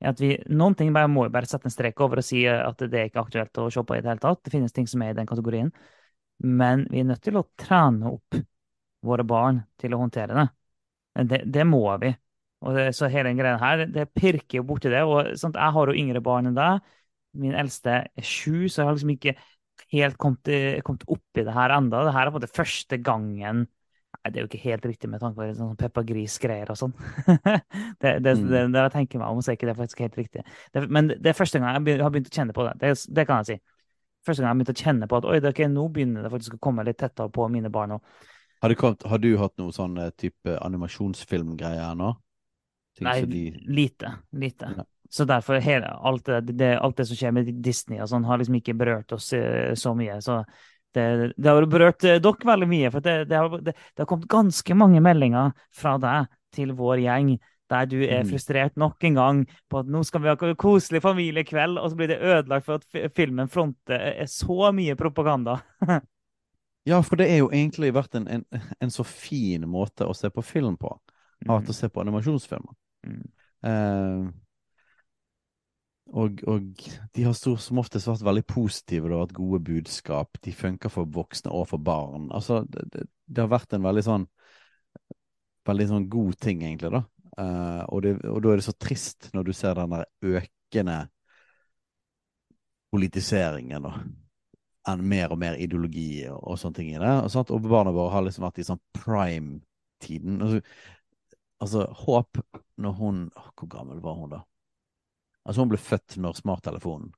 er 0.04 0.14
at 0.14 0.22
vi 0.24 0.32
noen 0.52 0.76
ting 0.80 0.94
bare 0.96 1.12
må 1.12 1.26
bare 1.32 1.48
sette 1.50 1.68
en 1.68 1.74
strek 1.74 2.00
over 2.04 2.22
og 2.22 2.28
si 2.28 2.46
at 2.48 2.80
det 2.80 3.00
er 3.00 3.10
ikke 3.10 3.24
aktuelt 3.24 3.60
å 3.60 3.70
se 3.72 3.84
på 3.84 3.98
i 3.98 4.02
det 4.04 4.12
hele 4.12 4.24
tatt. 4.24 4.42
Det 4.44 4.54
finnes 4.54 4.76
ting 4.76 4.88
som 4.90 5.04
er 5.04 5.14
i 5.14 5.18
den 5.20 5.30
kategorien. 5.30 5.72
men 6.44 6.88
vi 6.92 7.00
er 7.00 7.08
nødt 7.08 7.22
til 7.24 7.38
å 7.40 7.46
trene 7.58 8.10
opp 8.10 8.36
våre 9.06 9.24
barn 9.24 9.62
til 9.80 9.94
å 9.94 10.00
håndtere 10.02 10.36
det. 10.36 10.48
Det, 11.30 11.40
det 11.46 11.66
må 11.68 11.86
vi. 12.02 12.10
Og 12.64 12.76
det, 12.76 12.88
så 12.96 13.08
hele 13.12 13.30
den 13.30 13.40
greia 13.40 13.60
her, 13.62 13.86
det 13.92 14.08
pirker 14.16 14.60
jo 14.60 14.66
borti 14.68 14.92
det. 14.92 15.04
og 15.04 15.36
sant, 15.40 15.56
Jeg 15.60 15.76
har 15.76 15.88
jo 15.92 16.00
yngre 16.00 16.24
barn 16.24 16.50
enn 16.50 16.58
deg. 16.58 16.80
Min 17.40 17.56
eldste 17.58 17.96
er 18.08 18.28
sju, 18.28 18.68
så 18.68 18.82
jeg 18.82 18.88
har 18.88 18.98
liksom 18.98 19.14
ikke 19.16 19.36
helt 19.94 20.18
kommet, 20.22 20.50
kommet 20.86 21.06
opp 21.12 21.40
i 21.40 21.46
det 21.46 21.54
her 21.56 21.74
enda. 21.76 22.04
Det 22.08 22.16
her 22.16 22.30
er 22.30 22.36
på 22.36 22.44
det 22.44 22.52
første 22.54 23.00
gangen 23.04 23.68
Nei, 24.24 24.30
det 24.32 24.40
er 24.40 24.46
jo 24.46 24.48
ikke 24.48 24.70
helt 24.70 24.86
riktig 24.88 25.10
med 25.10 25.20
tanke 25.20 25.36
på 25.36 25.46
sånn 25.58 25.74
Peppa 25.80 26.04
Gris-greier 26.08 26.70
og 26.72 26.78
sånn. 26.80 26.94
det, 28.04 28.12
det, 28.24 28.36
mm. 28.38 28.44
det, 28.48 28.62
det, 28.72 28.84
jeg 28.86 28.94
tenker 28.94 29.20
meg 29.20 29.34
om, 29.34 29.42
så 29.44 29.52
er 29.52 29.58
ikke 29.58 29.68
det 29.68 29.76
faktisk 29.80 30.04
helt 30.06 30.20
riktig. 30.22 30.44
men 30.86 31.10
det 31.12 31.32
er 31.32 31.36
første 31.36 31.60
gang 31.60 31.74
jeg 31.74 31.98
har 32.00 32.14
begynt 32.14 32.30
å 32.30 32.36
kjenne 32.38 32.56
på 32.56 32.68
det. 32.70 32.94
Det, 33.10 33.26
kan 33.28 33.42
jeg 33.42 33.50
si. 33.50 33.58
Første 34.24 34.40
gang 34.40 34.48
jeg 34.48 34.54
har 34.54 34.60
begynt 34.62 34.72
å 34.72 34.86
kjenne 34.86 35.10
på 35.12 35.20
at 35.20 35.28
oi, 35.28 35.40
det 35.44 35.52
ikke, 35.52 35.68
nå 35.74 35.88
begynner 35.98 36.24
det 36.24 36.32
faktisk 36.32 36.56
å 36.56 36.62
komme 36.70 36.86
litt 36.88 37.02
tettere 37.02 37.34
på 37.36 37.50
mine 37.52 37.74
barn. 37.74 37.98
Også. 37.98 38.30
Har, 38.64 38.76
kommet, 38.80 39.04
har 39.12 39.24
du 39.26 39.30
hatt 39.42 39.58
noe 39.60 39.76
sånn 39.76 40.00
eh, 40.00 40.14
type 40.16 40.56
animasjonsfilmgreier 40.70 42.00
nå? 42.00 42.14
Ting 42.96 43.10
Nei, 43.10 43.18
de... 43.28 43.46
lite. 43.66 44.14
Lite. 44.40 44.72
Ja. 44.78 44.88
Så 45.14 45.28
derfor 45.30 45.60
hele, 45.62 45.92
alt, 46.02 46.26
det, 46.26 46.72
alt, 46.74 46.98
det, 46.98 47.06
som 47.06 47.18
skjer 47.18 47.34
med 47.36 47.50
Disney 47.62 48.00
og 48.02 48.08
sånn, 48.10 48.24
har 48.26 48.40
liksom 48.42 48.56
ikke 48.58 48.74
berørt 48.74 49.14
oss 49.14 49.28
uh, 49.38 49.76
så 49.78 49.94
mye. 49.94 50.16
Så 50.26 50.40
det, 50.96 51.34
det 51.38 51.52
har 51.52 51.68
berørt 51.70 52.02
uh, 52.08 52.16
dere 52.18 52.50
veldig 52.50 52.70
mye. 52.72 52.90
For 52.90 53.06
det, 53.06 53.30
har, 53.30 53.58
det, 53.62 53.76
har 54.02 54.10
kommet 54.10 54.32
ganske 54.32 54.78
mange 54.80 55.04
meldinger 55.06 55.54
fra 55.70 56.00
deg 56.02 56.32
til 56.54 56.74
vår 56.78 57.04
gjeng 57.06 57.36
der 57.74 57.88
du 57.90 58.00
er 58.02 58.24
mm. 58.26 58.30
frustrert 58.30 58.76
nok 58.78 59.06
en 59.08 59.16
gang 59.18 59.46
på 59.72 59.82
at 59.82 59.90
nå 59.90 60.02
skal 60.06 60.24
vi 60.24 60.32
ha 60.32 60.54
koselig 60.60 61.02
familiekveld, 61.06 61.78
og 61.80 61.90
så 61.90 61.98
blir 61.98 62.12
det 62.12 62.20
ødelagt 62.20 62.68
for 62.68 62.82
at 62.82 63.14
filmen 63.16 63.50
fronter 63.50 64.26
så 64.30 64.74
mye 64.76 64.98
propaganda. 65.00 65.60
ja, 66.90 67.00
for 67.06 67.22
det 67.22 67.30
er 67.32 67.42
jo 67.42 67.50
egentlig 67.54 67.94
vært 67.96 68.20
en, 68.20 68.28
en, 68.28 68.46
en, 68.78 68.94
så 68.94 69.06
fin 69.08 69.66
måte 69.70 70.10
å 70.10 70.18
se 70.18 70.30
på 70.34 70.46
film 70.46 70.78
på. 70.82 70.92
Av 71.48 71.62
mm. 71.62 71.70
å 71.70 71.78
se 71.78 71.90
på 71.90 72.02
animasjonsfilmer. 72.04 72.78
Mm. 73.08 73.24
Uh, 73.64 74.34
og, 76.14 76.44
og, 76.46 76.84
de 77.16 77.24
har 77.26 77.34
stor, 77.38 77.58
som 77.62 77.80
oftest 77.82 78.10
vært 78.10 78.26
veldig 78.28 78.46
positive. 78.46 79.08
Det 79.08 79.16
har 79.16 79.24
vært 79.24 79.38
gode 79.38 79.60
budskap. 79.66 80.38
De 80.46 80.54
funker 80.54 80.94
for 80.94 81.10
voksne 81.10 81.54
og 81.54 81.66
for 81.72 81.82
barn. 81.82 82.30
Altså, 82.36 82.62
det, 82.70 83.08
det, 83.26 83.40
har 83.42 83.50
vært 83.52 83.74
en 83.74 83.86
veldig 83.86 84.06
sånn 84.06 84.28
veldig 85.68 85.88
sånn 85.90 86.08
god 86.12 86.38
ting, 86.44 86.64
egentlig, 86.66 86.92
da. 86.94 87.04
Uh, 87.34 87.82
og, 87.88 88.04
det, 88.06 88.14
og, 88.30 88.42
da 88.44 88.52
er 88.52 88.60
det 88.60 88.68
så 88.68 88.76
trist 88.78 89.32
når 89.34 89.48
du 89.48 89.54
ser 89.58 89.80
den 89.80 89.96
der 89.96 90.04
økende 90.36 90.98
politiseringen 92.94 93.88
da. 93.88 93.94
enn 94.92 95.06
mer 95.10 95.34
og 95.34 95.40
mer 95.42 95.58
ideologi 95.58 96.28
og, 96.30 96.38
og 96.44 96.60
sånne 96.62 96.78
ting 96.78 96.92
i 96.92 97.00
det. 97.02 97.14
Og, 97.26 97.54
og 97.56 97.70
barna 97.72 97.96
våre 97.96 98.14
har 98.14 98.28
liksom 98.28 98.46
vært 98.46 98.62
i 98.62 98.68
sånn 98.68 98.84
prime-tiden. 99.00 100.44
Altså, 100.46 100.62
altså, 101.64 101.88
Håp 102.04 102.44
når 102.84 103.00
hun 103.00 103.24
Hvor 103.56 103.70
gammel 103.72 104.04
var 104.04 104.20
hun 104.20 104.34
da? 104.36 104.44
Altså 105.44 105.64
Hun 105.64 105.74
ble 105.74 105.82
født 105.82 106.18
når 106.22 106.40
smarttelefonen 106.40 107.12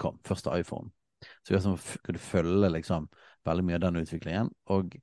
kom, 0.00 0.18
første 0.26 0.52
iPhone. 0.58 0.90
Så 1.44 1.54
vi 1.54 1.76
kunne 2.06 2.22
følge 2.22 2.72
liksom 2.72 3.06
veldig 3.46 3.64
mye 3.66 3.78
av 3.78 3.84
den 3.84 4.00
utviklingen. 4.00 4.50
Og 4.72 4.96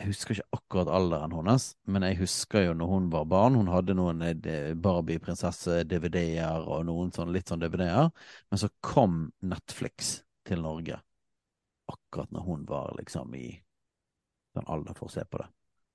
jeg 0.00 0.08
husker 0.08 0.34
ikke 0.34 0.56
akkurat 0.56 0.90
alderen 0.96 1.34
hennes, 1.36 1.66
men 1.84 2.06
jeg 2.06 2.18
husker 2.22 2.64
jo 2.64 2.74
når 2.74 2.90
hun 2.90 3.08
var 3.12 3.26
barn. 3.28 3.58
Hun 3.60 3.70
hadde 3.70 3.94
noen 3.94 4.24
eh, 4.24 4.72
Barbie-prinsesse-DVD-er 4.74 6.64
og 6.64 6.86
noen 6.88 7.12
sånn, 7.14 7.32
litt 7.34 7.52
sånn 7.52 7.60
DVD-er. 7.62 8.08
Men 8.50 8.62
så 8.62 8.72
kom 8.82 9.26
Netflix 9.44 10.22
til 10.48 10.64
Norge 10.64 10.98
akkurat 11.92 12.32
når 12.32 12.46
hun 12.48 12.64
var 12.68 12.96
liksom 12.98 13.36
i 13.36 13.50
den 14.56 14.68
alder 14.68 14.96
for 14.96 15.10
å 15.10 15.12
se 15.12 15.24
på 15.28 15.40
det. 15.42 15.48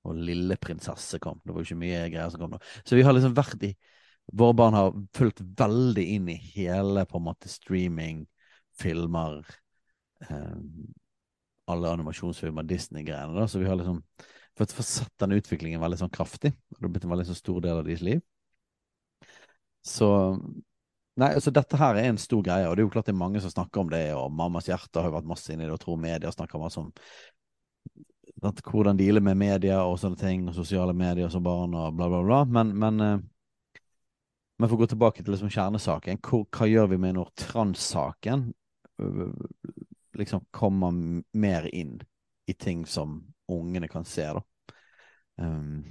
Og 0.06 0.18
Lille 0.30 0.56
prinsesse 0.62 1.18
kom. 1.22 1.42
Det 1.42 1.52
var 1.52 1.62
jo 1.62 1.68
ikke 1.68 1.82
mye 1.82 2.02
greier 2.08 2.30
som 2.32 2.42
kom 2.42 2.54
da. 2.54 2.62
Så 2.86 2.96
vi 2.96 3.04
har 3.06 3.14
liksom 3.16 3.34
vært 3.36 3.66
i 3.66 3.74
Våre 4.32 4.54
barn 4.54 4.76
har 4.76 4.92
fulgt 5.16 5.40
veldig 5.40 6.04
inn 6.14 6.28
i 6.28 6.36
hele 6.54 7.04
på 7.08 7.16
en 7.18 7.26
måte 7.30 7.48
streaming, 7.48 8.26
filmer, 8.80 9.40
eh, 10.28 10.56
alle 11.68 11.92
animasjonsfilmer, 11.96 12.62
Disney-greiene. 12.68 13.48
Så 13.48 13.58
vi 13.58 13.68
har 13.68 13.76
liksom 13.76 14.02
fått, 14.58 14.70
sett 14.84 15.12
den 15.18 15.36
utviklingen 15.38 15.80
veldig 15.80 16.00
sånn 16.04 16.12
kraftig. 16.12 16.52
Det 16.52 16.80
har 16.80 16.92
blitt 16.92 17.06
en 17.08 17.14
veldig 17.14 17.28
så 17.30 17.36
stor 17.38 17.60
del 17.64 17.80
av 17.80 17.84
deres 17.88 18.04
liv. 18.04 18.24
Så 19.84 20.08
Nei, 21.18 21.32
altså 21.34 21.50
dette 21.50 21.74
her 21.80 21.96
er 21.98 22.12
en 22.12 22.18
stor 22.22 22.44
greie, 22.46 22.68
og 22.68 22.76
det 22.76 22.84
er 22.84 22.86
jo 22.86 22.90
klart 22.94 23.08
det 23.08 23.10
er 23.10 23.18
mange 23.18 23.40
som 23.42 23.50
snakker 23.50 23.80
om 23.82 23.88
det, 23.90 24.04
og 24.14 24.30
Mammas 24.30 24.68
hjerte 24.68 25.02
har 25.02 25.08
jo 25.08 25.16
vært 25.16 25.26
masse 25.26 25.50
inni 25.50 25.64
det, 25.64 25.72
og 25.74 25.80
tror 25.82 25.96
media 25.98 26.30
snakker 26.30 26.60
masse 26.62 26.78
om 26.78 26.92
at, 28.46 28.60
hvordan 28.62 29.00
deale 29.00 29.18
med 29.24 29.34
media 29.40 29.80
og 29.82 29.96
sånne 29.98 30.20
ting, 30.20 30.44
og 30.46 30.54
sosiale 30.54 30.94
medier 30.94 31.32
som 31.32 31.42
barn, 31.42 31.74
og 31.74 31.96
bla, 31.98 32.06
bla, 32.12 32.20
bla. 32.22 32.38
Men, 32.54 32.70
men, 32.78 33.02
eh, 33.02 33.16
men 34.58 34.68
for 34.68 34.76
å 34.76 34.82
gå 34.82 34.88
tilbake 34.90 35.22
til 35.22 35.32
liksom 35.34 35.52
kjernesaken, 35.54 36.20
hvor, 36.24 36.44
hva 36.54 36.66
gjør 36.68 36.90
vi 36.92 36.98
med 37.00 37.16
når 37.18 37.30
transsaken 37.38 38.48
liksom 40.18 40.42
kommer 40.50 41.22
mer 41.38 41.68
inn 41.74 42.00
i 42.50 42.54
ting 42.58 42.86
som 42.86 43.20
ungene 43.48 43.88
kan 43.88 44.04
se, 44.04 44.26
da. 44.34 44.42
Um, 45.38 45.84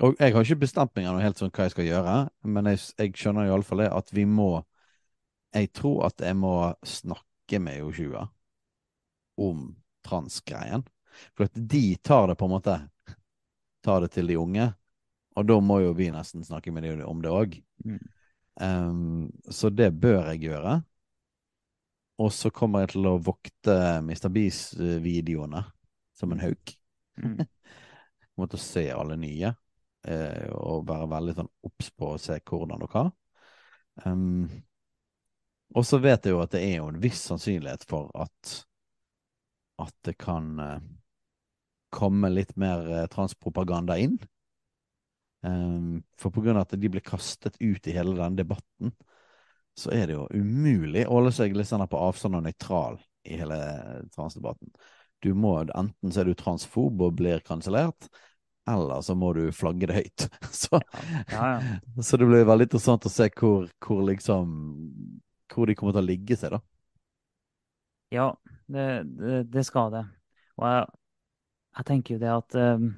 og 0.00 0.16
jeg 0.20 0.32
har 0.32 0.44
ikke 0.44 0.64
bestemt 0.64 0.92
meg 0.96 1.06
noe 1.06 1.22
helt 1.24 1.40
sånn 1.40 1.52
hva 1.52 1.66
jeg 1.66 1.74
skal 1.74 1.88
gjøre, 1.88 2.16
men 2.48 2.68
jeg, 2.70 2.80
jeg 3.00 3.14
skjønner 3.16 3.48
iallfall 3.48 3.84
det 3.84 3.90
at 3.92 4.12
vi 4.16 4.26
må 4.28 4.50
Jeg 5.50 5.72
tror 5.74 6.04
at 6.06 6.22
jeg 6.22 6.36
må 6.38 6.70
snakke 6.86 7.58
med 7.58 7.80
Joshua 7.80 8.28
om 9.34 9.64
transgreien. 10.06 10.84
For 11.34 11.48
at 11.48 11.56
de 11.56 11.96
tar 12.06 12.28
det 12.30 12.36
på 12.38 12.46
en 12.46 12.54
måte 12.54 12.76
Tar 13.82 14.04
det 14.04 14.12
til 14.12 14.28
de 14.28 14.36
unge. 14.36 14.68
Og 15.40 15.46
da 15.48 15.56
må 15.64 15.80
jo 15.80 15.94
vi 15.96 16.10
nesten 16.12 16.44
snakke 16.44 16.70
med 16.70 16.84
dem 16.84 17.00
om 17.08 17.22
det 17.24 17.32
òg. 17.32 17.56
Mm. 17.84 18.00
Um, 18.60 19.30
så 19.48 19.70
det 19.72 19.90
bør 20.00 20.30
jeg 20.32 20.50
gjøre. 20.50 20.80
Og 22.20 22.32
så 22.36 22.50
kommer 22.52 22.84
jeg 22.84 22.94
til 22.94 23.08
å 23.08 23.16
vokte 23.24 23.76
Mr. 24.04 24.28
Beast-videoene 24.32 25.62
som 26.16 26.34
en 26.34 26.42
hauk. 26.42 26.74
Mm. 27.22 27.38
Måtte 28.40 28.60
se 28.60 28.86
alle 28.92 29.16
nye, 29.20 29.52
eh, 30.08 30.48
og 30.52 30.84
være 30.88 31.08
veldig 31.10 31.36
sånn 31.38 31.48
obs 31.68 31.88
på 31.96 32.14
å 32.14 32.20
se 32.20 32.36
hvordan 32.44 32.84
og 32.84 32.92
hva. 32.92 33.06
Um, 34.04 34.44
og 35.76 35.86
så 35.86 36.00
vet 36.02 36.26
jeg 36.26 36.34
jo 36.34 36.42
at 36.42 36.52
det 36.54 36.62
er 36.66 36.78
jo 36.78 36.90
en 36.90 37.00
viss 37.02 37.22
sannsynlighet 37.28 37.84
for 37.88 38.10
at 38.18 38.60
at 39.80 39.94
det 40.04 40.18
kan 40.20 40.58
uh, 40.60 40.80
komme 41.94 42.28
litt 42.32 42.52
mer 42.60 42.84
uh, 42.84 43.06
transpropaganda 43.08 43.96
inn. 44.00 44.18
Um, 45.40 46.02
for 46.20 46.36
av 46.50 46.58
at 46.60 46.74
de 46.76 46.88
blir 46.92 47.04
kastet 47.04 47.56
ut 47.60 47.86
i 47.86 47.94
hele 47.96 48.16
den 48.18 48.36
debatten, 48.36 48.92
så 49.76 49.92
er 49.94 50.08
det 50.08 50.16
jo 50.18 50.26
umulig 50.34 51.06
å 51.06 51.16
holde 51.16 51.32
seg 51.32 51.54
litt 51.56 51.70
sånn 51.70 51.86
på 51.88 52.00
avstand 52.00 52.36
og 52.36 52.44
nøytral 52.44 52.98
i 53.24 53.38
hele 53.40 53.60
transdebatten. 54.14 54.72
Du 55.20 55.32
må, 55.36 55.54
Enten 55.62 56.12
så 56.12 56.22
er 56.22 56.30
du 56.30 56.36
transfob 56.36 57.00
og 57.04 57.16
blir 57.20 57.42
kansellert, 57.44 58.08
eller 58.68 59.00
så 59.04 59.16
må 59.16 59.32
du 59.36 59.48
flagge 59.56 59.88
det 59.90 59.96
høyt. 59.96 60.26
Så, 60.60 60.80
ja, 61.32 61.46
ja. 61.56 62.02
så 62.04 62.18
det 62.20 62.26
blir 62.28 62.44
veldig 62.46 62.66
interessant 62.68 63.06
å 63.08 63.10
se 63.12 63.30
hvor, 63.32 63.64
hvor, 63.82 64.02
liksom 64.06 64.50
Hvor 65.50 65.66
de 65.66 65.74
kommer 65.74 65.94
til 65.96 66.02
å 66.02 66.06
ligge 66.06 66.36
seg, 66.38 66.52
da. 66.54 66.60
Ja, 68.14 68.26
det, 68.70 68.86
det, 69.18 69.38
det 69.50 69.64
skal 69.66 69.90
det. 69.94 70.04
Og 70.58 70.66
jeg, 70.68 70.84
jeg, 71.78 71.86
tenker 71.88 72.14
jo 72.14 72.20
det 72.22 72.30
at 72.34 72.58
um, 72.76 72.90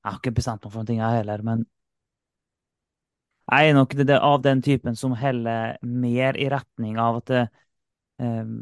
Jeg 0.00 0.08
har 0.08 0.18
ikke 0.20 0.36
bestemt 0.38 0.64
meg 0.64 0.72
for 0.72 0.86
noe, 0.86 0.96
jeg 0.96 1.20
heller, 1.20 1.42
men 1.44 1.64
jeg 3.50 3.70
er 3.70 3.74
nok 3.74 3.96
det, 3.98 4.16
av 4.16 4.42
den 4.44 4.60
typen 4.62 4.96
som 4.96 5.16
heller 5.18 5.74
mer 5.82 6.36
i 6.38 6.46
retning 6.52 7.00
av 7.02 7.18
at 7.18 7.32
det, 7.32 7.40
um, 8.22 8.52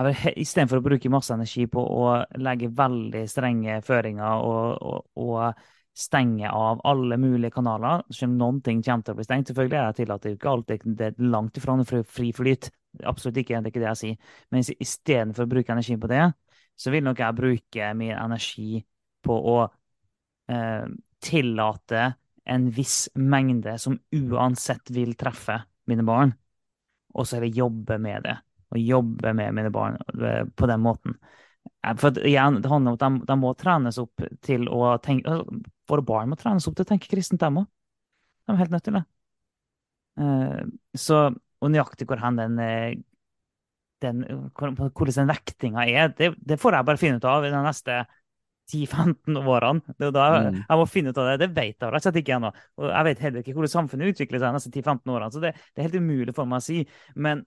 Istedenfor 0.00 0.80
å 0.80 0.86
bruke 0.86 1.12
masse 1.12 1.34
energi 1.34 1.66
på 1.68 1.82
å 1.82 2.14
legge 2.40 2.70
veldig 2.72 3.26
strenge 3.28 3.80
føringer 3.84 4.46
og, 4.46 4.80
og, 4.80 5.04
og 5.20 5.66
stenge 6.00 6.48
av 6.48 6.80
alle 6.88 7.18
mulige 7.20 7.52
kanaler, 7.52 8.06
som 8.14 8.36
noen 8.38 8.62
ting 8.64 8.80
kommer 8.86 9.04
til 9.04 9.14
å 9.14 9.18
bli 9.18 9.26
stengt. 9.26 9.50
Selvfølgelig 9.50 9.78
er 9.80 9.88
det 9.90 9.98
tillatt, 9.98 10.28
ikke 10.30 10.52
alt, 10.54 10.72
det 10.84 11.08
er 11.10 11.18
langt 11.34 11.58
ifra 11.60 11.76
noe 11.76 12.04
fri 12.08 12.30
flyt. 12.32 12.70
Absolutt 13.06 13.42
ikke, 13.42 13.58
det 13.58 13.68
er 13.68 13.74
ikke 13.74 13.82
det 13.82 13.90
jeg 13.90 14.00
sier. 14.00 14.38
Men 14.50 14.64
istedenfor 14.64 15.44
å 15.44 15.50
bruke 15.50 15.74
energi 15.74 15.98
på 16.00 16.10
det, 16.10 16.24
så 16.80 16.94
vil 16.94 17.04
nok 17.04 17.20
jeg 17.20 17.36
bruke 17.36 17.92
min 17.98 18.14
energi 18.16 18.80
på 19.20 19.36
å 19.52 19.58
eh, 20.50 20.86
tillate 21.22 22.12
en 22.50 22.68
viss 22.74 23.08
mengde 23.14 23.76
som 23.78 23.98
uansett 24.16 24.90
vil 24.90 25.14
treffe 25.18 25.60
mine 25.90 26.04
barn. 26.06 26.32
Og 27.14 27.26
så 27.26 27.38
heller 27.38 27.60
jobbe 27.60 27.98
med 28.02 28.24
det. 28.26 28.36
Og 28.70 28.80
jobbe 28.82 29.34
med 29.36 29.54
mine 29.56 29.72
barn 29.74 29.98
eh, 29.98 30.44
på 30.46 30.70
den 30.70 30.82
måten. 30.82 31.18
Eh, 31.86 31.94
for 32.00 32.18
igjen, 32.26 32.60
Det 32.62 32.70
handler 32.70 32.94
om 32.94 32.98
at 32.98 33.04
de, 33.04 33.26
de 33.28 33.38
må 33.40 33.52
trenes 33.58 34.00
opp 34.02 34.24
til 34.42 34.68
å 34.68 34.96
tenke 35.02 35.30
altså, 35.30 35.60
Våre 35.90 36.06
barn 36.06 36.30
må 36.30 36.36
trenes 36.38 36.68
opp 36.70 36.76
til 36.78 36.86
å 36.86 36.90
tenke 36.92 37.10
kristent, 37.10 37.42
dem 37.42 37.64
òg. 37.64 37.70
De 38.46 38.54
er 38.54 38.60
helt 38.60 38.70
nødt 38.70 38.84
til 38.86 38.94
det. 38.94 39.06
Så, 40.94 41.16
og 41.34 41.72
nøyaktig 41.72 42.06
hvor 42.06 42.20
hen 42.22 42.38
den 42.38 42.60
den, 44.00 44.22
hvordan 44.54 45.16
den 45.16 45.30
vektinga 45.30 45.84
er, 45.88 46.12
det, 46.16 46.30
det, 46.38 46.58
får 46.60 46.76
jeg 46.76 46.88
bare 46.88 47.00
finne 47.00 47.20
ut 47.20 47.26
av 47.28 47.44
i 47.44 47.52
den 47.52 47.66
neste 47.66 48.04
10-15 48.70 49.38
årene. 49.40 49.94
Det, 49.96 50.08
er 50.08 50.16
da, 50.16 50.26
mm. 50.46 50.58
Jeg 50.62 50.80
må 50.80 50.88
finne 50.90 51.12
ut 51.12 51.20
av 51.20 51.30
det. 51.30 51.38
Det 51.44 51.50
vet 51.56 51.74
jeg 51.74 51.86
rett 51.86 52.00
og 52.00 52.06
slett 52.06 52.20
ikke 52.22 52.36
ennå. 52.38 52.52
Og 52.80 52.90
jeg 52.90 53.08
vet 53.10 53.24
heller 53.26 53.44
ikke 53.44 53.56
hvordan 53.56 53.76
samfunnet 53.76 54.14
utvikler 54.14 54.42
seg 54.42 54.48
de 54.48 54.58
neste 54.58 54.74
10-15 54.74 55.14
årene. 55.16 55.32
Så 55.34 55.42
det, 55.42 55.54
det, 55.58 55.78
er 55.80 55.88
helt 55.88 56.02
umulig 56.02 56.36
for 56.36 56.50
meg 56.50 56.62
å 56.62 56.66
si. 56.70 56.84
Men 57.18 57.44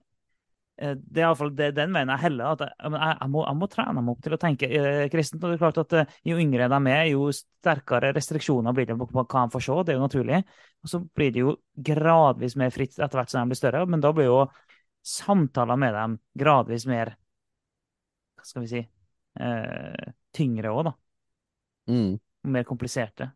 Eh, 0.76 0.94
det 0.98 1.22
er 1.22 1.28
iallfall 1.28 1.52
den 1.54 1.92
veien 1.94 2.10
jeg 2.10 2.22
heller. 2.24 2.54
at 2.54 2.62
jeg, 2.64 2.72
jeg, 2.82 3.28
må, 3.30 3.44
jeg, 3.46 3.58
må, 3.60 3.68
trene 3.70 4.02
meg 4.02 4.14
opp 4.16 4.22
til 4.24 4.34
å 4.34 4.38
tenke 4.42 4.68
eh, 4.68 5.04
kristent. 5.12 5.44
og 5.44 5.52
det 5.52 5.58
er 5.58 5.62
klart 5.62 5.78
at 5.84 5.94
eh, 6.00 6.16
Jo 6.26 6.38
yngre 6.42 6.66
de 6.72 6.80
er, 6.90 7.04
jo 7.12 7.28
sterkere 7.34 8.10
restriksjoner 8.16 8.74
blir 8.74 8.88
det 8.90 8.96
på 8.98 9.08
hva 9.12 9.24
de 9.30 9.54
får 9.54 9.66
se. 9.66 9.76
Det 9.84 9.94
er 9.94 10.00
jo 10.00 10.06
naturlig. 10.08 10.40
Og 10.82 10.90
så 10.90 11.00
blir 11.04 11.34
det 11.34 11.44
jo 11.44 11.56
gradvis 11.90 12.58
mer 12.60 12.74
fritt 12.74 12.98
etter 12.98 13.20
hvert 13.20 13.30
som 13.30 13.44
de 13.44 13.54
blir 13.54 13.60
større. 13.60 13.84
Men 13.86 14.02
da 14.02 14.12
blir 14.16 14.30
jo 14.30 14.40
samtaler 15.04 15.78
med 15.78 15.94
dem 15.94 16.18
gradvis 16.40 16.88
mer 16.90 17.14
Hva 18.34 18.46
skal 18.48 18.64
vi 18.64 18.72
si 18.72 18.82
eh, 18.82 20.12
tyngre 20.34 20.74
òg, 20.74 20.84
da. 20.88 20.98
Mm. 21.90 22.18
Mer 22.54 22.64
kompliserte. 22.68 23.30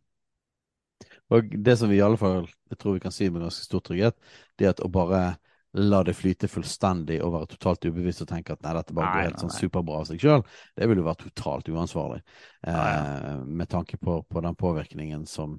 Og 1.29 1.53
det 1.65 1.77
som 1.79 1.91
vi 1.91 1.99
i 1.99 2.05
alle 2.05 2.19
fall 2.19 2.47
jeg 2.71 2.79
tror 2.81 2.97
vi 2.97 3.03
kan 3.05 3.15
si 3.15 3.29
med 3.31 3.45
ganske 3.45 3.65
stor 3.65 3.83
trygghet, 3.85 4.17
det 4.59 4.67
er 4.67 4.75
at 4.75 4.83
å 4.85 4.91
bare 4.93 5.37
la 5.77 6.01
det 6.03 6.15
flyte 6.17 6.49
fullstendig 6.49 7.19
og 7.23 7.35
være 7.35 7.51
totalt 7.53 7.85
ubevisst 7.85 8.25
og 8.25 8.31
tenke 8.31 8.55
at 8.55 8.63
nei, 8.65 8.73
dette 8.79 8.95
bare 8.97 9.13
går 9.13 9.27
helt 9.27 9.43
sånn 9.43 9.53
superbra 9.53 10.01
av 10.01 10.09
seg 10.09 10.23
sjøl, 10.23 10.45
det 10.77 10.89
vil 10.89 11.03
jo 11.03 11.07
være 11.07 11.27
totalt 11.27 11.69
uansvarlig. 11.69 12.23
Eh, 12.67 13.29
med 13.45 13.69
tanke 13.71 14.01
på, 14.01 14.23
på, 14.25 14.43
den 14.45 14.57
påvirkningen 14.59 15.27
som 15.29 15.59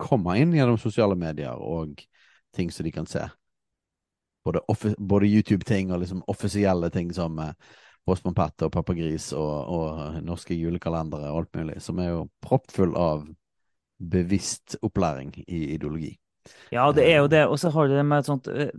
kommer 0.00 0.38
inn 0.40 0.54
gjennom 0.54 0.78
sosiale 0.80 1.18
medier 1.18 1.58
og 1.58 1.98
ting 2.56 2.70
som 2.72 2.86
de 2.86 2.94
kan 2.94 3.10
se. 3.10 3.26
Både, 4.46 4.62
både 4.96 5.28
YouTube-ting 5.28 5.90
og 5.92 6.00
liksom 6.04 6.22
offisielle 6.30 6.88
ting 6.94 7.10
som 7.14 7.38
eh, 7.42 7.74
Pat 8.36 8.66
og 8.66 8.72
Pappa 8.72 8.94
Gris 8.96 9.32
og, 9.32 9.52
og 9.70 10.22
norske 10.26 10.54
julekalendere 10.54 11.30
og 11.30 11.44
alt 11.44 11.60
mulig, 11.60 11.80
som 11.82 12.00
er 12.02 12.10
jo 12.14 12.24
proppfull 12.42 12.96
av 12.98 13.28
bevisst 14.00 14.78
opplæring 14.82 15.34
i 15.46 15.74
ideologi. 15.74 16.14
Ja, 16.72 16.86
det 16.94 17.04
er 17.04 17.18
jo 17.20 17.28
det. 17.28 17.42
Og 17.46 17.58
så 17.60 17.70
har 17.74 17.88
du 17.88 17.94
det 17.94 18.04
med 18.06 18.22
et 18.22 18.28
sånt 18.28 18.46
det, 18.48 18.72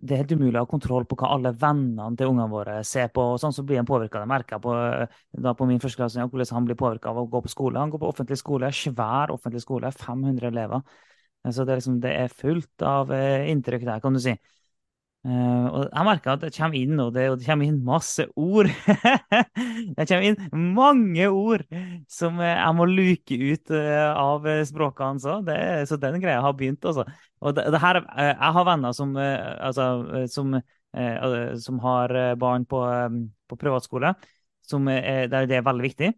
det, 0.00 0.10
er 0.10 0.22
helt 0.22 0.32
umulig 0.34 0.58
å 0.58 0.64
ha 0.64 0.68
kontroll 0.68 1.06
på 1.06 1.18
hva 1.20 1.30
alle 1.36 1.52
vennene 1.54 2.16
til 2.18 2.32
ungene 2.32 2.48
våre 2.50 2.76
ser 2.84 3.12
på. 3.14 3.22
og 3.34 3.40
sånn, 3.40 3.54
Så 3.54 3.62
blir 3.66 3.78
han 3.80 3.88
påvirka. 3.88 4.24
Jeg 4.24 4.60
på, 4.64 4.74
da 5.46 5.54
på 5.54 5.68
min 5.70 5.80
første 5.82 6.00
klasse, 6.02 6.26
hvordan 6.26 6.58
han 6.58 6.66
blir 6.66 6.80
påvirka 6.80 7.12
av 7.12 7.22
å 7.22 7.28
gå 7.30 7.42
på 7.44 7.52
skole. 7.52 7.78
Han 7.78 7.94
går 7.94 8.02
på 8.02 8.10
offentlig 8.10 8.40
skole, 8.42 8.72
svær 8.74 9.32
offentlig 9.34 9.62
skole, 9.62 9.92
500 9.92 10.50
elever. 10.50 10.82
Så 11.46 11.62
det 11.62 11.76
er, 11.76 11.78
liksom, 11.78 12.00
det 12.02 12.10
er 12.10 12.32
fullt 12.34 12.82
av 12.82 13.12
inntrykk 13.14 13.86
der, 13.86 14.02
kan 14.02 14.16
du 14.16 14.20
si. 14.20 14.34
Uh, 15.26 15.66
og 15.74 15.80
jeg 15.88 16.06
merker 16.06 16.30
at 16.36 16.42
det 16.44 16.52
kommer 16.54 16.78
inn 16.78 17.00
og 17.02 17.08
det, 17.16 17.24
og 17.32 17.40
det 17.40 17.48
kommer 17.48 17.66
inn 17.66 17.80
masse 17.82 18.28
ord. 18.38 18.68
det 19.96 20.04
kommer 20.06 20.26
inn 20.28 20.66
mange 20.76 21.26
ord 21.26 21.64
som 22.12 22.38
jeg 22.44 22.76
må 22.78 22.86
luke 22.86 23.34
ut 23.34 23.72
uh, 23.74 24.12
av 24.12 24.46
språket 24.68 25.02
hans 25.02 25.26
òg. 25.26 25.50
Så 25.90 25.98
den 25.98 26.20
greia 26.22 26.44
har 26.44 26.54
begynt, 26.58 26.86
altså. 26.86 27.08
Og 27.42 27.56
det, 27.56 27.64
det 27.74 27.80
her, 27.82 27.98
uh, 28.06 28.28
jeg 28.28 28.52
har 28.58 28.68
venner 28.68 28.94
som, 28.94 29.16
altså, 29.18 29.88
som, 30.30 30.60
som 31.64 31.82
har 31.82 32.14
barn 32.38 32.68
på, 32.70 32.84
på 33.50 33.58
privatskole, 33.58 34.14
som 34.62 34.86
er, 34.92 35.26
der 35.32 35.50
det 35.50 35.58
er 35.58 35.66
veldig 35.66 35.88
viktig. 35.88 36.12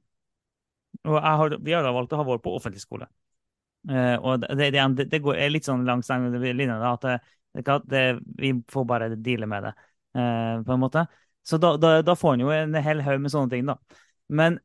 Og 1.08 1.16
har, 1.16 1.56
vi 1.64 1.72
har 1.72 1.86
da 1.86 1.96
valgt 1.96 2.12
å 2.12 2.20
ha 2.20 2.28
vår 2.28 2.44
på 2.44 2.52
offentlig 2.60 2.84
skole. 2.84 3.08
og 3.88 4.44
det, 4.44 4.70
det, 4.74 5.08
det, 5.08 5.24
går 5.24 5.40
litt 5.48 5.64
sånn 5.64 5.86
langs 5.88 6.10
den 6.10 6.34
linja 6.58 6.76
at 6.92 7.06
det, 7.54 8.02
vi 8.38 8.52
får 8.68 8.84
bare 8.84 9.08
deale 9.16 9.46
med 9.46 9.68
det, 9.68 9.74
eh, 10.14 10.62
på 10.62 10.72
en 10.72 10.80
måte. 10.80 11.06
Så 11.42 11.58
da, 11.58 11.76
da, 11.80 12.02
da 12.02 12.14
får 12.16 12.34
en 12.34 12.40
jo 12.44 12.52
en 12.52 12.74
hel 12.74 13.00
haug 13.00 13.20
med 13.24 13.32
sånne 13.32 13.50
ting, 13.50 13.66
da. 13.66 13.78
Men 14.28 14.58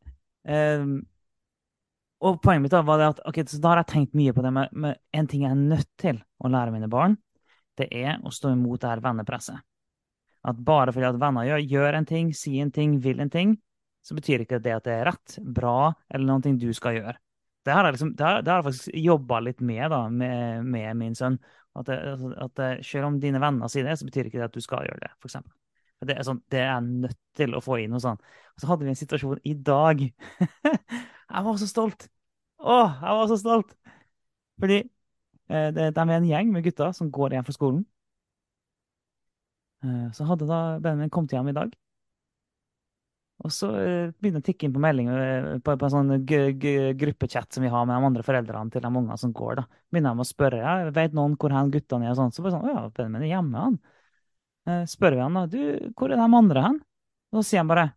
eh, 0.44 0.84
Og 2.24 2.40
poenget 2.44 2.64
mitt 2.64 2.72
da 2.72 2.82
var 2.88 3.00
det 3.00 3.10
at 3.14 3.22
ok, 3.28 3.42
så 3.48 3.60
da 3.60 3.74
har 3.74 3.82
jeg 3.82 3.92
tenkt 3.92 4.14
mye 4.16 4.34
på 4.36 4.44
det 4.46 4.52
med 4.56 4.96
en 5.12 5.28
ting 5.28 5.44
jeg 5.44 5.52
er 5.52 5.60
nødt 5.60 5.90
til 6.00 6.22
å 6.40 6.52
lære 6.52 6.72
mine 6.72 6.88
barn. 6.92 7.18
Det 7.76 7.90
er 7.92 8.22
å 8.24 8.32
stå 8.32 8.54
imot 8.54 8.82
det 8.82 8.92
her 8.94 9.02
vennepresset. 9.04 9.60
At 10.44 10.60
bare 10.60 10.92
fordi 10.92 11.08
at 11.08 11.20
venner 11.20 11.48
gjør, 11.48 11.66
gjør 11.72 11.98
en 11.98 12.08
ting, 12.08 12.32
sier 12.36 12.64
en 12.64 12.72
ting, 12.72 12.96
vil 13.04 13.20
en 13.24 13.32
ting, 13.32 13.58
så 14.04 14.16
betyr 14.16 14.44
ikke 14.44 14.60
det 14.64 14.76
at 14.76 14.88
det 14.88 14.96
er 14.96 15.06
rett, 15.08 15.38
bra 15.44 15.94
eller 16.12 16.28
noe 16.28 16.56
du 16.60 16.70
skal 16.76 16.98
gjøre. 17.00 17.16
Det 17.64 17.72
har 17.72 17.88
jeg, 17.88 17.96
liksom, 17.96 18.16
det 18.20 18.26
har, 18.28 18.42
det 18.44 18.52
har 18.52 18.60
jeg 18.60 18.68
faktisk 18.68 18.96
jobba 19.00 19.40
litt 19.40 19.62
med 19.64 19.86
da, 19.92 20.02
med, 20.12 20.66
med 20.68 20.98
min 21.00 21.16
sønn. 21.16 21.38
At, 21.74 21.88
det, 21.90 21.98
altså, 22.14 22.32
at 22.38 22.56
det, 22.60 22.70
selv 22.86 23.10
om 23.10 23.20
dine 23.22 23.42
venner 23.42 23.72
sier 23.72 23.88
det, 23.88 23.98
så 24.00 24.06
betyr 24.08 24.30
ikke 24.30 24.42
det 24.42 24.50
at 24.50 24.58
du 24.58 24.62
skal 24.62 24.86
gjøre 24.86 25.02
det, 25.02 25.12
f.eks. 25.18 25.40
Det 26.04 26.18
er, 26.18 26.26
sånn, 26.28 26.42
det 26.52 26.60
er 26.60 26.82
nødt 26.84 27.16
til 27.38 27.56
å 27.56 27.62
få 27.64 27.78
inn. 27.80 27.94
Og 27.96 28.02
sånn. 28.04 28.18
Og 28.20 28.60
så 28.60 28.68
hadde 28.68 28.84
vi 28.84 28.92
en 28.92 29.00
situasjon 29.00 29.40
i 29.48 29.54
dag. 29.56 30.02
jeg 31.32 31.44
var 31.46 31.60
så 31.62 31.70
stolt! 31.70 32.10
Å, 32.60 32.76
jeg 33.00 33.20
var 33.20 33.30
så 33.32 33.38
stolt! 33.40 33.72
Fordi 34.60 34.82
eh, 34.82 35.70
de 35.72 35.88
er 35.88 36.14
en 36.18 36.28
gjeng 36.28 36.52
med 36.52 36.66
gutter 36.68 36.92
som 36.98 37.12
går 37.14 37.38
hjem 37.38 37.48
fra 37.48 37.56
skolen. 37.56 37.86
Eh, 39.84 40.10
så 40.16 40.28
hadde 40.28 40.50
da 40.50 40.60
Benjamin 40.84 41.12
kommet 41.14 41.36
hjem 41.36 41.54
i 41.54 41.56
dag. 41.56 41.72
Og 43.44 43.52
så 43.52 43.70
uh, 43.76 44.12
begynner 44.16 44.40
det 44.40 44.46
å 44.46 44.48
tikke 44.48 44.68
inn 44.68 44.76
på 44.76 44.84
meldinger 44.84 45.24
uh, 45.24 45.48
på, 45.64 45.76
på, 45.80 45.88
en 45.88 45.94
sånn 45.94 46.14
gruppechat 47.00 47.52
som 47.52 47.66
vi 47.66 47.72
har 47.74 47.88
med 47.88 47.98
de 47.98 48.10
andre 48.10 48.24
foreldrene 48.26 48.72
til 48.72 48.86
de 48.86 48.92
ungene 48.92 49.18
som 49.20 49.34
går. 49.36 49.60
da. 49.60 49.66
Begynner 49.92 50.16
de 50.16 50.24
å 50.24 50.30
spørre 50.30 50.62
ja, 50.62 50.76
vet 50.96 51.18
noen 51.18 51.36
hvor 51.40 51.56
hen 51.56 51.74
guttene 51.74 52.08
er. 52.08 52.14
og 52.14 52.22
sånn. 52.22 52.32
Så 52.36 52.46
bare 52.46 52.56
sånn, 52.56 52.70
ja, 52.72 52.86
Benjamin 52.96 53.28
er 53.28 53.34
hjemme, 53.34 53.66
han. 53.68 53.80
Uh, 54.70 54.84
spør 54.88 55.18
vi 55.18 55.24
han 55.26 55.36
da, 55.36 55.46
du, 55.52 55.60
hvor 56.00 56.14
er 56.14 56.22
de 56.22 56.28
andre 56.40 56.68
hen? 56.70 56.80
Og 57.34 57.42
så 57.42 57.50
sier 57.50 57.64
han 57.64 57.72
bare 57.72 57.90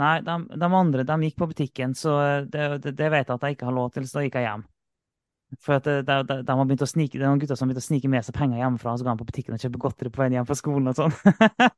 nei, 0.00 0.14
de, 0.24 0.38
de 0.56 0.68
andre 0.80 1.04
de 1.06 1.18
gikk 1.28 1.36
på 1.42 1.50
butikken, 1.50 1.92
så 1.98 2.14
det, 2.48 2.68
det, 2.82 2.94
det, 2.96 3.10
vet 3.12 3.28
jeg 3.28 3.34
at 3.34 3.44
jeg 3.44 3.58
ikke 3.58 3.68
har 3.68 3.76
lov 3.76 3.92
til, 3.94 4.06
så 4.08 4.18
da 4.18 4.24
gikk 4.24 4.38
jeg 4.40 4.48
hjem. 4.48 4.64
For 5.62 5.76
at 5.76 5.86
de, 5.86 6.00
de, 6.02 6.38
de 6.42 6.56
har 6.56 6.66
begynt 6.66 6.82
å 6.82 6.88
snike, 6.88 7.18
det 7.18 7.26
er 7.26 7.28
noen 7.28 7.42
gutter 7.42 7.58
som 7.58 7.68
har 7.68 7.74
begynt 7.74 7.84
å 7.84 7.88
snike 7.88 8.10
med 8.10 8.26
seg 8.26 8.34
penger 8.34 8.62
hjemmefra, 8.62 8.94
og 8.94 8.98
så 8.98 9.06
går 9.06 9.12
han 9.12 9.20
på 9.20 9.28
butikken 9.28 9.54
og 9.54 9.62
kjøper 9.62 9.82
godteri 9.84 10.14
på 10.14 10.22
veien 10.22 10.38
hjem 10.38 10.48
fra 10.48 10.56
skolen 10.58 10.90
og 10.90 10.98
sånn. 10.98 11.14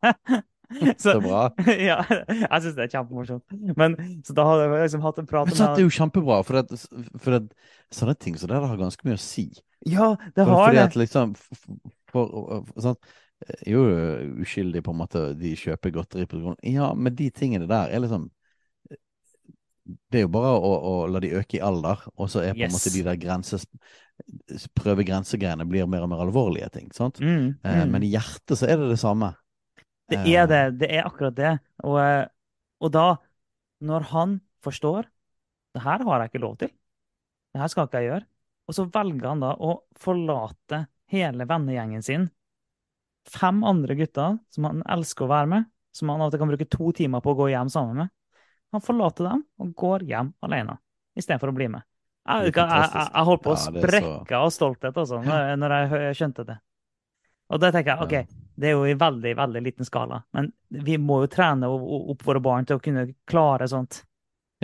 Så, 0.99 1.13
så, 1.13 1.21
bra. 1.23 1.43
ja, 1.89 2.01
jeg 2.09 2.63
syns 2.63 2.77
det 2.77 2.87
er 2.87 2.93
kjempemorsomt. 2.97 3.57
Men 3.79 3.97
så 4.27 4.37
da 4.37 4.47
har 4.49 4.65
jeg 4.65 4.89
liksom 4.89 5.05
hatt 5.05 5.21
en 5.23 5.29
prat 5.31 5.51
med 5.51 5.59
Det 5.59 5.69
er 5.69 5.85
jo 5.85 5.93
kjempebra, 5.95 6.41
for, 6.47 6.59
det, 6.59 6.81
for 7.23 7.37
det, 7.37 7.69
sånne 7.95 8.17
ting 8.19 8.39
så 8.39 8.49
det 8.51 8.59
har 8.63 8.81
ganske 8.81 9.07
mye 9.07 9.19
å 9.19 9.23
si. 9.23 9.47
Ja, 9.87 10.15
det 10.35 10.47
har 10.47 10.51
for, 10.51 10.65
fordi 10.65 10.81
det. 10.81 10.87
At, 10.89 10.99
liksom, 10.99 11.37
for, 12.11 12.65
sånn, 12.83 12.99
jo 13.69 13.85
uskyldig 14.43 14.83
på 14.85 14.95
en 14.95 15.03
måte 15.03 15.27
de 15.39 15.53
kjøper 15.61 15.93
godteri 15.93 16.25
på 16.29 16.41
grunn 16.41 16.57
Ja, 16.65 16.95
men 16.97 17.15
de 17.19 17.29
tingene 17.35 17.69
der 17.69 17.93
er 17.93 18.01
liksom 18.01 18.31
Det 20.09 20.23
er 20.23 20.25
jo 20.25 20.33
bare 20.33 20.55
å, 20.57 20.71
å 20.91 20.95
la 21.13 21.21
de 21.23 21.35
øke 21.37 21.59
i 21.59 21.63
alder, 21.63 22.01
og 22.17 22.31
så 22.33 22.41
er 22.43 22.57
på 22.57 22.65
en 22.65 22.71
yes. 22.71 22.75
måte 22.75 22.95
de 22.97 23.05
der 23.07 23.21
grenses 23.21 23.69
prøve 24.75 25.05
grensegreiene 25.07 25.67
blir 25.69 25.87
mer 25.91 26.07
og 26.07 26.11
mer 26.11 26.23
alvorlige 26.25 26.71
ting. 26.75 26.89
sant? 26.97 27.21
Mm, 27.21 27.59
eh, 27.63 27.83
mm. 27.83 27.93
men 27.93 28.07
i 28.07 28.13
hjertet 28.15 28.59
så 28.59 28.69
er 28.69 28.81
det 28.81 28.89
det 28.95 29.01
samme. 29.03 29.35
Det 30.11 30.23
er 30.23 30.45
eh. 30.45 30.49
det. 30.51 30.63
Det 30.83 30.91
er 30.93 31.07
akkurat 31.07 31.37
det. 31.37 31.53
Og, 31.85 31.99
eh, 32.03 32.25
og 32.83 32.93
da, 32.95 33.07
når 33.85 34.11
han 34.13 34.41
forstår 34.65 35.09
det 35.77 35.85
her 35.85 36.05
har 36.07 36.23
jeg 36.23 36.33
ikke 36.33 36.45
lov 36.45 36.57
til, 36.63 36.71
det 37.53 37.61
her 37.61 37.69
skal 37.69 37.89
ikke 37.89 38.01
jeg 38.01 38.11
gjøre, 38.11 38.27
og 38.67 38.77
så 38.77 38.87
velger 38.93 39.29
han 39.29 39.43
da 39.45 39.53
å 39.61 39.75
forlate 40.01 40.87
hele 41.13 41.47
vennegjengen 41.49 42.05
sin, 42.05 42.29
fem 43.27 43.61
andre 43.67 43.97
gutter 43.99 44.39
som 44.55 44.69
han 44.69 44.81
elsker 44.97 45.27
å 45.27 45.31
være 45.31 45.51
med, 45.53 45.69
som 45.97 46.11
han 46.13 46.23
av 46.23 46.31
og 46.31 46.35
til 46.35 46.43
kan 46.43 46.53
bruke 46.53 46.69
to 46.71 46.93
timer 46.97 47.23
på 47.25 47.35
å 47.35 47.39
gå 47.43 47.51
hjem 47.53 47.71
sammen 47.73 48.01
med. 48.03 48.13
Han 48.75 48.85
forlater 48.85 49.29
dem 49.29 49.45
og 49.63 49.75
går 49.79 50.07
hjem 50.09 50.33
alene 50.45 50.79
istedenfor 51.17 51.53
å 51.53 51.57
bli 51.57 51.69
med. 51.73 51.87
Jeg, 52.27 52.51
jeg, 52.51 52.65
jeg, 52.67 53.05
jeg 53.07 53.29
holdt 53.29 53.45
på 53.45 53.53
å 53.53 53.61
sprekke 53.61 54.41
av 54.41 54.49
stolthet 54.51 54.97
altså, 54.99 55.21
når, 55.23 55.53
når 55.61 55.77
jeg 55.77 56.17
skjønte 56.19 56.45
det. 56.49 56.57
Og 57.55 57.63
da 57.63 57.71
tenker 57.71 57.93
jeg 57.93 58.07
OK, 58.07 58.41
det 58.57 58.71
er 58.71 58.77
jo 58.77 58.87
i 58.89 58.97
veldig, 58.99 59.33
veldig 59.37 59.63
liten 59.65 59.89
skala. 59.89 60.23
Men 60.37 60.51
vi 60.69 60.97
må 60.99 61.23
jo 61.25 61.33
trene 61.33 61.69
opp 61.69 62.25
våre 62.25 62.41
barn 62.45 62.69
til 62.69 62.79
å 62.79 62.83
kunne 62.83 63.09
klare 63.29 63.69
sånt. 63.69 64.01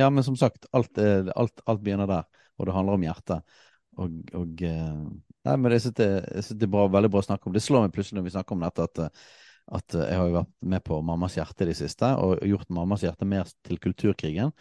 Ja, 0.00 0.08
men 0.08 0.24
som 0.24 0.38
sagt, 0.40 0.66
alt, 0.72 0.96
alt, 0.98 1.60
alt 1.68 1.82
begynner 1.84 2.08
der. 2.08 2.24
Og 2.56 2.68
det 2.68 2.76
handler 2.76 2.96
om 2.96 3.04
hjertet. 3.04 3.58
Og, 4.00 4.32
og 4.38 4.64
eh, 4.64 4.96
Nei, 5.42 5.56
men 5.58 5.74
jeg 5.74 5.82
synes 5.82 5.96
det, 5.98 6.10
det 6.54 6.66
er 6.68 6.70
bra, 6.70 6.84
veldig 6.86 7.08
bra 7.10 7.20
å 7.22 7.26
snakke 7.26 7.48
om. 7.50 7.54
Det 7.56 7.64
slår 7.64 7.88
meg 7.88 7.94
plutselig 7.96 8.20
når 8.20 8.28
vi 8.28 8.34
snakker 8.36 8.54
om 8.54 8.60
dette, 8.62 8.84
at 8.86 9.24
at 9.72 9.96
eh, 9.96 10.04
jeg 10.10 10.18
har 10.20 10.28
jo 10.28 10.36
vært 10.36 10.50
med 10.72 10.84
på 10.84 10.98
Mammas 11.04 11.36
hjerte 11.38 11.66
de 11.68 11.74
siste, 11.76 12.08
og 12.20 12.42
gjort 12.46 12.68
Mammas 12.72 13.04
hjerte 13.04 13.26
mer 13.28 13.48
til 13.66 13.78
kulturkrigen. 13.82 14.52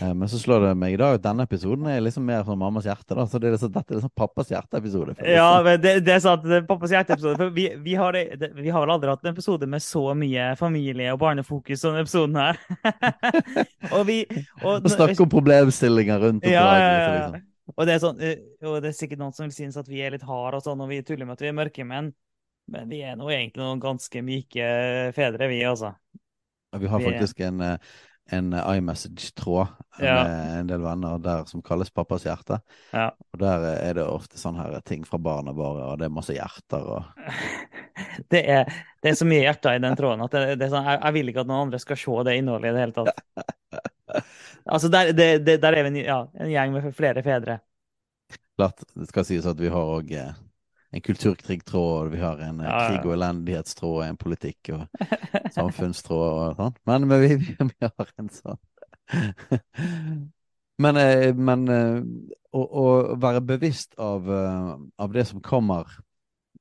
Eh, 0.00 0.12
men 0.12 0.28
så 0.30 0.40
slår 0.40 0.66
det 0.66 0.74
meg 0.80 0.96
i 0.96 1.00
dag 1.00 1.18
at 1.18 1.24
denne 1.24 1.46
episoden 1.48 1.88
er 1.90 2.02
liksom 2.04 2.26
mer 2.28 2.44
som 2.46 2.60
Mammas 2.60 2.88
hjerte. 2.88 3.16
da, 3.16 3.26
Så 3.26 3.40
det 3.40 3.50
er 3.50 3.56
liksom, 3.56 3.72
dette 3.74 3.94
er 3.94 4.00
liksom 4.00 4.14
pappas 4.16 4.52
hjerteepisode. 4.52 5.16
Ja, 5.24 5.48
men 5.64 5.80
det, 5.82 5.94
det 6.06 6.16
er 6.18 6.22
sant. 6.24 6.44
Det 6.44 6.60
er 6.60 6.68
pappas 6.68 6.94
hjerteepisode. 6.94 7.36
For 7.40 7.54
vi, 7.56 7.68
vi, 7.84 7.96
har, 7.98 8.12
det, 8.16 8.52
vi 8.58 8.72
har 8.74 8.84
vel 8.84 8.94
aldri 8.96 9.12
hatt 9.12 9.24
en 9.24 9.32
episode 9.32 9.68
med 9.70 9.84
så 9.84 10.04
mye 10.18 10.52
familie 10.60 11.12
og 11.14 11.22
barnefokus 11.22 11.82
som 11.82 11.94
denne 11.94 12.04
episoden 12.04 12.38
her. 12.38 12.60
og 13.96 14.04
vi 14.08 14.22
og, 14.62 14.88
Snakke 14.88 15.24
om 15.24 15.30
problemstillinger 15.32 16.20
rundt 16.22 16.46
ja, 16.48 16.64
ja, 16.76 16.88
ja, 16.88 17.28
liksom. 17.28 17.46
Og 17.76 17.84
det, 17.84 17.94
er 17.94 18.00
sånn, 18.00 18.22
eh, 18.24 18.38
og 18.64 18.78
det 18.82 18.90
er 18.90 18.96
sikkert 18.96 19.20
noen 19.20 19.34
som 19.36 19.44
vil 19.44 19.54
synes 19.54 19.76
at 19.78 19.88
vi 19.90 20.00
er 20.00 20.14
litt 20.14 20.24
harde 20.26 20.58
og 20.58 20.64
sånn, 20.64 20.80
og 20.80 20.88
vi 20.88 21.02
tuller 21.04 21.28
med 21.28 21.36
at 21.36 21.44
vi 21.44 21.50
er 21.50 21.56
mørke, 21.56 21.84
men 21.86 22.10
men 22.68 22.90
vi 22.90 23.00
er 23.06 23.16
nå 23.18 23.30
egentlig 23.32 23.62
noen 23.62 23.80
ganske 23.82 24.22
myke 24.24 24.68
fedre, 25.16 25.48
vi, 25.50 25.62
altså. 25.66 25.94
Vi 26.76 26.88
har 26.92 27.00
faktisk 27.00 27.40
en, 27.46 27.60
eh, 27.64 27.78
en 28.36 28.52
iMessage-tråd 28.52 29.68
Ja. 29.98 30.24
med 30.24 30.58
en 30.60 30.66
del 30.68 30.82
venner 30.84 31.18
der 31.18 31.46
som 31.48 31.62
kalles 31.64 31.90
Pappas 31.90 32.26
hjerte. 32.28 32.60
Ja. 32.92 33.08
Og 33.32 33.40
der 33.40 33.64
eh, 33.70 33.88
er 33.88 33.94
det 33.98 34.04
ofte 34.04 34.38
sånne 34.38 34.62
her 34.66 34.80
ting 34.86 35.06
fra 35.08 35.18
barna 35.18 35.54
våre, 35.56 35.86
og 35.88 35.98
det 35.98 36.06
er 36.06 36.14
masse 36.14 36.36
hjerter 36.36 36.84
og 36.84 37.04
Det 38.30 38.44
er, 38.46 38.68
det 39.02 39.10
er 39.10 39.16
så 39.18 39.26
mye 39.26 39.42
hjerter 39.42 39.74
i 39.74 39.80
den 39.82 39.96
tråden 39.98 40.22
at 40.22 40.34
det, 40.34 40.58
det 40.60 40.68
er 40.68 40.70
sånn, 40.70 40.86
jeg, 40.86 41.00
jeg 41.02 41.16
vil 41.16 41.30
ikke 41.32 41.42
at 41.42 41.48
noen 41.50 41.64
andre 41.66 41.80
skal 41.82 41.98
se 41.98 42.22
det 42.28 42.36
innholdet 42.38 42.70
i 42.70 42.74
det 42.76 42.84
hele 42.86 42.98
tatt. 43.00 43.24
Altså, 44.68 44.88
der, 44.88 45.10
det, 45.12 45.58
der 45.62 45.74
er 45.76 45.84
vi 45.84 45.88
en, 45.90 45.96
ja, 46.00 46.16
en 46.40 46.48
gjeng 46.48 46.72
med 46.72 46.86
flere 46.96 47.22
fedre. 47.24 47.58
Klart, 48.56 48.80
det 48.96 49.08
skal 49.08 49.24
sies 49.28 49.46
at 49.48 49.60
vi 49.60 49.68
har 49.72 49.92
òg 49.96 50.10
en 50.90 51.00
kulturkrigtråd, 51.00 52.08
vi 52.10 52.20
har 52.20 52.38
en 52.38 52.60
eh, 52.60 52.66
Ja, 52.66 52.82
ja. 52.82 52.88
krig- 52.88 53.06
og 53.06 53.12
elendighetstråd, 53.12 54.04
en 54.06 54.16
politikk- 54.16 54.72
og 54.74 54.86
samfunnstråd 55.56 56.26
og 56.32 56.56
sånn. 56.56 56.76
Men, 56.88 57.08
men 57.10 57.20
vi, 57.24 57.36
vi, 57.42 57.70
har 57.84 58.12
en 58.16 58.32
sånn. 58.32 58.60
Men, 60.78 60.94
eh, 60.94 61.32
men 61.34 61.62
eh, 61.74 61.96
å, 62.54 62.60
å 62.62 62.82
være 63.18 63.40
bevisst 63.42 63.96
av, 63.98 64.28
av 64.30 65.10
det 65.10 65.24
som 65.26 65.40
kommer 65.42 65.90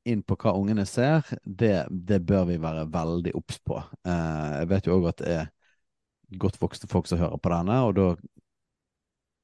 inn 0.10 0.24
på 0.26 0.34
hva 0.42 0.56
ungene 0.58 0.88
ser, 0.90 1.22
det, 1.46 1.84
det 1.92 2.18
bør 2.26 2.48
vi 2.50 2.56
være 2.64 2.88
veldig 2.90 3.36
obs 3.38 3.60
på. 3.62 3.78
Jeg 4.10 4.72
vet 4.72 4.90
jo 4.90 4.96
òg 4.98 5.06
at 5.12 5.22
det 5.22 5.36
er 5.36 5.52
godt 6.42 6.58
voksne 6.64 6.90
folk 6.90 7.06
som 7.12 7.22
hører 7.22 7.38
på 7.38 7.54
denne, 7.54 7.78
og 7.86 7.94
da 8.00 8.08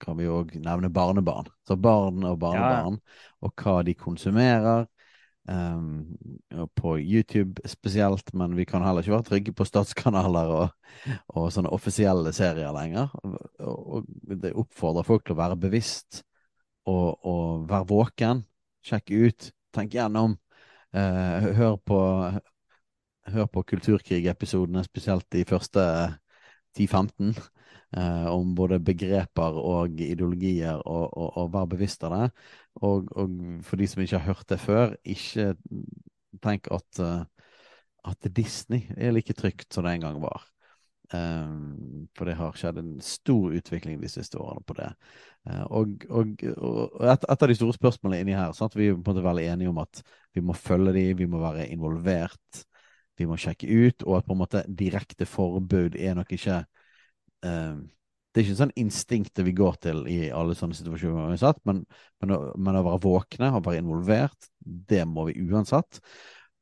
kan 0.03 0.17
vi 0.19 0.27
òg 0.27 0.55
nevne 0.63 0.89
barnebarn. 0.93 1.47
Så 1.67 1.77
barn 1.79 2.23
og 2.27 2.39
barnebarn, 2.41 2.99
og 3.43 3.53
hva 3.59 3.81
de 3.85 3.95
konsumerer. 3.97 4.87
Um, 5.43 6.15
på 6.79 6.93
YouTube 6.99 7.59
spesielt, 7.67 8.29
men 8.33 8.53
vi 8.55 8.63
kan 8.63 8.83
heller 8.85 9.03
ikke 9.03 9.11
være 9.11 9.27
trygge 9.27 9.53
på 9.53 9.65
statskanaler 9.67 10.51
og, 10.55 10.69
og 11.35 11.49
sånne 11.51 11.73
offisielle 11.75 12.31
serier 12.35 12.71
lenger. 12.71 13.11
Og, 13.23 13.35
og 13.99 14.37
det 14.39 14.53
oppfordrer 14.55 15.07
folk 15.07 15.25
til 15.25 15.35
å 15.35 15.41
være 15.41 15.59
bevisst 15.59 16.21
og, 16.87 17.19
og 17.27 17.67
være 17.67 17.89
våken. 17.91 18.45
Sjekke 18.87 19.27
ut, 19.27 19.51
tenk 19.75 19.99
gjennom. 19.99 20.37
Uh, 20.95 21.51
hør 21.59 21.77
på 21.83 21.99
Hør 23.23 23.45
på 23.47 23.61
Kulturkrig-episodene, 23.63 24.83
spesielt 24.83 25.23
de 25.31 25.45
første 25.47 25.83
10-15 26.75 27.37
eh, 27.97 28.27
om 28.31 28.53
både 28.57 28.81
begreper 28.83 29.59
og 29.59 30.01
ideologier, 30.01 30.81
og, 30.81 31.05
og, 31.11 31.29
og 31.41 31.51
være 31.53 31.73
bevisst 31.75 32.05
av 32.07 32.15
det. 32.17 32.29
Og, 32.81 33.11
og 33.15 33.37
for 33.67 33.81
de 33.81 33.89
som 33.89 34.03
ikke 34.03 34.19
har 34.19 34.33
hørt 34.33 34.49
det 34.49 34.59
før, 34.63 34.95
ikke 35.03 35.53
tenk 36.43 36.71
at, 36.73 37.03
eh, 37.03 37.21
at 38.09 38.33
Disney 38.35 38.89
er 38.97 39.15
like 39.15 39.35
trygt 39.37 39.73
som 39.73 39.85
det 39.85 39.97
en 39.97 40.09
gang 40.09 40.19
var. 40.23 40.49
Um, 41.13 42.07
for 42.17 42.25
det 42.25 42.33
har 42.39 42.55
skjedd 42.57 42.79
en 42.81 42.93
stor 43.03 43.53
utvikling 43.53 43.99
de 44.01 44.09
siste 44.09 44.39
årene 44.41 44.63
på 44.65 44.73
det. 44.79 44.87
Eh, 45.45 45.65
og 45.69 46.05
og, 46.09 46.31
og 46.57 47.03
et, 47.05 47.27
et 47.29 47.43
av 47.45 47.51
de 47.51 47.57
store 47.59 47.75
spørsmålene 47.75 48.23
inni 48.23 48.33
her 48.37 48.55
sant? 48.57 48.73
Vi 48.73 48.87
er 48.89 48.95
på 48.95 49.11
en 49.11 49.19
måte 49.19 49.25
veldig 49.27 49.43
enige 49.51 49.69
om 49.69 49.81
at 49.83 50.01
vi 50.33 50.41
må 50.41 50.55
følge 50.57 50.95
de, 50.95 51.03
vi 51.19 51.27
må 51.29 51.41
være 51.43 51.67
involvert, 51.75 52.63
vi 53.19 53.27
må 53.29 53.37
sjekke 53.37 53.69
ut, 53.69 54.07
og 54.07 54.17
at 54.17 54.25
på 54.25 54.33
en 54.33 54.41
måte 54.41 54.63
direkte 54.65 55.27
forbud 55.29 55.99
er 55.99 56.17
nok 56.17 56.33
ikke 56.33 56.63
eh, 57.45 57.73
Det 58.33 58.41
er 58.41 58.45
ikke 58.47 58.59
sånn 58.63 58.77
instinktet 58.81 59.45
vi 59.45 59.53
går 59.57 59.75
til 59.83 59.99
i 60.09 60.19
alle 60.33 60.55
sånne 60.57 60.73
situasjoner 60.77 61.27
uansett, 61.29 61.59
men, 61.69 61.83
men, 62.23 62.31
men 62.57 62.79
å 62.79 62.85
være 62.87 63.03
våkne 63.03 63.51
og 63.53 63.67
være 63.67 63.83
involvert, 63.83 64.47
det 64.63 65.03
må 65.05 65.27
vi 65.29 65.35
uansett. 65.45 65.99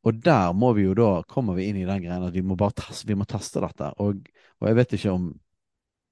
Og 0.03 0.17
der 0.25 0.51
må 0.57 0.73
vi 0.73 0.87
jo 0.87 0.95
da, 0.97 1.21
kommer 1.29 1.55
vi 1.55 1.69
inn 1.69 1.77
i 1.77 1.85
den 1.87 2.01
greien 2.03 2.25
at 2.25 2.33
vi 2.33 2.41
må 2.43 2.57
bare 2.59 2.73
teste, 2.81 3.05
vi 3.07 3.15
må 3.15 3.27
teste 3.29 3.61
dette. 3.63 3.91
Og, 4.01 4.25
og 4.59 4.67
jeg 4.67 4.77
vet 4.79 4.97
ikke 4.97 5.13
om 5.13 5.31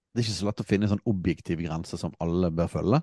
Det 0.10 0.22
er 0.22 0.26
ikke 0.26 0.36
så 0.38 0.48
lett 0.48 0.62
å 0.64 0.66
finne 0.66 0.88
en 0.88 0.94
sånn 0.96 1.10
objektiv 1.10 1.60
grense 1.62 1.98
som 2.00 2.14
alle 2.24 2.50
bør 2.54 2.70
følge. 2.72 3.00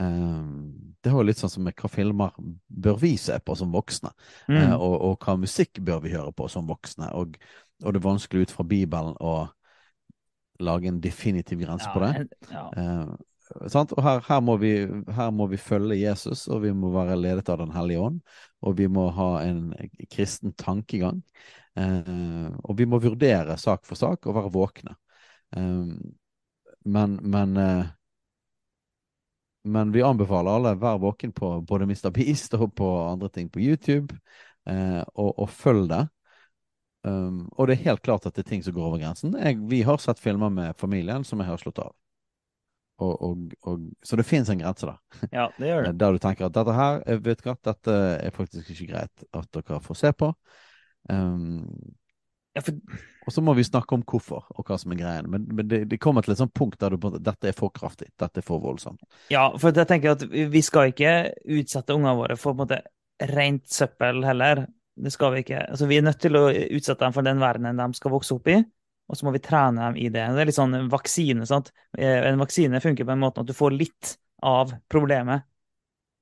Um, 0.00 0.94
det 1.02 1.10
er 1.10 1.16
jo 1.16 1.24
litt 1.26 1.40
sånn 1.40 1.50
som 1.52 1.66
hva 1.66 1.90
filmer 1.90 2.36
bør 2.70 2.96
vi 3.02 3.10
se 3.20 3.34
på 3.44 3.56
som 3.58 3.72
voksne, 3.74 4.12
Mm. 4.48 4.56
uh, 4.56 4.76
og, 4.78 4.94
og 5.08 5.26
hva 5.26 5.34
musikk 5.36 5.82
bør 5.84 6.00
vi 6.04 6.14
høre 6.14 6.32
på 6.32 6.46
som 6.48 6.68
voksne. 6.70 7.10
Og, 7.18 7.36
og 7.84 7.92
det 7.92 8.00
er 8.00 8.06
vanskelig 8.06 8.46
ut 8.46 8.54
fra 8.54 8.64
Bibelen 8.64 9.18
å 9.20 9.34
lage 10.64 10.88
en 10.90 11.00
definitiv 11.00 11.60
grense 11.64 11.88
Ja, 11.88 11.92
på 11.94 12.00
det. 12.04 12.28
ja. 12.50 12.64
Eh, 12.76 13.68
sant? 13.68 13.92
Og 13.96 14.02
her, 14.04 14.20
her, 14.28 14.40
må 14.40 14.56
vi, 14.62 14.72
her 15.16 15.30
må 15.34 15.46
vi 15.50 15.56
følge 15.60 15.98
Jesus, 16.00 16.46
og 16.48 16.62
vi 16.64 16.72
må 16.76 16.92
være 16.94 17.18
ledet 17.18 17.48
av 17.52 17.58
Den 17.62 17.72
hellige 17.74 18.00
ånd. 18.00 18.20
Og 18.62 18.76
vi 18.78 18.88
må 18.88 19.08
ha 19.16 19.30
en 19.42 19.72
kristen 20.12 20.52
tankegang. 20.58 21.22
Eh, 21.78 22.50
og 22.64 22.76
vi 22.78 22.86
må 22.86 23.00
vurdere 23.02 23.56
sak 23.58 23.86
for 23.88 23.98
sak 23.98 24.26
og 24.26 24.36
være 24.36 24.52
våkne. 24.54 24.96
Eh, 25.56 25.94
men 26.84 27.18
men, 27.22 27.56
eh, 27.56 27.86
men 29.64 29.92
vi 29.92 30.02
anbefaler 30.02 30.50
alle 30.56 30.74
vær 30.80 30.98
våken 31.02 31.32
på 31.36 31.50
både 31.68 31.84
Mr. 31.84 32.10
Beast 32.16 32.54
og 32.56 32.72
på 32.78 32.86
andre 33.10 33.28
ting 33.28 33.50
på 33.52 33.60
YouTube, 33.60 34.16
eh, 34.66 35.02
og, 35.14 35.34
og 35.38 35.50
følg 35.52 35.88
det. 35.90 36.04
Um, 37.02 37.46
og 37.56 37.68
det 37.68 37.78
er 37.78 37.86
helt 37.88 38.02
klart 38.04 38.26
at 38.28 38.36
det 38.36 38.44
er 38.44 38.50
ting 38.50 38.64
som 38.64 38.76
går 38.76 38.86
over 38.90 39.00
grensen. 39.00 39.36
Jeg, 39.40 39.58
vi 39.70 39.82
har 39.88 40.00
sett 40.02 40.20
filmer 40.20 40.52
med 40.52 40.76
familien 40.80 41.24
som 41.24 41.40
jeg 41.40 41.48
har 41.48 41.60
slått 41.62 41.80
av. 41.82 41.94
Og, 43.00 43.14
og, 43.24 43.54
og, 43.64 43.86
så 44.04 44.18
det 44.20 44.26
finnes 44.28 44.50
en 44.52 44.60
grense, 44.60 44.90
da. 44.90 44.98
ja, 45.38 45.46
det 45.56 45.70
gjør 45.70 45.86
det. 45.86 45.94
Der 46.02 46.12
du 46.12 46.20
tenker 46.20 46.50
at 46.50 46.56
dette 46.58 46.74
her, 46.76 47.00
vet 47.24 47.40
ikke 47.40 47.56
dette 47.64 47.96
er 48.18 48.36
faktisk 48.36 48.74
ikke 48.74 48.90
greit 48.92 49.24
at 49.32 49.48
dere 49.56 49.80
får 49.84 50.00
se 50.02 50.12
på. 50.20 50.34
Um, 51.08 51.64
Ja, 52.54 52.62
for, 52.66 52.74
og 53.26 53.32
så 53.32 53.42
må 53.46 53.52
vi 53.54 53.64
snakke 53.64 53.94
om 53.94 54.02
hvorfor, 54.02 54.48
og 54.58 54.66
hva 54.66 54.76
som 54.80 54.90
er 54.90 54.98
greien. 54.98 55.28
Men, 55.30 55.44
men 55.54 55.68
det, 55.70 55.84
det 55.90 56.00
kommer 56.02 56.26
til 56.26 56.34
et 56.34 56.40
sånt 56.40 56.54
punkt 56.56 56.80
der 56.82 56.96
du 56.96 57.10
Dette 57.22 57.50
er 57.50 57.56
for 57.56 57.70
kraftig. 57.74 58.10
Dette 58.18 58.42
er 58.42 58.46
for 58.46 58.62
voldsomt. 58.62 59.02
ja, 59.30 59.46
for 59.60 59.70
jeg 59.76 59.86
tenker 59.90 60.16
at 60.16 60.24
vi 60.26 60.62
skal 60.66 60.90
ikke 60.90 61.14
utsette 61.46 61.94
ungene 61.94 62.16
våre 62.18 62.38
for 62.40 62.52
på 62.52 62.58
en 62.58 62.62
måte 62.64 62.80
rent 63.30 63.70
søppel 63.70 64.24
heller. 64.26 64.64
Det 65.00 65.12
skal 65.14 65.32
vi 65.34 65.42
ikke. 65.44 65.62
Altså, 65.72 65.86
vi 65.88 65.96
er 66.00 66.04
nødt 66.04 66.20
til 66.20 66.36
å 66.36 66.46
utsette 66.50 67.04
dem 67.04 67.14
for 67.16 67.24
den 67.26 67.40
verdenen 67.40 67.78
de 67.80 67.96
skal 67.96 68.12
vokse 68.12 68.34
opp 68.36 68.50
i, 68.52 68.58
og 69.10 69.18
så 69.18 69.26
må 69.26 69.32
vi 69.34 69.42
trene 69.42 69.86
dem 69.86 69.96
i 69.98 70.08
det. 70.12 70.26
Det 70.34 70.42
er 70.42 70.50
litt 70.50 70.58
sånn 70.58 70.76
vaksine. 70.92 71.46
sant? 71.48 71.70
Eh, 71.98 72.26
En 72.28 72.40
vaksine 72.42 72.82
funker 72.84 73.08
på 73.08 73.14
en 73.14 73.22
måte 73.22 73.42
at 73.42 73.48
du 73.48 73.54
får 73.56 73.74
litt 73.76 74.16
av 74.46 74.74
problemet, 74.92 75.46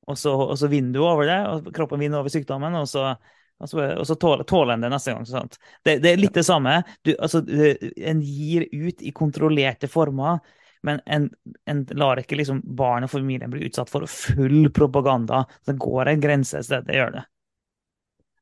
og 0.09 0.17
så, 0.19 0.33
og 0.33 0.55
så 0.59 0.71
vinner 0.73 0.95
du 0.95 1.03
over 1.05 1.27
det, 1.29 1.39
og 1.51 1.73
kroppen 1.75 2.01
vinner 2.01 2.23
over 2.23 2.33
sykdommen, 2.33 2.75
og 2.79 2.87
så, 2.89 3.11
og 3.59 3.69
så, 3.69 3.83
og 3.99 4.07
så 4.09 4.17
tåler, 4.17 4.47
tåler 4.49 4.77
en 4.77 4.87
det 4.87 4.93
neste 4.95 5.13
gang. 5.13 5.27
Sant? 5.29 5.59
Det, 5.85 5.99
det 6.05 6.13
er 6.15 6.23
litt 6.23 6.39
det 6.39 6.47
samme. 6.49 6.79
Du, 7.05 7.13
altså, 7.19 7.43
en 7.45 8.23
gir 8.25 8.69
ut 8.73 9.03
i 9.05 9.13
kontrollerte 9.13 9.91
former. 9.91 10.39
Men 10.87 11.01
en, 11.11 11.27
en 11.67 11.83
lar 11.99 12.21
ikke 12.23 12.37
liksom 12.39 12.61
barn 12.79 13.05
og 13.05 13.11
familien 13.11 13.51
bli 13.51 13.67
utsatt 13.67 13.91
for 13.91 14.07
full 14.09 14.71
propaganda. 14.71 15.43
Det 15.67 15.75
går 15.75 16.13
en 16.13 16.23
grense 16.23 16.61
et 16.61 16.69
sted, 16.69 16.87
det 16.87 17.01
gjør 17.01 17.17
det. 17.19 17.25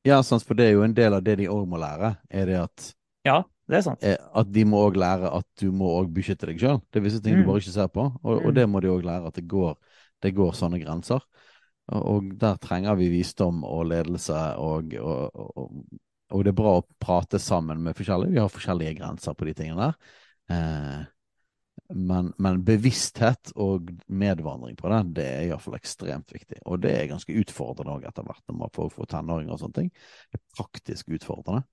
Ja, 0.07 0.21
sant, 0.23 0.45
for 0.47 0.55
det 0.59 0.69
er 0.69 0.77
jo 0.77 0.85
en 0.87 0.95
del 0.95 1.17
av 1.17 1.25
det 1.27 1.37
de 1.41 1.49
òg 1.51 1.65
må 1.69 1.81
lære, 1.83 2.13
er 2.31 2.47
det 2.47 2.59
at, 2.63 2.85
Ja, 3.27 3.41
det 3.67 3.81
er 3.81 3.83
sant. 3.89 4.05
eh, 4.07 4.17
at 4.39 4.53
de 4.55 4.65
må 4.69 4.85
òg 4.87 4.97
lære 5.03 5.33
at 5.35 5.47
du 5.59 5.73
må 5.75 5.89
òg 5.99 6.13
beskytte 6.15 6.47
deg 6.47 6.61
sjøl. 6.63 6.79
Det 6.93 7.01
er 7.01 7.07
visse 7.09 7.21
ting 7.25 7.35
Mm. 7.35 7.43
du 7.43 7.49
bare 7.51 7.61
ikke 7.65 7.75
ser 7.75 7.89
på, 7.91 8.05
og, 8.23 8.37
og 8.37 8.51
Mm. 8.53 8.55
det 8.55 8.67
må 8.71 8.81
de 8.85 8.89
òg 8.93 9.03
lære 9.03 9.27
at 9.27 9.35
det 9.35 9.49
går, 9.49 9.75
det 10.23 10.35
går 10.37 10.53
sånne 10.55 10.79
grenser. 10.85 11.21
Og, 11.89 12.33
der 12.39 12.57
trenger 12.59 12.97
vi 12.99 13.09
visdom 13.09 13.65
og 13.65 13.87
ledelse, 13.87 14.35
og, 14.59 14.95
og, 14.95 15.31
og, 15.35 15.85
og 16.31 16.45
det 16.45 16.51
er 16.51 16.59
bra 16.59 16.73
å 16.81 16.87
prate 17.01 17.39
sammen 17.39 17.83
med 17.83 17.95
forskjellige. 17.95 18.33
Vi 18.33 18.39
har 18.43 18.49
forskjellige 18.51 18.97
grenser 18.99 19.35
på 19.35 19.47
de 19.47 19.55
tingene 19.55 19.93
der. 19.93 19.95
Eh, 20.51 21.05
men, 21.95 22.33
men 22.43 22.61
bevissthet 22.67 23.53
og 23.55 23.91
medvandring 24.07 24.77
på 24.79 24.91
det, 24.91 25.01
det 25.19 25.27
er 25.31 25.49
iallfall 25.49 25.79
ekstremt 25.79 26.33
viktig. 26.35 26.61
Og 26.67 26.81
det 26.83 26.93
er 26.97 27.11
ganske 27.11 27.35
utfordrende 27.43 27.95
òg 27.95 28.07
etter 28.09 28.27
hvert 28.27 28.43
når 28.49 28.61
man 28.65 28.73
får, 28.75 28.93
får 28.95 29.11
tenåringer 29.15 29.55
og 29.55 29.63
sånne 29.63 29.81
ting. 29.81 29.91
Det 30.31 30.41
er 30.41 30.47
praktisk 30.59 31.13
utfordrende. 31.17 31.67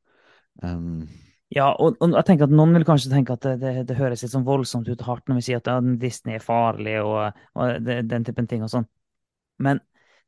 Um, 0.61 1.05
Ja, 1.53 1.67
og, 1.77 1.99
og 2.01 2.15
jeg 2.15 2.25
tenker 2.25 2.47
at 2.47 2.53
noen 2.55 2.73
vil 2.73 2.85
kanskje 2.87 3.11
tenke 3.11 3.35
at 3.35 3.43
det, 3.45 3.57
det, 3.61 3.71
det 3.89 3.97
høres 3.99 4.23
litt 4.23 4.31
sånn 4.33 4.45
voldsomt 4.47 4.87
ut 4.89 5.01
hardt 5.05 5.27
når 5.29 5.37
vi 5.37 5.43
sier 5.45 5.59
at 5.61 5.69
ja, 5.69 5.75
Disney 6.01 6.39
er 6.39 6.45
farlig 6.45 6.95
og, 7.03 7.43
og 7.53 7.83
det, 7.85 7.99
den 8.09 8.25
typen 8.25 8.47
ting 8.49 8.63
og 8.65 8.71
sånn. 8.73 8.87
Men 9.61 9.83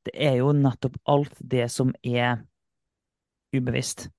det 0.06 0.14
er 0.22 0.38
jo 0.38 0.52
nettopp 0.54 1.00
alt 1.10 1.40
det 1.42 1.66
som 1.74 1.96
er 2.06 2.44
ubevisst, 3.56 4.10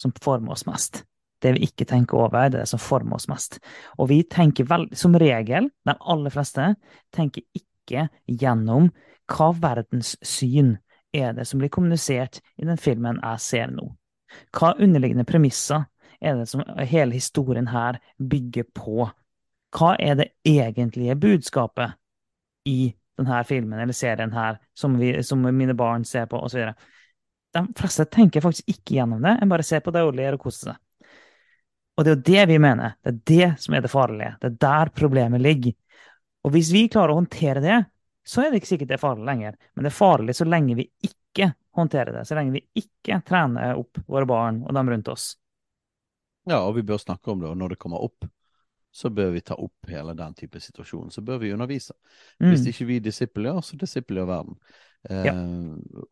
som 0.00 0.14
former 0.22 0.56
oss 0.56 0.66
mest. 0.66 1.04
Det 1.42 1.52
vi 1.56 1.66
ikke 1.68 1.84
tenker 1.88 2.18
over, 2.18 2.48
det 2.48 2.60
er 2.60 2.64
det 2.64 2.70
som 2.70 2.80
former 2.80 3.18
oss 3.18 3.28
mest. 3.28 3.58
Og 4.00 4.08
vi 4.12 4.22
tenker 4.30 4.68
vel, 4.68 4.88
som 4.96 5.16
regel, 5.20 5.68
de 5.86 5.94
aller 6.00 6.32
fleste, 6.32 6.70
tenker 7.14 7.44
ikke 7.56 8.08
gjennom 8.26 8.90
hva 9.30 9.50
verdenssyn 9.60 10.76
er 11.16 11.34
det 11.36 11.46
som 11.48 11.60
blir 11.60 11.72
kommunisert 11.72 12.40
i 12.56 12.66
den 12.66 12.80
filmen 12.80 13.20
jeg 13.22 13.42
ser 13.42 13.70
nå. 13.72 13.90
Hva 14.56 14.74
underliggende 14.82 15.26
premisser 15.28 15.86
er 16.20 16.40
det 16.40 16.48
som 16.50 16.64
hele 16.78 17.14
historien 17.14 17.68
her 17.70 18.00
bygger 18.18 18.68
på? 18.74 19.08
Hva 19.76 19.94
er 20.00 20.16
det 20.20 20.30
egentlige 20.46 21.16
budskapet 21.20 21.96
i 22.66 22.94
denne 23.16 23.42
filmen 23.48 23.80
eller 23.80 23.96
serien 23.96 24.32
her, 24.32 24.60
som, 24.76 24.96
vi, 25.00 25.12
som 25.22 25.42
mine 25.44 25.76
barn 25.76 26.04
ser 26.04 26.28
på, 26.30 26.40
osv.? 26.40 26.72
De 27.56 27.62
fleste 27.78 28.04
tenker 28.12 28.44
faktisk 28.44 28.68
ikke 28.68 28.98
gjennom 28.98 29.22
det, 29.24 29.38
en 29.40 29.52
bare 29.52 29.64
ser 29.64 29.80
på 29.84 29.92
det 29.94 30.02
og 30.04 30.16
ler 30.16 30.36
og 30.36 30.42
koser 30.42 30.72
seg. 30.72 30.82
Og 31.96 32.04
det 32.04 32.10
er 32.10 32.16
jo 32.16 32.22
det 32.28 32.46
vi 32.52 32.58
mener. 32.60 32.96
Det 33.02 33.12
er 33.12 33.20
det 33.30 33.50
som 33.62 33.74
er 33.74 33.84
det 33.84 33.90
farlige. 33.90 34.34
Det 34.40 34.50
er 34.50 34.58
der 34.66 34.90
problemet 34.92 35.40
ligger. 35.40 35.72
Og 36.44 36.52
hvis 36.54 36.68
vi 36.74 36.86
klarer 36.92 37.14
å 37.14 37.20
håndtere 37.22 37.62
det, 37.64 37.78
så 38.26 38.42
er 38.42 38.50
det 38.50 38.60
ikke 38.60 38.72
sikkert 38.74 38.90
det 38.90 38.98
er 38.98 39.02
farlig 39.02 39.26
lenger. 39.26 39.56
Men 39.74 39.86
det 39.86 39.90
er 39.92 39.96
farlig 39.96 40.34
så 40.36 40.46
lenge 40.46 40.76
vi 40.78 40.86
ikke 41.08 41.52
håndterer 41.78 42.12
det. 42.18 42.24
Så 42.28 42.36
lenge 42.36 42.54
vi 42.56 42.64
ikke 42.82 43.20
trener 43.26 43.78
opp 43.80 44.00
våre 44.06 44.28
barn 44.28 44.62
og 44.66 44.74
dem 44.76 44.90
rundt 44.92 45.10
oss. 45.12 45.28
Ja, 46.46 46.60
og 46.62 46.76
vi 46.76 46.84
bør 46.86 47.00
snakke 47.02 47.32
om 47.32 47.40
det, 47.42 47.48
og 47.50 47.56
når 47.58 47.74
det 47.74 47.78
kommer 47.82 48.02
opp, 48.06 48.26
så 48.96 49.10
bør 49.12 49.32
vi 49.34 49.42
ta 49.44 49.56
opp 49.60 49.90
hele 49.90 50.14
den 50.16 50.34
type 50.38 50.60
situasjonen. 50.62 51.10
Så 51.12 51.20
bør 51.24 51.40
vi 51.42 51.52
undervise. 51.52 51.96
Mm. 52.40 52.52
Hvis 52.52 52.68
ikke 52.70 52.86
vi 52.88 53.00
disippelgjør, 53.04 53.58
så 53.66 53.76
disippelgjør 53.80 54.28
verden. 54.30 54.60
Eh, 55.10 55.26
Ja. 55.26 55.34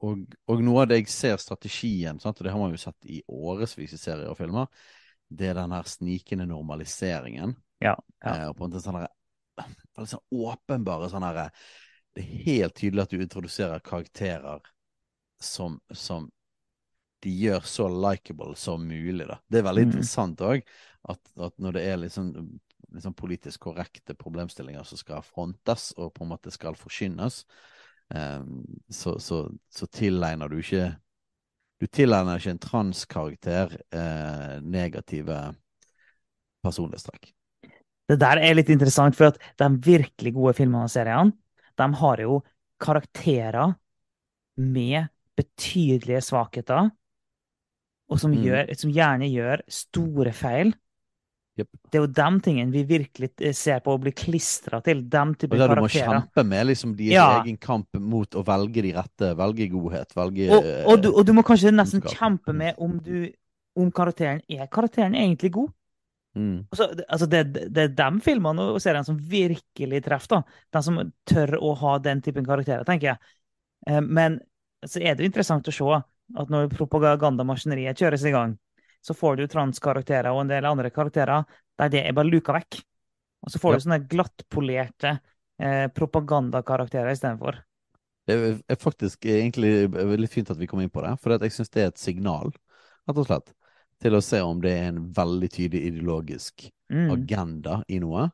og, 0.01 0.27
og 0.51 0.61
noe 0.63 0.83
av 0.83 0.91
det 0.91 1.01
jeg 1.01 1.09
ser 1.11 1.39
strategien, 1.41 2.21
sant, 2.21 2.39
og 2.39 2.45
det 2.47 2.53
har 2.53 2.61
man 2.61 2.75
jo 2.75 2.83
sett 2.83 3.09
i 3.11 3.23
årevis 3.29 3.97
i 3.97 3.99
serier 3.99 4.31
og 4.31 4.39
filmer, 4.39 4.69
det 5.37 5.51
er 5.51 5.59
den 5.59 5.75
her 5.75 5.89
snikende 5.89 6.47
normaliseringen. 6.47 7.57
Ja, 7.83 7.97
ja. 8.25 8.35
Eh, 8.35 8.47
og 8.49 8.57
på 8.57 8.65
en 8.65 8.71
måte 8.71 8.83
sånn 8.85 9.01
her- 9.03 10.07
sånn 10.07 10.25
åpenbare 10.33 11.11
sånn 11.13 11.27
her 11.27 11.51
Det 12.15 12.23
er 12.23 12.45
helt 12.47 12.75
tydelig 12.79 13.03
at 13.03 13.11
du 13.11 13.23
introduserer 13.23 13.81
karakterer 13.83 14.61
som, 15.43 15.81
som 15.91 16.29
de 17.25 17.31
gjør 17.31 17.65
så 17.67 17.89
likeable 17.89 18.55
som 18.57 18.85
mulig, 18.87 19.27
da. 19.27 19.41
Det 19.51 19.59
er 19.59 19.67
veldig 19.67 19.83
Mm. 19.83 19.91
interessant 19.91 20.41
òg, 20.47 20.63
at, 21.09 21.21
at 21.37 21.59
når 21.59 21.73
det 21.73 21.83
er 21.83 21.97
liksom, 21.97 22.61
liksom 22.95 23.15
politisk 23.19 23.61
korrekte 23.67 24.15
problemstillinger 24.15 24.85
som 24.87 25.01
skal 25.01 25.23
frontes 25.27 25.93
og 25.99 26.13
på 26.15 26.23
en 26.23 26.31
måte 26.31 26.53
skal 26.55 26.79
forkynnes, 26.79 27.45
eh, 28.15 28.45
så, 28.91 29.19
så, 29.19 29.49
så 29.71 29.87
tilegner 29.91 30.49
du 30.49 30.61
ikke 30.61 30.93
Du 31.85 31.91
tilegner 31.93 32.41
ikke 32.41 32.55
en 32.55 32.63
transkarakter 32.63 33.73
eh, 33.93 34.53
negative 34.65 35.37
personlighetstrekk. 36.65 37.29
Det 38.09 38.17
der 38.21 38.41
er 38.41 38.57
litt 38.57 38.71
interessant, 38.73 39.17
for 39.17 39.33
at 39.33 39.41
de 39.61 39.69
virkelig 39.85 40.33
gode 40.37 40.55
filmene 40.57 40.87
og 40.89 40.93
seriene, 40.93 41.35
de 41.77 41.89
har 42.01 42.23
jo 42.25 42.39
karakterer 42.81 43.75
med 44.61 45.11
betydelige 45.37 46.23
svakheter, 46.25 46.89
og 48.09 48.21
som, 48.21 48.33
Mm. 48.33 48.43
gjør, 48.45 48.75
som 48.81 48.93
gjerne 48.93 49.29
gjør 49.33 49.63
store 49.69 50.33
feil. 50.33 50.73
Jep. 51.55 51.69
Det 51.87 51.99
er 51.99 52.03
jo 52.03 52.11
de 52.11 52.41
tingene 52.43 52.73
vi 52.75 52.83
virkelig 52.89 53.29
eh, 53.39 53.53
ser 53.55 53.79
på 53.85 53.93
og 53.95 54.01
blir 54.03 54.15
klistra 54.19 54.81
til. 54.83 55.05
Dem 55.11 55.37
type 55.39 55.55
det 55.55 55.69
du 55.71 55.77
må 55.79 55.91
kjempe 55.93 56.43
med 56.43 56.67
liksom 56.67 56.97
din 56.99 57.13
Ja. 57.15 57.41
egen 57.43 57.57
kamp 57.63 57.95
mot 57.95 58.35
å 58.35 58.43
velge 58.47 58.83
de 58.83 58.91
rette, 58.97 59.31
velge 59.39 59.69
godhet, 59.71 60.17
velge 60.17 60.49
Og, 60.51 60.67
og, 60.91 61.03
du, 61.03 61.09
og 61.13 61.23
du 61.29 61.33
må 61.37 61.45
kanskje 61.47 61.71
nesten 61.71 62.03
kjempe 62.03 62.53
med 62.53 62.75
om, 62.83 62.99
du, 62.99 63.29
om 63.79 63.93
karakteren 63.95 64.43
er 64.51 64.67
karakteren 64.67 65.15
egentlig 65.15 65.53
god. 65.55 65.71
mm, 66.35 66.67
Altså, 66.73 66.89
det, 66.99 67.05
altså 67.09 67.27
det, 67.31 67.45
det 67.71 67.85
er 67.85 67.95
de 68.03 68.21
filmene 68.27 68.67
og 68.75 68.81
seriene 68.83 69.07
som 69.07 69.19
virkelig 69.19 70.03
treffer. 70.09 70.41
da. 70.41 70.43
De 70.75 70.83
som 70.83 70.99
tør 71.31 71.55
å 71.63 71.75
ha 71.85 71.99
den 72.03 72.23
typen 72.25 72.45
karakterer, 72.45 72.83
tenker 72.89 73.13
jeg. 73.13 73.19
Eh, 73.87 74.01
Men 74.01 74.41
så 74.85 74.99
er 75.01 75.15
det 75.15 75.23
jo 75.25 75.31
interessant 75.31 75.71
å 75.71 75.73
se 75.73 76.03
at 76.41 76.51
når 76.51 76.69
propagandamaskineriet 76.75 78.01
kjøres 78.01 78.25
i 78.27 78.33
gang, 78.35 78.59
så 79.05 79.15
får 79.17 79.37
du 79.37 79.47
transkarakterer 79.53 80.31
og 80.33 80.43
en 80.45 80.53
del 80.55 80.65
andre 80.69 80.91
karakterer 80.95 81.45
der 81.79 81.93
det 81.93 82.05
er 82.07 82.17
bare 82.17 82.31
luka 82.31 82.55
vekk. 82.57 82.81
Og 83.45 83.53
så 83.53 83.61
får 83.61 83.73
Ja. 83.75 83.77
du 83.77 83.85
sånne 83.85 84.09
glattpolerte 84.09 85.21
eh, 85.61 85.87
propagandakarakterer 85.89 87.13
istedenfor. 87.13 87.61
Det 88.27 88.35
er- 88.35 88.63
er 88.69 88.77
faktisk 88.77 89.27
egentlig 89.29 89.91
veldig 89.93 90.29
fint 90.29 90.51
at 90.51 90.57
vi 90.57 90.67
kom 90.67 90.81
inn 90.81 90.91
på 90.91 91.03
det, 91.03 91.21
for 91.21 91.31
jeg 91.37 91.53
syns 91.53 91.71
det 91.71 91.83
er 91.83 91.87
et 91.89 91.99
signal, 91.99 92.51
rett 93.07 93.19
og 93.19 93.27
slett, 93.27 93.53
til 94.01 94.13
å 94.17 94.23
se 94.23 94.41
om 94.41 94.61
det 94.61 94.73
er 94.73 94.89
en 94.89 95.13
veldig 95.13 95.51
tydelig 95.51 95.83
ideologisk 95.93 96.71
Mm. 96.91 97.11
agenda 97.13 97.83
i 97.89 97.99
noe. 97.99 98.31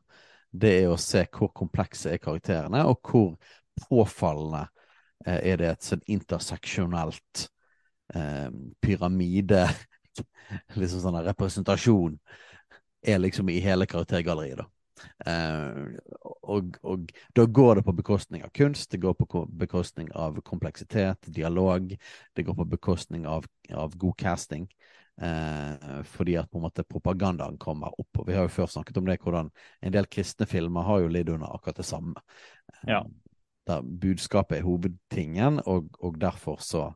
Det 0.53 0.83
er 0.83 0.87
å 0.89 0.97
se 0.99 1.25
hvor 1.31 1.51
komplekse 1.53 2.11
er 2.11 2.17
karakterene, 2.17 2.85
og 2.85 3.01
hvor 3.03 3.37
påfallende 3.89 4.67
eh, 5.25 5.51
er 5.51 5.57
det 5.57 5.69
et 5.69 5.81
sånn 5.81 6.01
interseksjonelt 6.07 7.49
eh, 8.15 8.49
pyramide 8.81 9.67
Liksom 10.79 11.03
sånn 11.03 11.21
representasjon 11.25 12.19
er 13.01 13.19
liksom 13.21 13.49
i 13.49 13.61
hele 13.63 13.87
karaktergalleriet, 13.89 14.61
da. 14.61 14.67
Eh, 15.25 15.95
og, 16.53 16.75
og 16.85 17.11
da 17.33 17.45
går 17.49 17.79
det 17.79 17.85
på 17.87 17.95
bekostning 17.97 18.43
av 18.45 18.51
kunst, 18.53 18.91
det 18.91 19.01
går 19.01 19.15
på 19.17 19.45
bekostning 19.63 20.11
av 20.13 20.37
kompleksitet, 20.45 21.31
dialog, 21.33 21.95
det 22.37 22.45
går 22.45 22.57
på 22.59 22.67
bekostning 22.75 23.25
av, 23.29 23.47
av 23.73 23.97
god 23.97 24.17
casting. 24.21 24.67
Eh, 25.21 26.03
fordi 26.07 26.37
at 26.39 26.49
på 26.49 26.57
en 26.57 26.65
måte 26.65 26.85
propagandaen 26.87 27.57
kommer 27.61 27.93
opp. 27.99 28.21
Og 28.21 28.29
vi 28.29 28.37
har 28.37 28.47
jo 28.47 28.53
før 28.53 28.69
snakket 28.71 28.97
om 28.97 29.09
det, 29.09 29.19
hvordan 29.21 29.51
en 29.81 29.93
del 29.93 30.07
kristne 30.09 30.47
filmer 30.49 30.87
har 30.87 31.03
jo 31.03 31.11
lidd 31.13 31.29
under 31.29 31.51
akkurat 31.53 31.81
det 31.81 31.89
samme. 31.89 32.23
Eh, 32.73 32.95
Ja. 32.95 33.03
Der 33.69 33.83
budskapet 33.85 34.57
er 34.57 34.63
hovedtingen, 34.65 35.59
og, 35.69 35.91
og 35.99 36.15
derfor 36.21 36.57
så 36.65 36.87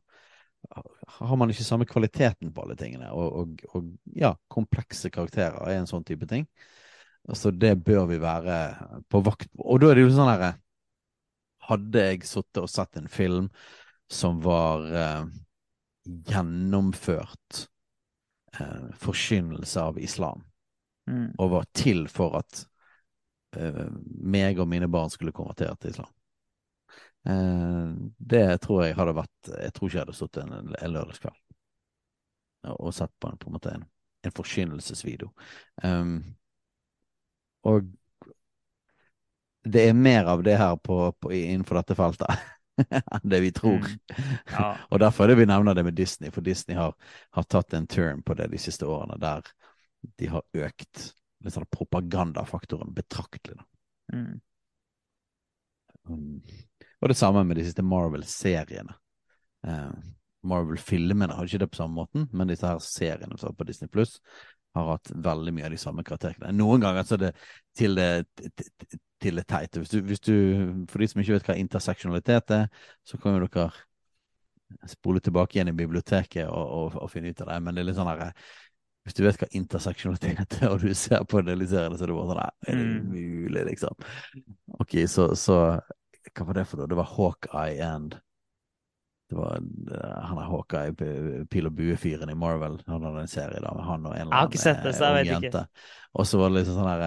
har 1.17 1.37
man 1.39 1.51
ikke 1.51 1.65
samme 1.65 1.87
kvaliteten 1.89 2.51
på 2.53 2.63
alle 2.63 2.75
tingene. 2.79 3.11
Og, 3.13 3.39
og, 3.41 3.63
og 3.75 4.17
ja, 4.17 4.33
komplekse 4.51 5.11
karakterer 5.13 5.57
er 5.69 5.79
en 5.79 5.89
sånn 5.89 6.05
type 6.07 6.27
ting. 6.29 6.47
Så 7.33 7.51
det 7.51 7.73
bør 7.85 8.05
vi 8.11 8.19
være 8.21 8.59
på 9.09 9.21
vakt 9.25 9.49
på. 9.51 9.65
Og 9.65 9.81
da 9.81 9.89
er 9.89 9.97
det 9.97 10.05
jo 10.05 10.13
sånn 10.13 10.31
herre 10.31 10.55
Hadde 11.65 11.97
jeg 11.97 12.27
sittet 12.29 12.59
og 12.61 12.69
sett 12.69 12.99
en 12.99 13.07
film 13.09 13.47
som 14.05 14.35
var 14.45 14.83
eh, 14.85 15.23
gjennomført 16.29 17.63
eh, 18.59 18.91
forkynnelse 19.01 19.81
av 19.81 19.97
islam, 19.97 20.43
Mm. 21.05 21.35
og 21.37 21.51
var 21.51 21.65
til 21.77 22.07
for 22.09 22.33
at 22.39 22.63
eh, 23.57 23.83
meg 24.25 24.57
og 24.57 24.65
mine 24.71 24.87
barn 24.89 25.11
skulle 25.13 25.35
konvertere 25.35 25.75
til 25.77 25.91
islam. 25.93 26.09
Eh, 27.25 27.91
det 28.17 28.45
tror 28.61 28.83
jeg 28.83 28.93
hadde 28.99 29.15
vært 29.17 29.49
Jeg 29.49 29.73
tror 29.73 29.87
ikke 29.87 29.97
jeg 29.97 30.03
hadde 30.03 30.17
stått 30.17 30.37
en, 30.43 30.53
en 30.53 30.93
lørdagskveld 30.93 31.39
og, 32.73 32.93
sett 32.93 33.11
på 33.19 33.29
en, 33.29 33.37
på 33.37 33.49
en 33.49 33.53
måte 33.53 33.73
en, 33.75 33.85
en 34.25 34.33
forkynnelsesvideo. 34.33 35.29
Um, 35.83 36.15
og 37.65 37.91
det 39.65 39.87
er 39.89 39.93
mer 39.97 40.25
av 40.25 40.43
det 40.43 40.57
her 40.57 40.75
på, 40.77 41.11
på, 41.11 41.31
innenfor 41.33 41.79
dette 41.79 41.97
feltet 41.97 42.45
enn 43.15 43.29
det 43.29 43.41
vi 43.41 43.51
tror. 43.55 43.85
Mm. 43.85 44.23
Ja. 44.51 44.71
Og 44.91 44.99
derfor 45.01 45.25
er 45.25 45.33
det 45.33 45.39
vi 45.39 45.47
nevner 45.49 45.77
det 45.77 45.85
med 45.87 45.97
Disney, 45.97 46.31
for 46.31 46.45
Disney 46.45 46.77
har, 46.77 46.93
har 47.33 47.47
tatt 47.49 47.73
en 47.73 47.87
turn 47.87 48.21
på 48.23 48.35
det 48.37 48.49
de 48.51 48.59
siste 48.61 48.85
årene, 48.85 49.17
der 49.21 49.47
de 50.19 50.29
har 50.29 50.43
økt 50.53 51.07
sånn 51.49 51.65
propagandafaktoren 51.71 52.93
betraktelig. 52.93 53.61
Mm. 54.13 54.41
Um, 56.09 56.41
og 57.01 57.11
det 57.11 57.17
samme 57.19 57.43
med 57.47 57.57
de 57.59 57.65
siste 57.67 57.83
Marvel-seriene. 57.85 58.95
Eh, 59.67 59.91
Marvel-filmene 60.45 61.33
har 61.33 61.47
ikke 61.47 61.63
det 61.63 61.71
på 61.73 61.79
samme 61.81 61.97
måten, 61.97 62.27
men 62.33 62.47
disse 62.51 62.67
her 62.69 62.81
seriene 62.83 63.37
som 63.41 63.49
er 63.51 63.57
på 63.57 63.65
Disney 63.67 63.89
Pluss 63.91 64.19
har 64.75 64.89
hatt 64.91 65.11
veldig 65.23 65.53
mye 65.55 65.65
av 65.69 65.71
de 65.71 65.79
samme 65.79 66.03
karakterene. 66.03 66.51
Noen 66.53 66.83
ganger 66.83 67.05
så 67.07 67.15
er 67.15 67.21
det 67.27 67.33
til 67.79 67.95
det, 67.95 68.09
til- 69.23 69.39
det 69.39 69.45
teite. 69.47 69.79
Hvis 69.79 69.89
du, 69.93 70.01
hvis 70.05 70.19
du, 70.19 70.33
for 70.91 70.99
de 71.01 71.07
som 71.07 71.21
ikke 71.23 71.37
vet 71.37 71.47
hva 71.47 71.55
interseksjonalitet 71.57 72.51
er, 72.51 72.67
så 73.07 73.17
kan 73.17 73.37
jo 73.39 73.47
dere 73.47 73.69
spole 74.89 75.19
tilbake 75.23 75.55
igjen 75.57 75.71
i 75.71 75.77
biblioteket 75.77 76.47
og, 76.49 76.65
og, 76.77 76.95
og 77.05 77.11
finne 77.13 77.31
ut 77.31 77.41
av 77.45 77.51
det. 77.53 77.59
Men 77.63 77.75
det 77.77 77.83
er 77.83 77.89
litt 77.89 77.97
sånn 77.99 78.09
her 78.11 78.31
Hvis 79.05 79.13
du 79.17 79.21
vet 79.23 79.37
hva 79.41 79.47
interseksjonalitet 79.57 80.57
er, 80.61 80.69
og 80.73 80.81
du 80.83 80.93
ser 80.97 81.23
på 81.29 81.41
det 81.45 81.55
så 81.69 81.83
er 81.85 81.89
det 81.93 82.17
bare 82.17 82.29
sånn 82.31 82.43
Er 82.43 82.51
det 82.67 82.75
Mm. 82.75 83.11
mulig, 83.13 83.65
liksom? 83.71 84.05
Ok, 84.81 84.95
så, 85.07 85.29
så 85.37 85.57
Hva 86.33 86.45
var 86.47 86.57
det 86.57 86.65
for 86.69 86.81
noe? 86.81 86.89
Det 86.91 86.97
var 86.97 87.11
Hawkeye 87.11 87.83
and 87.85 88.15
det 89.29 89.37
var 89.39 89.55
eh, 89.57 90.17
han 90.29 90.37
er 90.37 90.49
Hawkeye, 90.51 90.93
p- 90.93 91.45
pil 91.49 91.65
og 91.69 91.73
bue-fyren 91.77 92.29
i 92.29 92.37
Marvel. 92.37 92.77
Han 92.85 93.05
hadde 93.07 93.23
en 93.23 93.31
serie 93.31 93.61
da 93.63 93.71
med 93.73 93.87
han 93.87 94.05
og 94.05 94.13
en 94.13 94.21
eller 94.27 94.35
vet 95.17 95.31
ikke. 95.31 95.41
jente. 95.47 95.63
Og 96.13 96.27
så 96.29 96.41
var 96.41 96.51
det 96.51 96.59
liksom 96.59 96.77
sånn 96.77 96.91
her 96.91 97.05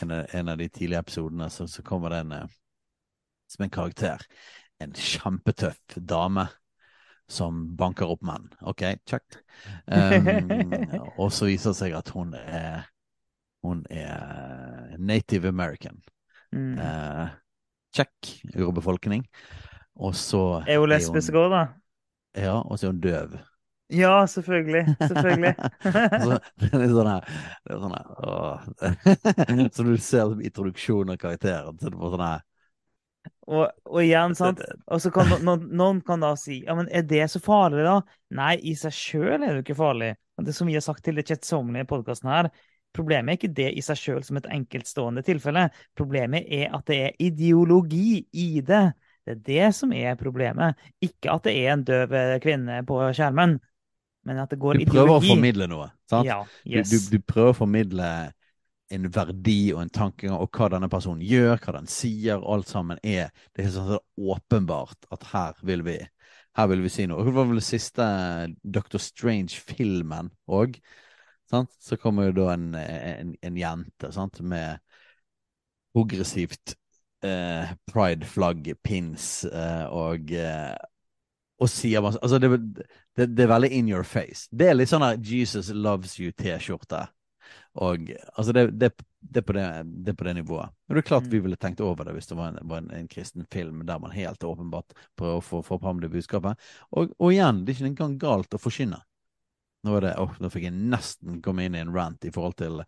en, 0.00 0.14
av- 0.16 0.34
en 0.40 0.50
av 0.54 0.58
de 0.58 0.68
tidlige 0.68 1.02
episodene, 1.04 1.50
så, 1.54 1.66
så 1.70 1.84
kommer 1.86 2.10
det 2.14 2.24
en 2.24 2.32
eh, 2.40 2.56
som 3.50 3.66
en 3.66 3.70
karakter. 3.76 4.26
En 4.82 4.96
kjempetøff 4.96 5.96
dame 5.96 6.48
som 7.30 7.62
banker 7.78 8.10
opp 8.10 8.22
menn. 8.26 8.48
OK, 8.66 8.86
check. 9.06 9.40
Um, 9.90 10.72
og 11.20 11.28
så 11.34 11.46
viser 11.50 11.70
det 11.74 11.78
seg 11.78 11.94
at 11.98 12.08
hun 12.14 12.32
er 12.38 12.86
hun 13.62 13.82
er 13.92 14.94
native 14.98 15.50
american. 15.52 15.98
Mm. 16.50 16.78
Eh, 16.80 17.28
check, 17.96 18.32
urbefolkning. 18.56 19.24
Og 20.00 20.14
så 20.16 20.62
Er 20.66 20.80
hun 20.80 20.90
lesbisk 20.92 21.36
òg, 21.36 21.50
da? 21.52 21.62
Ja, 22.38 22.60
og 22.60 22.78
så 22.78 22.88
er 22.88 22.94
hun 22.94 23.00
døv. 23.04 23.38
Ja, 23.90 24.26
selvfølgelig. 24.26 24.84
Selvfølgelig. 25.00 25.54
så, 26.24 26.38
det 26.62 26.70
er 26.78 26.92
sånn 26.94 27.10
her, 27.10 27.32
det 27.66 27.74
er 27.74 27.80
sånn 27.82 27.96
her. 27.96 29.66
Så 29.74 29.86
du 29.86 29.96
ser 29.98 30.30
som 30.30 30.44
introduksjon 30.46 31.10
av 31.10 31.18
karakteren, 31.18 31.78
så 31.80 31.90
det 31.90 31.98
er 31.98 32.14
sånn 32.14 32.22
her 32.22 32.44
Og, 33.50 33.64
og 33.90 33.98
igjen, 34.04 34.36
sant? 34.38 34.62
Og 34.86 35.02
så 35.02 35.10
kan 35.14 35.32
noen, 35.42 35.66
noen 35.74 36.00
kan 36.06 36.22
da 36.22 36.36
si 36.38 36.60
ja, 36.62 36.76
men 36.78 36.88
er 36.94 37.02
det 37.02 37.26
så 37.32 37.42
farlig, 37.42 37.82
da? 37.82 37.98
Nei, 38.38 38.54
i 38.62 38.76
seg 38.78 38.94
sjøl 38.94 39.40
er 39.40 39.48
det 39.48 39.56
jo 39.58 39.64
ikke 39.66 39.80
farlig. 39.82 40.12
Det 40.40 40.54
som 40.56 40.70
vi 40.70 40.78
har 40.78 40.86
sagt 40.86 41.02
til 41.04 41.18
det 41.18 41.26
kjedsommelige 41.26 41.84
i 41.84 41.90
podkasten 41.90 42.30
her, 42.30 42.48
Problemet 42.96 43.32
er 43.32 43.38
ikke 43.38 43.54
det 43.54 43.68
i 43.78 43.84
seg 43.84 43.98
sjøl 44.00 44.24
som 44.26 44.40
et 44.40 44.48
enkeltstående 44.50 45.22
tilfelle. 45.26 45.68
Problemet 45.98 46.48
er 46.50 46.74
at 46.74 46.86
det 46.90 46.98
er 47.06 47.22
ideologi 47.22 48.24
i 48.32 48.48
det. 48.66 48.84
Det 49.26 49.36
er 49.36 49.42
det 49.46 49.68
som 49.76 49.92
er 49.94 50.18
problemet. 50.18 50.78
Ikke 51.04 51.30
at 51.34 51.46
det 51.46 51.54
er 51.60 51.74
en 51.74 51.84
døv 51.86 52.16
kvinne 52.42 52.80
på 52.88 52.98
skjermen, 53.14 53.58
men 54.26 54.42
at 54.42 54.50
det 54.50 54.58
går 54.60 54.80
ideologi. 54.80 54.90
Du 54.90 54.96
ideologi. 54.96 55.06
prøver 55.06 55.16
å 55.16 55.36
formidle 55.36 55.70
noe, 55.70 55.88
sant? 56.10 56.28
Ja, 56.28 56.42
yes. 56.66 56.90
du, 56.90 56.96
du, 56.98 57.18
du 57.18 57.26
prøver 57.30 57.54
å 57.54 57.60
formidle 57.62 58.10
en 58.90 59.06
verdi 59.14 59.60
og 59.74 59.84
en 59.84 59.92
tankegang, 59.94 60.40
og 60.40 60.50
hva 60.50 60.70
denne 60.72 60.88
personen 60.90 61.22
gjør, 61.22 61.60
hva 61.62 61.76
den 61.78 61.86
sier, 61.90 62.42
alt 62.42 62.70
sammen 62.70 62.98
er 63.06 63.30
Det 63.54 63.64
er 63.64 63.74
sånn 63.74 63.92
så 63.92 64.00
åpenbart 64.18 65.06
at 65.14 65.28
her 65.30 65.60
vil 65.66 65.86
vi 65.86 66.00
her 66.58 66.66
vil 66.66 66.82
vi 66.82 66.90
si 66.90 67.06
noe. 67.06 67.22
Det 67.22 67.34
var 67.36 67.46
vel 67.46 67.60
den 67.60 67.64
siste 67.64 68.06
Dr. 68.66 68.98
Strange-filmen 68.98 70.32
òg. 70.50 70.80
Så 71.82 71.98
kommer 72.00 72.28
jo 72.28 72.36
da 72.42 72.52
en, 72.54 72.68
en, 72.74 73.34
en 73.42 73.56
jente 73.58 74.12
sant? 74.14 74.40
med 74.40 74.78
progressivt 75.94 76.76
eh, 77.26 77.72
pride-flagg, 77.90 78.72
pins 78.86 79.44
eh, 79.44 79.86
og 79.90 80.30
eh, 80.30 80.76
og 81.60 81.68
sier 81.68 82.02
masse 82.04 82.20
Altså, 82.22 82.38
det, 82.40 82.50
det, 83.16 83.28
det, 83.36 83.44
er 83.44 83.52
veldig 83.52 83.70
in 83.76 83.88
your 83.90 84.04
face. 84.06 84.48
Det 84.50 84.70
er 84.70 84.76
litt 84.78 84.90
sånn 84.90 85.04
her 85.04 85.18
Jesus 85.20 85.70
loves 85.74 86.16
you-T-skjorte. 86.20 87.04
Og 87.80 88.10
altså, 88.34 88.54
det, 88.56 88.64
det, 88.80 88.90
det, 89.20 89.42
er 89.42 89.46
på 89.46 89.56
det, 89.56 89.66
det 90.06 90.14
er 90.14 90.18
på 90.18 90.26
det 90.28 90.34
nivået. 90.40 90.72
Men 90.86 90.96
det 90.96 91.04
er 91.04 91.08
klart 91.10 91.28
Mm. 91.28 91.32
vi 91.34 91.42
ville 91.44 91.56
tenkt 91.60 91.80
over 91.84 92.04
det 92.04 92.14
hvis 92.16 92.30
det 92.30 92.38
var 92.38 92.54
en, 92.54 92.68
var 92.68 92.82
en, 92.82 92.90
en 92.90 93.08
kristen 93.08 93.46
film 93.52 93.84
der 93.86 93.98
man 93.98 94.10
helt 94.16 94.44
åpenbart 94.44 94.96
prøver 95.16 95.38
å 95.38 95.44
få, 95.44 95.62
få 95.66 95.78
fram 95.78 96.00
det 96.00 96.10
budskapet. 96.10 96.58
Og, 96.90 97.12
og 97.18 97.32
igjen, 97.32 97.64
det 97.64 97.74
er 97.74 97.80
ikke 97.80 97.90
engang 97.92 98.18
galt 98.18 98.56
å 98.56 98.62
forkynne. 98.62 99.02
Nå, 99.82 99.94
det, 100.04 100.10
oh, 100.20 100.34
nå 100.40 100.50
fikk 100.52 100.66
jeg 100.68 100.74
nesten 100.76 101.38
komme 101.40 101.64
inn 101.64 101.74
i 101.74 101.80
en 101.80 101.94
rant 101.94 102.24
i 102.28 102.32
forhold 102.34 102.58
til 102.60 102.82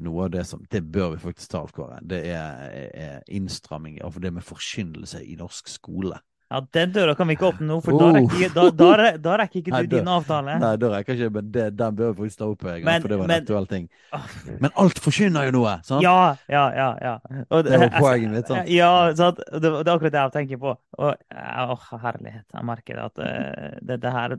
noe 0.00 0.24
av 0.24 0.30
det 0.32 0.46
som 0.48 0.62
Det 0.72 0.80
bør 0.94 1.10
vi 1.16 1.20
faktisk 1.26 1.50
ta, 1.52 1.60
Kåre. 1.76 1.98
Det 2.08 2.22
er, 2.32 2.88
er 2.96 3.18
innstramming 3.28 4.00
av 4.06 4.16
det 4.20 4.32
med 4.32 4.46
forkynnelse 4.48 5.20
i 5.28 5.36
norsk 5.36 5.68
skole. 5.68 6.16
Ja, 6.48 6.62
Den 6.72 6.94
døra 6.94 7.12
kan 7.12 7.28
vi 7.28 7.34
ikke 7.36 7.50
åpne 7.50 7.66
nå, 7.68 7.74
for 7.84 7.92
Oh. 7.92 7.98
da, 8.00 8.06
rekker, 8.22 8.54
da, 8.54 8.62
da, 8.72 9.10
da 9.20 9.34
rekker 9.36 9.60
ikke 9.60 9.82
du 9.84 9.90
din 9.98 10.06
avtale. 10.08 10.54
Nei, 10.62 10.70
da 10.80 10.88
rekker 10.94 11.18
ikke, 11.18 11.28
men 11.34 11.50
det, 11.52 11.66
den 11.76 11.98
bør 11.98 12.14
vi 12.14 12.22
faktisk 12.22 12.38
ta 12.40 12.46
opp 12.48 12.62
gang, 12.64 12.84
Men- 12.88 13.02
for 13.04 13.08
det 13.12 13.18
var 13.18 13.24
en 13.24 13.28
men- 13.34 13.42
aktuell 13.44 13.66
ting. 13.68 13.88
Åh, 14.16 14.30
Men 14.62 14.70
alt 14.80 14.98
forkynner 15.04 15.44
jo 15.44 15.52
noe! 15.58 15.74
sant? 15.84 16.00
Ja, 16.02 16.36
ja, 16.48 16.64
ja. 16.72 16.88
ja. 17.02 17.14
Og 17.50 17.64
Det 17.68 17.78
var 17.84 17.90
poenget 18.00 18.30
mitt. 18.32 18.46
sant? 18.48 18.68
Ja, 18.72 19.12
sant? 19.14 19.36
Det, 19.52 19.60
det 19.60 19.84
er 19.84 19.92
akkurat 19.98 20.12
det 20.16 20.24
jeg 20.24 20.32
tenker 20.38 20.56
på. 20.64 20.72
Og, 20.96 21.14
åh, 21.36 21.92
herlighet. 22.00 22.46
Jeg 22.56 22.64
merker 22.72 23.04
at 23.04 23.18
eh, 23.18 23.76
det, 23.84 24.00
det 24.00 24.12
her 24.16 24.38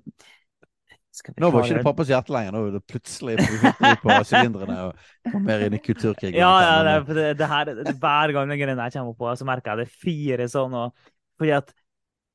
Nå 1.41 1.49
var 1.51 1.65
ikke 1.65 1.79
det 1.79 1.85
pappas 1.87 2.09
hjerte 2.11 2.31
lenger, 2.31 2.53
nå 2.53 2.59
er 2.67 2.75
det 2.77 2.81
plutselig 2.87 3.35
på 4.03 4.17
sylinderne 4.29 4.75
og 4.85 5.31
kom 5.31 5.41
mer 5.47 5.65
inn 5.65 5.75
i 5.75 5.81
kulturkrigen. 5.81 6.37
Ja, 6.37 6.51
ja 6.63 6.75
det, 6.85 7.15
det, 7.17 7.27
det 7.39 7.49
her, 7.49 7.71
hver 7.99 8.33
gang 8.35 8.51
den 8.51 8.61
greia 8.61 8.75
jeg 8.77 8.95
kommer 8.95 9.17
på, 9.17 9.31
så 9.35 9.47
merker 9.49 9.73
jeg 9.73 9.87
det 9.87 10.03
fire 10.05 10.47
sånn. 10.51 10.75
Og, 10.77 11.09
fordi 11.41 11.55
at 11.57 11.73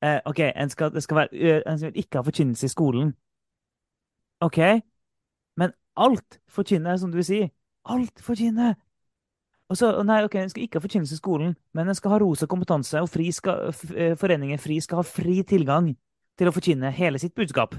eh, 0.03 0.19
OK, 0.27 0.43
en 0.51 0.73
skal, 0.73 0.91
det 0.93 1.05
skal 1.05 1.21
være 1.21 1.61
en 1.63 1.79
skal 1.81 2.01
ikke 2.03 2.19
ha 2.19 2.27
forkynnelse 2.27 2.67
i 2.67 2.73
skolen. 2.75 3.15
OK? 4.43 4.59
Men 5.57 5.73
alt 5.95 6.41
forkynner, 6.51 6.99
som 6.99 7.15
du 7.15 7.21
sier. 7.23 7.49
Alt 7.89 8.21
forkynner! 8.23 8.75
Og 9.69 9.77
så, 9.79 9.89
nei, 10.05 10.19
ok, 10.27 10.35
En 10.43 10.51
skal 10.51 10.63
ikke 10.67 10.77
ha 10.77 10.83
forkynnelse 10.83 11.15
i 11.15 11.17
skolen, 11.17 11.55
men 11.73 11.89
en 11.89 11.97
skal 11.97 12.13
ha 12.13 12.19
rosa 12.21 12.45
kompetanse, 12.45 13.01
og 13.01 13.09
fri 13.09 13.31
skal, 13.33 13.71
eh, 13.95 14.13
foreningen 14.19 14.61
FRI 14.61 14.79
skal 14.83 15.01
ha 15.01 15.05
fri 15.07 15.41
tilgang 15.43 15.95
til 16.37 16.47
å 16.49 16.53
forkynne 16.53 16.91
hele 16.93 17.19
sitt 17.19 17.33
budskap. 17.33 17.73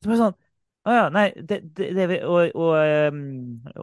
Så 0.00 0.08
bare 0.08 0.20
sånn, 0.20 0.38
å 0.88 0.94
ja, 0.96 1.08
nei, 1.12 1.26
det, 1.36 1.58
det, 1.76 1.90
det, 1.92 2.20
og, 2.24 2.54
og, 2.56 2.72
ehm, 2.80 3.18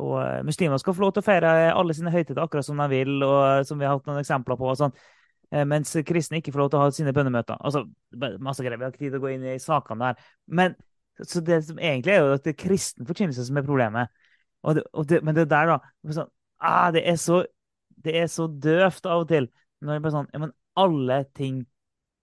og 0.01 0.47
muslimer 0.47 0.81
skal 0.81 0.95
få 0.97 1.03
lov 1.05 1.13
til 1.13 1.21
å 1.21 1.27
feire 1.27 1.51
alle 1.69 1.93
sine 1.93 2.13
høytider 2.13 2.41
akkurat 2.41 2.65
som 2.65 2.81
de 2.81 2.87
vil, 2.89 3.19
og 3.21 3.67
som 3.69 3.77
vi 3.77 3.85
har 3.85 3.93
hatt 3.93 4.09
noen 4.09 4.23
eksempler 4.23 4.57
på. 4.57 4.71
og 4.71 4.79
sånn. 4.79 4.95
Eh, 5.53 5.63
Mens 5.69 5.93
kristne 6.07 6.41
ikke 6.41 6.55
får 6.55 6.63
lov 6.63 6.71
til 6.73 6.79
å 6.79 6.87
ha 6.87 6.95
sine 6.95 7.13
bønnemøter. 7.13 7.59
Altså, 7.61 7.85
masse 8.41 8.65
greier. 8.65 8.79
Vi 8.79 8.87
har 8.87 8.95
ikke 8.95 9.03
tid 9.03 9.13
til 9.13 9.21
å 9.21 9.25
gå 9.27 9.35
inn 9.35 9.45
i 9.45 9.59
sakene 9.61 10.09
der. 10.09 10.25
Men 10.49 10.75
så 11.21 11.41
det 11.45 11.61
som 11.65 11.77
egentlig 11.77 12.15
er 12.15 12.25
jo 12.25 12.33
at 12.35 12.45
det 12.45 12.55
er 12.55 12.59
kristen 12.65 13.07
forkynnelse 13.07 13.45
som 13.45 13.61
er 13.61 13.65
problemet. 13.65 14.11
Og 14.65 14.77
det, 14.77 14.83
og 14.93 15.07
det, 15.09 15.21
men 15.25 15.37
det 15.37 15.47
der, 15.53 15.69
da 15.69 16.17
sånn, 16.17 16.29
ah, 16.57 16.89
det, 16.93 17.05
er 17.09 17.17
så, 17.21 17.43
det 18.03 18.25
så 18.33 18.49
døvt 18.49 19.05
av 19.05 19.23
og 19.23 19.29
til. 19.29 19.49
Når 19.85 19.93
det 19.93 20.05
bare 20.05 20.17
sånn, 20.17 20.29
ja, 20.33 20.41
men 20.41 20.53
alle 20.77 21.21
ting 21.37 21.61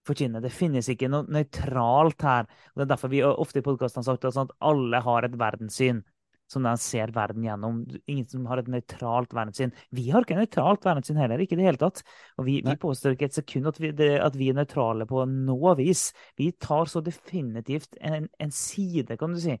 forkynner. 0.07 0.41
Det 0.43 0.53
finnes 0.53 0.87
ikke 0.91 1.09
noe 1.11 1.25
nøytralt 1.31 2.21
her. 2.25 2.49
Og 2.73 2.81
Det 2.81 2.85
er 2.87 2.91
derfor 2.95 3.11
vi 3.13 3.23
ofte 3.25 3.59
i 3.61 3.65
podkasten 3.65 4.01
har 4.03 4.09
sagt 4.13 4.27
sånn 4.33 4.49
at 4.49 4.57
alle 4.61 5.01
har 5.05 5.25
et 5.27 5.37
verdenssyn 5.39 6.03
som 6.47 6.61
de 6.61 6.75
ser 6.77 7.09
verden 7.09 7.41
gjennom. 7.41 7.79
Ingen 8.05 8.27
som 8.29 8.43
har 8.45 8.59
et 8.61 8.67
nøytralt 8.69 9.31
verdenssyn. 9.33 9.71
Vi 9.97 10.11
har 10.13 10.21
ikke 10.21 10.35
et 10.37 10.43
nøytralt 10.43 10.83
verdenssyn 10.85 11.17
heller, 11.17 11.41
ikke 11.41 11.55
i 11.57 11.57
det 11.57 11.65
hele 11.65 11.81
tatt. 11.81 12.03
Og 12.37 12.45
vi, 12.45 12.59
vi 12.61 12.75
påstår 12.77 13.15
ikke 13.15 13.25
et 13.31 13.37
sekund 13.39 13.71
at 13.71 13.79
vi, 13.81 13.89
det, 13.97 14.11
at 14.21 14.35
vi 14.37 14.51
er 14.51 14.59
nøytrale 14.59 15.07
på 15.09 15.23
noe 15.25 15.73
vis. 15.79 16.11
Vi 16.37 16.51
tar 16.61 16.85
så 16.91 17.01
definitivt 17.01 17.97
en, 17.99 18.29
en 18.39 18.53
side, 18.53 19.17
kan 19.17 19.33
du 19.33 19.41
si. 19.41 19.57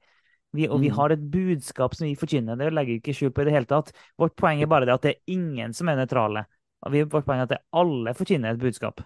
Vi, 0.55 0.69
og 0.69 0.77
vi 0.79 0.87
Mm. 0.91 0.95
har 0.95 1.09
et 1.11 1.23
budskap 1.33 1.95
som 1.97 2.05
vi 2.05 2.13
forkynner. 2.15 2.55
Det 2.55 2.69
legger 2.71 2.93
vi 2.93 2.99
ikke 3.01 3.15
skjul 3.17 3.33
på 3.33 3.41
i 3.41 3.45
det 3.49 3.55
hele 3.57 3.65
tatt. 3.67 3.89
Vårt 4.21 4.37
poeng 4.37 4.61
er 4.61 4.69
bare 4.71 4.85
det 4.85 4.93
at 4.93 5.01
det 5.01 5.15
er 5.15 5.33
ingen 5.33 5.73
som 5.73 5.89
er 5.89 5.97
nøytrale. 5.99 6.45
Vårt 6.85 7.25
poeng 7.25 7.41
er 7.41 7.49
at 7.49 7.65
alle 7.73 8.13
forkynner 8.15 8.53
et 8.53 8.61
budskap. 8.61 9.01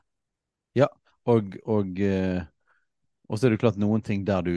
Og, 1.30 1.56
og, 1.70 2.00
eh, 2.02 2.42
og 3.30 3.38
så 3.38 3.48
er 3.48 3.54
det 3.54 3.62
klart 3.62 3.78
noen 3.82 4.02
ting 4.06 4.24
der 4.26 4.42
du 4.46 4.54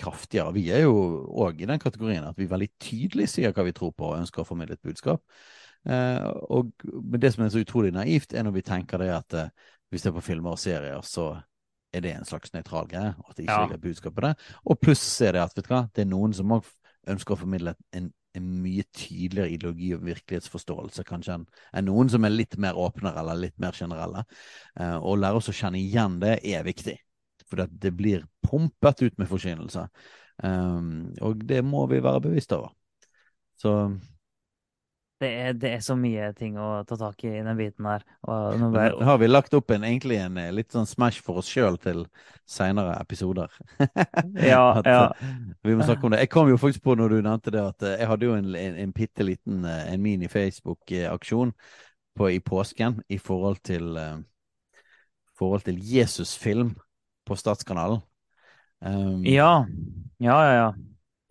kraftigere 0.00 0.54
Vi 0.56 0.64
er 0.74 0.86
jo 0.86 0.96
òg 1.44 1.60
i 1.62 1.68
den 1.70 1.82
kategorien 1.82 2.26
at 2.26 2.38
vi 2.38 2.48
veldig 2.50 2.70
tydelig 2.82 3.28
sier 3.30 3.54
hva 3.54 3.66
vi 3.66 3.74
tror 3.76 3.92
på 3.94 4.10
og 4.10 4.18
ønsker 4.20 4.42
å 4.42 4.48
formidle 4.48 4.78
et 4.78 4.86
budskap. 4.86 5.22
Eh, 5.86 6.26
og, 6.50 6.72
men 6.84 7.22
det 7.22 7.34
som 7.34 7.44
er 7.44 7.52
så 7.54 7.62
utrolig 7.62 7.92
naivt, 7.94 8.34
er 8.34 8.46
når 8.46 8.56
vi 8.58 8.66
tenker 8.66 9.02
det 9.02 9.12
at 9.14 9.36
eh, 9.38 9.52
hvis 9.92 10.02
det 10.02 10.10
er 10.10 10.16
på 10.16 10.24
filmer 10.26 10.56
og 10.56 10.58
serier, 10.58 11.04
så 11.06 11.36
er 11.94 12.02
det 12.02 12.16
en 12.16 12.26
slags 12.26 12.52
nøytral 12.52 12.88
greie, 12.90 13.14
at 13.14 13.36
det 13.36 13.46
ikke 13.46 13.52
Ja. 13.54 13.62
ligger 13.66 13.84
budskap 13.84 14.14
på 14.16 14.24
det. 14.26 14.34
Og 14.66 14.80
pluss 14.82 15.04
er 15.22 15.36
det 15.36 15.44
at 15.44 15.54
vet 15.56 15.68
du 15.68 15.72
hva, 15.72 15.84
det 15.94 16.02
er 16.02 16.10
noen 16.10 16.34
som 16.34 16.50
òg 16.58 16.66
ønsker 17.06 17.36
å 17.36 17.38
formidle 17.44 17.76
en, 17.94 18.10
en 18.36 18.50
mye 18.62 18.84
tydeligere 18.94 19.54
ideologi 19.54 19.92
og 19.96 20.04
virkelighetsforståelse 20.06 21.04
kanskje 21.08 21.38
enn 21.38 21.88
noen 21.88 22.10
som 22.12 22.26
er 22.26 22.34
litt 22.34 22.58
mer 22.62 22.78
åpnere 22.78 23.22
eller 23.22 23.40
litt 23.46 23.56
mer 23.62 23.76
generelle. 23.76 24.24
Eh, 24.80 24.96
Å 24.96 25.16
lære 25.18 25.40
oss 25.40 25.50
å 25.52 25.56
kjenne 25.56 25.80
igjen 25.80 26.20
det 26.22 26.38
er 26.44 26.66
viktig, 26.66 26.96
for 27.46 27.62
det, 27.62 27.70
det 27.82 27.94
blir 27.96 28.26
pumpet 28.46 29.06
ut 29.06 29.18
med 29.18 29.30
forkynnelse. 29.30 29.86
Um, 30.44 31.14
og 31.24 31.40
det 31.48 31.62
må 31.64 31.86
vi 31.88 32.02
være 32.04 32.26
bevisst 32.28 32.52
over. 32.52 32.74
Så 33.56 33.72
Det 35.16 35.28
er, 35.32 35.54
det 35.56 35.70
er 35.72 35.80
så 35.80 35.94
mye 35.96 36.26
ting 36.36 36.58
å 36.60 36.82
ta 36.84 36.96
tak 37.00 37.22
i 37.24 37.30
i 37.38 37.44
den 37.44 37.56
biten 37.56 37.86
her. 37.88 38.02
Ble, 38.26 38.90
har 39.08 39.16
vi 39.22 39.28
lagt 39.30 39.54
opp 39.56 39.72
en, 39.72 39.86
egentlig 39.88 40.18
en 40.20 40.36
eh, 40.42 40.50
litt 40.52 40.74
sånn 40.76 40.88
smash 40.88 41.22
for 41.24 41.40
oss 41.40 41.48
sjøl 41.48 41.78
til 41.80 42.04
seinere 42.44 42.98
episoder. 43.00 43.52
Ja, 44.36 44.76
At, 44.76 44.88
ja. 44.90 45.00
eh, 45.16 45.32
Vi 45.64 45.76
må 45.78 45.86
snakke 45.88 46.04
om 46.04 46.12
det. 46.12 46.20
Jeg 46.26 46.32
kom 46.34 46.52
jo 46.52 46.60
faktisk 46.60 46.84
på 46.84 46.98
når 47.00 47.14
du 47.14 47.18
nevnte 47.22 47.54
det, 47.54 47.64
at 47.64 47.86
eh, 47.88 47.96
jeg 48.02 48.10
hadde 48.12 48.28
jo 48.28 48.36
en, 48.36 48.52
en, 48.60 48.80
en 48.84 48.94
bitte 48.96 49.24
liten 49.24 49.64
en 49.64 50.04
mini-Facebook-aksjon 50.04 51.54
på- 52.16 52.32
i 52.32 52.40
påsken 52.40 53.00
i 53.12 53.18
forhold 53.20 53.62
til 53.64 53.96
uh, 53.96 54.18
forhold 55.36 55.64
til 55.66 55.80
Jesusfilm 55.80 56.74
på 57.26 57.36
Statskanalen. 57.36 58.00
Um, 58.80 59.24
ja. 59.24 59.64
Ja, 60.20 60.36
ja, 60.44 60.52
ja. 60.60 60.68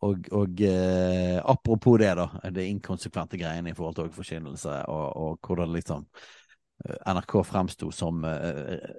Og, 0.05 0.27
og 0.35 0.61
eh, 0.61 1.37
apropos 1.41 1.99
det, 2.01 2.11
da. 2.19 2.29
Det 2.53 2.65
inkonsekvente 2.69 3.39
greiene 3.41 3.71
i 3.71 3.77
forhold 3.77 3.97
til 3.99 4.11
forkynnelse, 4.15 4.79
og, 4.91 5.05
og 5.17 5.47
hvordan 5.47 5.73
liksom 5.75 6.05
eh, 6.85 6.97
NRK 7.15 7.37
fremsto 7.47 7.89
som 7.95 8.25
eh, 8.29 8.89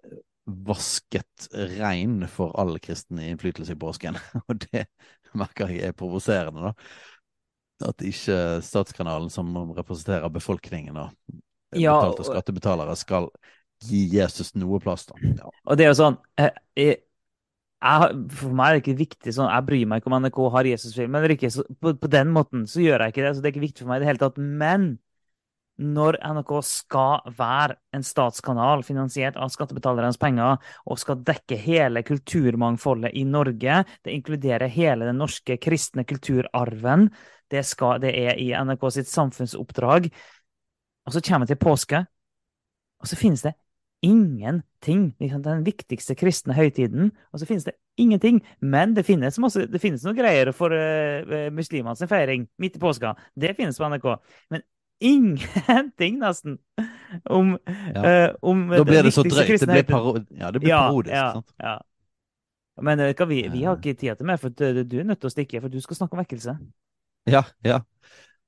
vasket 0.46 1.48
rein 1.78 2.20
for 2.30 2.54
all 2.60 2.78
kristen 2.82 3.18
innflytelse 3.22 3.74
i 3.74 3.80
påsken. 3.82 4.18
Og 4.48 4.60
det 4.62 4.86
merker 5.36 5.72
jeg 5.74 5.90
er 5.90 5.96
provoserende, 5.98 6.70
da. 6.70 7.88
At 7.90 8.00
ikke 8.06 8.62
Statskanalen, 8.64 9.28
som 9.30 9.50
representerer 9.76 10.32
befolkningen 10.32 10.96
og 10.96 11.10
Ja, 11.74 11.96
betalte 11.98 12.22
og- 12.22 12.30
skattebetalere, 12.30 12.94
skal 12.96 13.26
gi 13.84 14.06
Jesus 14.08 14.54
noe 14.56 14.78
plass, 14.80 15.04
da. 15.10 15.18
Ja. 15.20 15.50
Og 15.66 15.76
det 15.76 15.84
er 15.84 15.90
jo 15.90 15.98
sånn 15.98 16.16
eh, 16.40 16.94
jeg, 17.86 18.20
For 18.36 18.54
meg 18.56 18.68
er 18.68 18.76
det 18.76 18.82
ikke 18.84 19.00
viktig 19.00 19.32
sånn 19.36 19.50
Jeg 19.52 19.66
bryr 19.66 19.88
meg 19.88 20.00
ikke 20.00 20.10
om 20.10 20.18
NRK 20.22 20.38
har 20.54 20.68
Jesusfilm 20.72 21.18
eller 21.18 21.34
ikke. 21.34 21.50
På, 21.80 21.92
på 22.02 22.12
den 22.12 22.30
måten 22.34 22.64
så 22.70 22.82
gjør 22.84 23.04
jeg 23.04 23.14
ikke 23.14 23.26
det. 23.26 23.34
Så 23.34 23.42
det 23.42 23.50
er 23.50 23.54
ikke 23.54 23.66
viktig 23.66 23.84
for 23.84 23.92
meg 23.92 24.00
i 24.00 24.04
det 24.04 24.10
hele 24.10 24.22
tatt. 24.22 24.40
Men 24.40 24.88
når 25.76 26.16
NRK 26.24 26.52
skal 26.64 27.26
være 27.36 27.76
en 27.96 28.04
statskanal 28.06 28.84
finansiert 28.86 29.36
av 29.36 29.50
skattebetalernes 29.52 30.16
penger 30.20 30.56
og 30.88 31.00
skal 31.00 31.20
dekke 31.26 31.58
hele 31.60 32.00
kulturmangfoldet 32.06 33.12
i 33.12 33.26
Norge, 33.28 33.82
det 34.04 34.14
inkluderer 34.14 34.72
hele 34.72 35.08
den 35.08 35.20
norske 35.20 35.58
kristne 35.60 36.06
kulturarven, 36.08 37.10
det, 37.52 37.66
skal, 37.68 38.00
det 38.02 38.14
er 38.16 38.40
i 38.40 38.50
NRK 38.56 38.88
sitt 38.96 39.12
samfunnsoppdrag, 39.12 40.08
og 41.06 41.14
så 41.14 41.22
kommer 41.22 41.46
vi 41.46 41.52
til 41.52 41.62
påske, 41.62 42.02
og 42.96 43.10
så 43.10 43.20
finnes 43.20 43.44
det 43.44 43.52
ingenting. 44.02 45.14
Liksom 45.20 45.42
den 45.42 45.64
viktigste 45.66 46.14
kristne 46.18 46.54
høytiden. 46.54 47.12
Og 47.32 47.40
så 47.40 47.46
finnes 47.48 47.64
det 47.64 47.76
Ingenting. 47.96 48.42
Men 48.60 48.92
det 48.92 49.06
finnes, 49.08 49.38
masse, 49.40 49.62
det 49.72 49.80
finnes 49.80 50.02
noen 50.04 50.18
greier 50.18 50.50
for 50.52 50.68
uh, 50.68 51.46
muslimenes 51.56 52.02
feiring 52.10 52.42
midt 52.60 52.76
i 52.76 52.80
påska. 52.82 53.14
Det 53.40 53.54
finnes 53.56 53.78
på 53.80 53.88
NRK. 53.88 54.04
Men 54.52 54.60
ingenting, 55.00 56.18
nesten, 56.20 56.58
om, 57.24 57.54
Ja. 57.94 58.02
uh, 58.28 58.34
om 58.42 58.66
så 58.68 58.84
viktigste 58.84 59.24
drøyt. 59.24 59.38
Det 59.38 59.46
kristne 59.48 59.72
blir, 59.72 59.88
høytiden. 59.96 60.26
ja, 60.42 60.50
det 60.52 60.60
blir 60.60 60.68
Ja, 60.74 60.82
parodisk. 60.90 61.14
ja, 61.16 61.32
sant? 61.32 61.54
ja. 61.62 61.78
Men 62.82 63.00
uh, 63.00 63.26
vi, 63.28 63.48
vi 63.48 63.64
har 63.64 63.76
Eh. 63.76 63.80
ikke 63.80 63.96
tid 63.98 64.16
til 64.20 64.26
mer, 64.28 64.36
for 64.36 64.48
du 64.52 64.98
er 65.00 65.04
nødt 65.08 65.20
til 65.24 65.30
å 65.30 65.32
stikke, 65.32 65.60
for 65.64 65.68
du 65.72 65.80
skal 65.80 65.96
snakke 65.96 66.12
om 66.12 66.20
vekkelse. 66.20 66.58
Ja, 67.32 67.44
ja. 67.64 67.80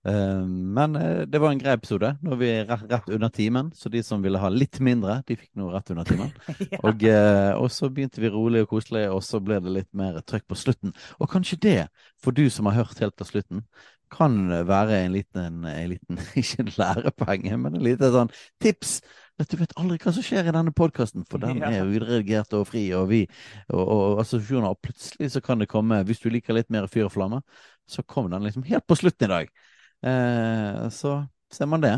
Eh, 0.07 0.47
men 0.47 0.97
eh, 0.97 1.21
det 1.27 1.41
var 1.43 1.53
en 1.53 1.61
grei 1.61 1.75
episode. 1.75 2.13
Nå 2.23 2.37
er 2.37 2.41
vi 2.41 2.51
rett, 2.69 3.11
under 3.11 3.33
timen, 3.35 3.73
så 3.75 3.91
de 3.93 4.03
som 4.07 4.23
ville 4.23 4.41
ha 4.41 4.51
litt 4.53 4.81
mindre, 4.85 5.21
de 5.27 5.37
fikk 5.39 5.51
nå 5.59 5.73
rett 5.75 5.93
under 5.95 6.09
timen. 6.09 6.33
ja. 6.73 6.81
Og, 6.83 7.05
eh, 7.09 7.53
og 7.59 7.71
så 7.75 7.91
begynte 7.93 8.23
vi 8.23 8.33
rolig 8.33 8.65
og 8.65 8.73
koselig, 8.73 9.09
og 9.13 9.23
så 9.27 9.43
ble 9.43 9.61
det 9.65 9.75
litt 9.75 9.91
mer 9.99 10.21
trøkk 10.23 10.49
på 10.49 10.59
slutten. 10.59 10.97
Og 11.19 11.31
kanskje 11.33 11.63
det, 11.67 11.79
for 12.23 12.37
du 12.37 12.47
som 12.53 12.71
har 12.71 12.83
hørt 12.83 13.01
helt 13.03 13.19
til 13.19 13.33
slutten, 13.33 13.65
kan 14.09 14.37
være 14.65 15.03
en 15.05 15.13
liten, 15.13 15.65
en 15.69 15.89
liten 15.91 16.21
ikke 16.41 16.63
en 16.65 16.75
lærepenge, 16.79 17.57
men 17.61 17.75
en 17.77 17.85
liten 17.85 18.15
sånn 18.15 18.31
tips. 18.63 19.01
Du 19.39 19.55
vet 19.61 19.75
aldri 19.79 20.01
hva 20.03 20.11
som 20.15 20.25
skjer 20.25 20.49
i 20.49 20.55
denne 20.55 20.73
podkasten, 20.75 21.27
for 21.29 21.39
den 21.39 21.61
er 21.63 21.87
uredigert 21.87 22.57
og 22.59 22.65
fri, 22.71 22.89
og 22.97 23.11
vi 23.13 23.21
og, 23.69 23.83
og 23.85 24.23
assosiasjoner. 24.25 24.73
Og 24.73 24.81
plutselig 24.83 25.31
så 25.35 25.43
kan 25.45 25.61
det 25.63 25.69
komme, 25.71 26.01
hvis 26.09 26.25
du 26.25 26.31
liker 26.33 26.57
litt 26.57 26.73
mer 26.75 26.89
fyr 26.91 27.07
og 27.07 27.15
flamme, 27.15 27.43
så 27.89 28.03
kom 28.03 28.33
den 28.33 28.49
liksom 28.49 28.65
helt 28.67 28.87
på 28.89 28.97
slutten 28.99 29.29
i 29.29 29.35
dag. 29.35 29.53
Eh, 30.07 30.89
så 30.95 31.21
ser 31.53 31.71
man 31.71 31.83
det. 31.85 31.97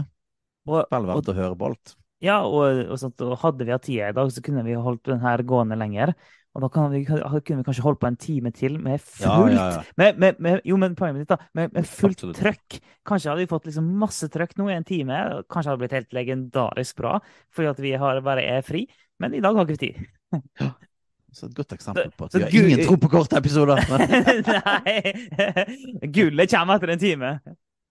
Vel 0.70 1.08
verdt 1.08 1.32
å 1.32 1.36
høre 1.36 1.56
på 1.58 1.70
alt. 1.70 1.96
ja, 2.24 2.42
og, 2.44 2.84
og, 2.86 2.98
sånt, 3.00 3.20
og 3.24 3.38
hadde 3.42 3.66
vi 3.66 3.72
hatt 3.74 3.86
tida 3.86 4.10
i 4.12 4.16
dag, 4.16 4.30
så 4.32 4.42
kunne 4.44 4.64
vi 4.66 4.76
holdt 4.76 5.08
den 5.08 5.22
her 5.24 5.42
gående 5.48 5.78
lenger. 5.80 6.14
Og 6.50 6.64
da 6.64 6.68
kan 6.72 6.88
vi, 6.90 7.04
kunne 7.06 7.60
vi 7.60 7.66
kanskje 7.66 7.84
holdt 7.84 8.00
på 8.02 8.08
en 8.08 8.18
time 8.18 8.50
til 8.54 8.74
med 8.82 8.98
fullt 8.98 9.54
ja, 9.54 9.66
ja. 9.70 9.82
Med, 10.00 10.16
med, 10.18 10.40
med, 10.42 10.64
jo, 10.66 10.78
men 10.82 10.96
poenget 10.98 11.22
mitt, 11.22 11.30
da. 11.30 11.38
Med, 11.54 11.76
fullt 11.86 12.18
Absolutt. 12.18 12.40
trøkk. 12.40 12.78
Kanskje 13.06 13.30
hadde 13.30 13.44
vi 13.44 13.50
fått 13.52 13.68
liksom 13.70 13.92
masse 14.00 14.26
trøkk 14.34 14.56
nå 14.58 14.66
i 14.66 14.74
en 14.74 14.86
time. 14.86 15.20
Kanskje 15.46 15.70
hadde 15.70 15.78
det 15.78 15.84
blitt 15.84 15.98
helt 16.00 16.18
legendarisk 16.18 16.98
bra 16.98 17.20
fordi 17.54 17.70
at 17.70 17.82
vi 17.84 17.94
har 18.02 18.22
bare 18.26 18.46
er 18.56 18.66
fri. 18.66 18.82
Men 19.22 19.36
i 19.38 19.42
dag 19.44 19.54
har 19.54 19.68
ikke 19.68 19.78
vi 19.78 19.92
tid. 19.92 20.74
Så 21.30 21.46
et 21.46 21.54
godt 21.54 21.76
eksempel 21.76 22.10
på 22.18 22.26
at 22.26 22.34
vi 22.34 22.42
har 22.42 22.54
ingen 22.64 22.82
tro 22.82 22.96
på 22.98 23.12
korte 23.12 23.38
episoder. 23.38 23.78
Nei! 24.50 26.08
Gullet 26.10 26.50
kommer 26.50 26.80
etter 26.80 26.96
en 26.96 27.02
time. 27.02 27.34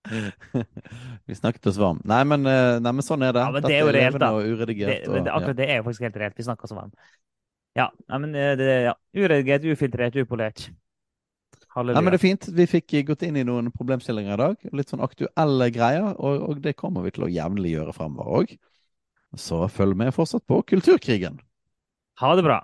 vi 1.28 1.36
snakket 1.36 1.70
oss 1.72 1.78
varm. 1.78 2.02
Nei, 2.08 2.22
men, 2.28 2.46
eh, 2.48 2.80
nei, 2.82 2.94
men 2.96 3.06
sånn 3.06 3.24
er 3.26 3.36
det. 3.36 3.46
Ja, 3.46 3.54
men 3.56 3.66
det 3.66 3.74
er 3.76 3.82
jo 3.84 3.96
reelt, 3.96 4.20
da. 4.22 4.32
Det, 4.40 5.00
men 5.12 5.26
det, 5.26 5.34
akkurat 5.34 5.58
det 5.60 5.68
er 5.70 5.82
jo 5.82 5.88
faktisk 5.88 6.08
helt 6.08 6.22
reelt. 6.22 6.38
Vi 6.40 6.46
snakker 6.48 6.70
oss 6.70 6.76
varm. 6.78 6.94
Ja, 7.78 7.90
nei, 8.08 8.22
men 8.26 8.38
eh, 8.38 8.54
det, 8.60 8.70
ja. 8.88 8.96
Uredigert, 9.18 9.68
ufiltrert, 9.70 10.18
upolert. 10.24 10.70
Halleluja. 11.76 12.00
Nei, 12.00 12.06
men 12.06 12.16
det 12.16 12.20
er 12.20 12.26
fint. 12.26 12.50
Vi 12.58 12.66
fikk 12.70 12.96
gått 13.12 13.28
inn 13.28 13.38
i 13.38 13.46
noen 13.46 13.70
problemstillinger 13.76 14.34
i 14.34 14.42
dag. 14.42 14.72
Litt 14.76 14.90
sånn 14.92 15.06
aktuelle 15.06 15.70
greier. 15.76 16.16
Og, 16.18 16.48
og 16.48 16.64
det 16.64 16.74
kommer 16.80 17.06
vi 17.06 17.14
til 17.16 17.28
å 17.28 17.32
jevnlig 17.32 17.76
gjøre 17.76 17.94
fremover 17.98 18.42
òg. 18.42 18.58
Så 19.38 19.62
følg 19.70 20.00
med 20.00 20.16
fortsatt 20.16 20.48
på 20.50 20.64
Kulturkrigen. 20.74 21.38
Ha 22.24 22.34
det 22.36 22.48
bra. 22.50 22.64